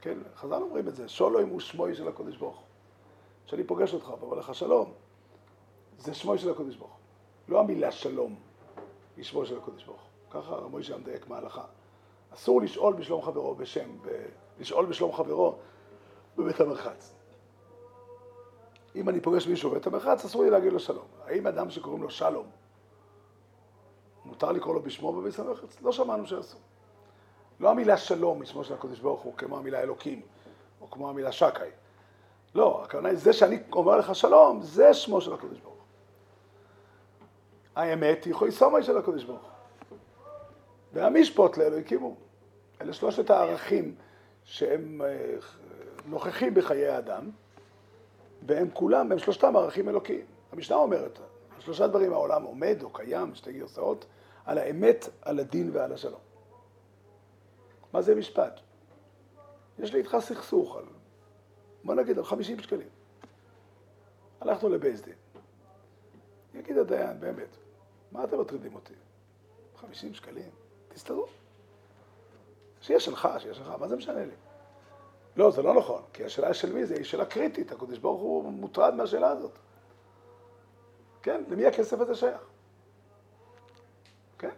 כן, 0.00 0.18
חז"ל 0.36 0.62
אומרים 0.62 0.88
את 0.88 0.94
זה, 0.94 1.08
שלום 1.08 1.48
הוא 1.48 1.60
שמו 1.60 1.94
של 1.94 2.08
הקדוש 2.08 2.36
ברוך 2.36 2.56
הוא. 2.56 2.64
כשאני 3.46 3.64
פוגש 3.64 3.94
אותך 3.94 4.12
ואומר 4.20 4.36
לך 4.36 4.54
שלום, 4.54 4.92
זה 5.98 6.14
שמוי 6.14 6.38
של 6.38 6.50
הקודש 6.50 6.76
ברוך 6.76 6.90
הוא. 6.90 6.98
לא 7.48 7.60
המילה 7.60 7.92
שלום 7.92 8.34
היא 9.16 9.24
שמו 9.24 9.46
של 9.46 9.58
הקודש 9.58 9.84
ברוך 9.84 10.00
הוא. 10.00 10.42
ככה 10.42 10.60
מוישה 10.70 10.96
מדייק 10.96 11.28
מההלכה. 11.28 11.64
אסור 12.34 12.62
לשאול 12.62 12.94
בשלום 12.94 13.22
חברו 13.22 13.54
בשם, 13.54 13.98
ב... 14.02 14.08
לשאול 14.60 14.86
בשלום 14.86 15.12
חברו 15.12 15.58
בבית 16.36 16.60
המרחץ. 16.60 17.14
אם 18.96 19.08
אני 19.08 19.20
פוגש 19.20 19.46
מישהו 19.46 19.70
בבית 19.70 19.86
המרחץ, 19.86 20.24
אסור 20.24 20.44
לי 20.44 20.50
להגיד 20.50 20.72
לו 20.72 20.80
שלום. 20.80 21.04
האם 21.24 21.46
אדם 21.46 21.70
שקוראים 21.70 22.02
לו 22.02 22.10
שלום, 22.10 22.46
מותר 24.24 24.52
לקרוא 24.52 24.74
לו 24.74 24.82
בשמו 24.82 25.12
בבית 25.12 25.38
המרחץ? 25.38 25.76
לא 25.82 25.92
שמענו 25.92 26.26
שאסור. 26.26 26.60
לא 27.60 27.70
המילה 27.70 27.96
שלום 27.96 28.42
משמו 28.42 28.64
של 28.64 28.74
הקדוש 28.74 29.00
ברוך 29.00 29.20
הוא 29.20 29.34
כמו 29.36 29.58
המילה 29.58 29.80
אלוקים, 29.80 30.22
או 30.80 30.90
כמו 30.90 31.10
המילה 31.10 31.32
שקאי. 31.32 31.70
לא, 32.54 32.84
הכוונה 32.84 33.08
היא 33.08 33.18
זה 33.18 33.32
שאני 33.32 33.58
אומר 33.72 33.96
לך 33.96 34.14
שלום, 34.14 34.62
זה 34.62 34.94
שמו 34.94 35.20
של 35.20 35.32
הקדוש 35.32 35.60
ברוך 35.60 35.74
הוא. 35.74 35.82
האמת 37.76 38.24
היא 38.24 38.34
חויסומי 38.34 38.82
של 38.82 38.98
הקדוש 38.98 39.24
ברוך 39.24 39.42
הוא. 39.42 39.98
והמשפוט 40.92 41.56
לאלוהיקים 41.56 42.00
הוא. 42.00 42.16
אלה 42.80 42.92
שלושת 42.92 43.30
הערכים 43.30 43.94
שהם 44.44 45.02
אה, 45.04 45.36
נוכחים 46.06 46.54
בחיי 46.54 46.88
האדם, 46.88 47.30
והם 48.46 48.68
כולם, 48.72 49.12
הם 49.12 49.18
שלושתם 49.18 49.56
ערכים 49.56 49.88
אלוקיים. 49.88 50.26
המשנה 50.52 50.76
אומרת, 50.76 51.18
שלושה 51.58 51.86
דברים 51.86 52.12
העולם 52.12 52.42
עומד 52.42 52.78
או 52.82 52.90
קיים, 52.90 53.34
שתי 53.34 53.52
גרסאות, 53.52 54.04
על 54.44 54.58
האמת, 54.58 55.08
על 55.22 55.38
הדין 55.38 55.70
ועל 55.72 55.92
השלום. 55.92 56.20
מה 57.92 58.02
זה 58.02 58.14
משפט? 58.14 58.60
יש 59.78 59.92
לי 59.92 59.98
איתך 59.98 60.16
סכסוך 60.20 60.76
על, 60.76 60.84
בוא 61.84 61.94
נגיד, 61.94 62.18
על 62.18 62.24
50 62.24 62.58
שקלים. 62.58 62.88
הלכנו 64.40 64.68
לבייס 64.68 65.00
דין. 65.00 65.14
יגיד 66.54 66.78
הדיין, 66.78 67.20
באמת, 67.20 67.56
מה 68.12 68.24
אתם 68.24 68.40
מטרידים 68.40 68.74
אותי? 68.74 68.94
50 69.76 70.14
שקלים? 70.14 70.50
תסתדרו. 70.88 71.26
שיהיה 72.80 73.00
שלך, 73.00 73.28
שיהיה 73.38 73.54
שלך, 73.54 73.68
מה 73.80 73.88
זה 73.88 73.96
משנה 73.96 74.24
לי? 74.24 74.32
לא, 75.36 75.50
זה 75.50 75.62
לא 75.62 75.74
נכון, 75.74 76.02
כי 76.12 76.24
השאלה 76.24 76.54
של 76.54 76.72
מי 76.72 76.86
זה 76.86 76.94
היא 76.94 77.04
שאלה 77.04 77.24
קריטית, 77.24 77.72
הקדוש 77.72 77.98
ברוך 77.98 78.20
הוא 78.20 78.52
מוטרד 78.52 78.94
מהשאלה 78.94 79.30
הזאת. 79.30 79.58
כן, 81.22 81.44
למי 81.48 81.66
הכסף 81.66 82.00
הזה 82.00 82.14
שייך? 82.14 82.40
כן. 84.38 84.50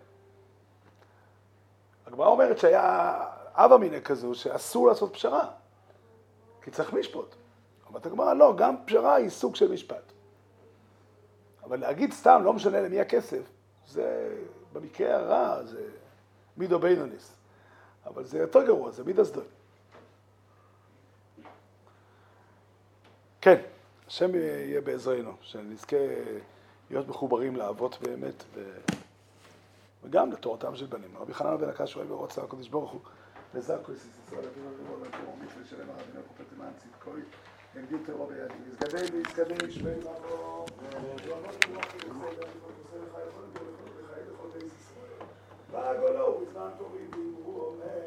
הגמרא 2.06 2.26
אומרת 2.26 2.58
שהיה 2.58 3.14
אבא 3.54 3.76
מיניה 3.76 4.00
כזו 4.00 4.34
שאסור 4.34 4.86
לעשות 4.86 5.12
פשרה, 5.12 5.50
כי 6.62 6.70
צריך 6.70 6.92
משפוט. 6.92 7.34
אומרת 7.88 8.06
הגמרא, 8.06 8.34
לא, 8.34 8.54
גם 8.56 8.76
פשרה 8.86 9.14
היא 9.14 9.28
סוג 9.28 9.56
של 9.56 9.72
משפט. 9.72 10.12
אבל 11.64 11.80
להגיד 11.80 12.12
סתם, 12.12 12.40
לא 12.44 12.52
משנה 12.52 12.80
למי 12.80 13.00
הכסף, 13.00 13.42
זה 13.86 14.36
במקרה 14.72 15.16
הרע, 15.16 15.64
זה 15.64 15.88
מידו 16.56 16.78
ביינוניס. 16.78 17.36
אבל 18.06 18.24
זה 18.24 18.38
יותר 18.38 18.66
גרוע, 18.66 18.90
זה 18.90 19.04
מידו 19.04 19.24
סדוי. 19.24 19.44
כן, 23.44 23.60
השם 24.06 24.34
יהיה 24.34 24.80
בעזרנו, 24.80 25.32
שנזכה 25.40 25.96
להיות 26.90 27.08
מחוברים 27.08 27.56
לאבות 27.56 27.98
באמת, 28.02 28.44
ו... 28.54 28.76
וגם 30.04 30.32
לתורתם 30.32 30.76
של 30.76 30.86
בנים. 30.86 31.10
רבי 31.18 31.34
חנן 31.34 31.56
בן 31.58 31.68
הקש 31.68 31.96
אוהב 31.96 32.10
ורוצה 32.10 32.42
הקדוש 32.42 32.68
ברוך 32.68 32.90
הוא, 32.90 33.00
לזרקויס 33.54 34.06
ישראל 34.26 34.40
אבינו 34.40 34.68
אבינו 34.68 34.94
אבינו 34.94 35.32
אבינו 35.34 35.48
ולשלם 35.58 35.90
הרב 35.90 36.00
אבינו 36.00 36.24
קופטי 36.28 36.54
מאנצית 36.58 36.90
כוי, 37.04 37.20
עמדי 37.76 38.04
טרור 38.06 38.26
בידי, 38.26 38.54
יזגדל 38.68 39.14
ויזגדל 39.14 39.68
ישמעי 39.68 40.00
לבוא, 40.00 40.66
והגולו 45.70 46.40
בזמן 46.40 46.70
תורים, 46.78 47.10
ואמרו 47.12 47.66
אומר, 47.66 48.04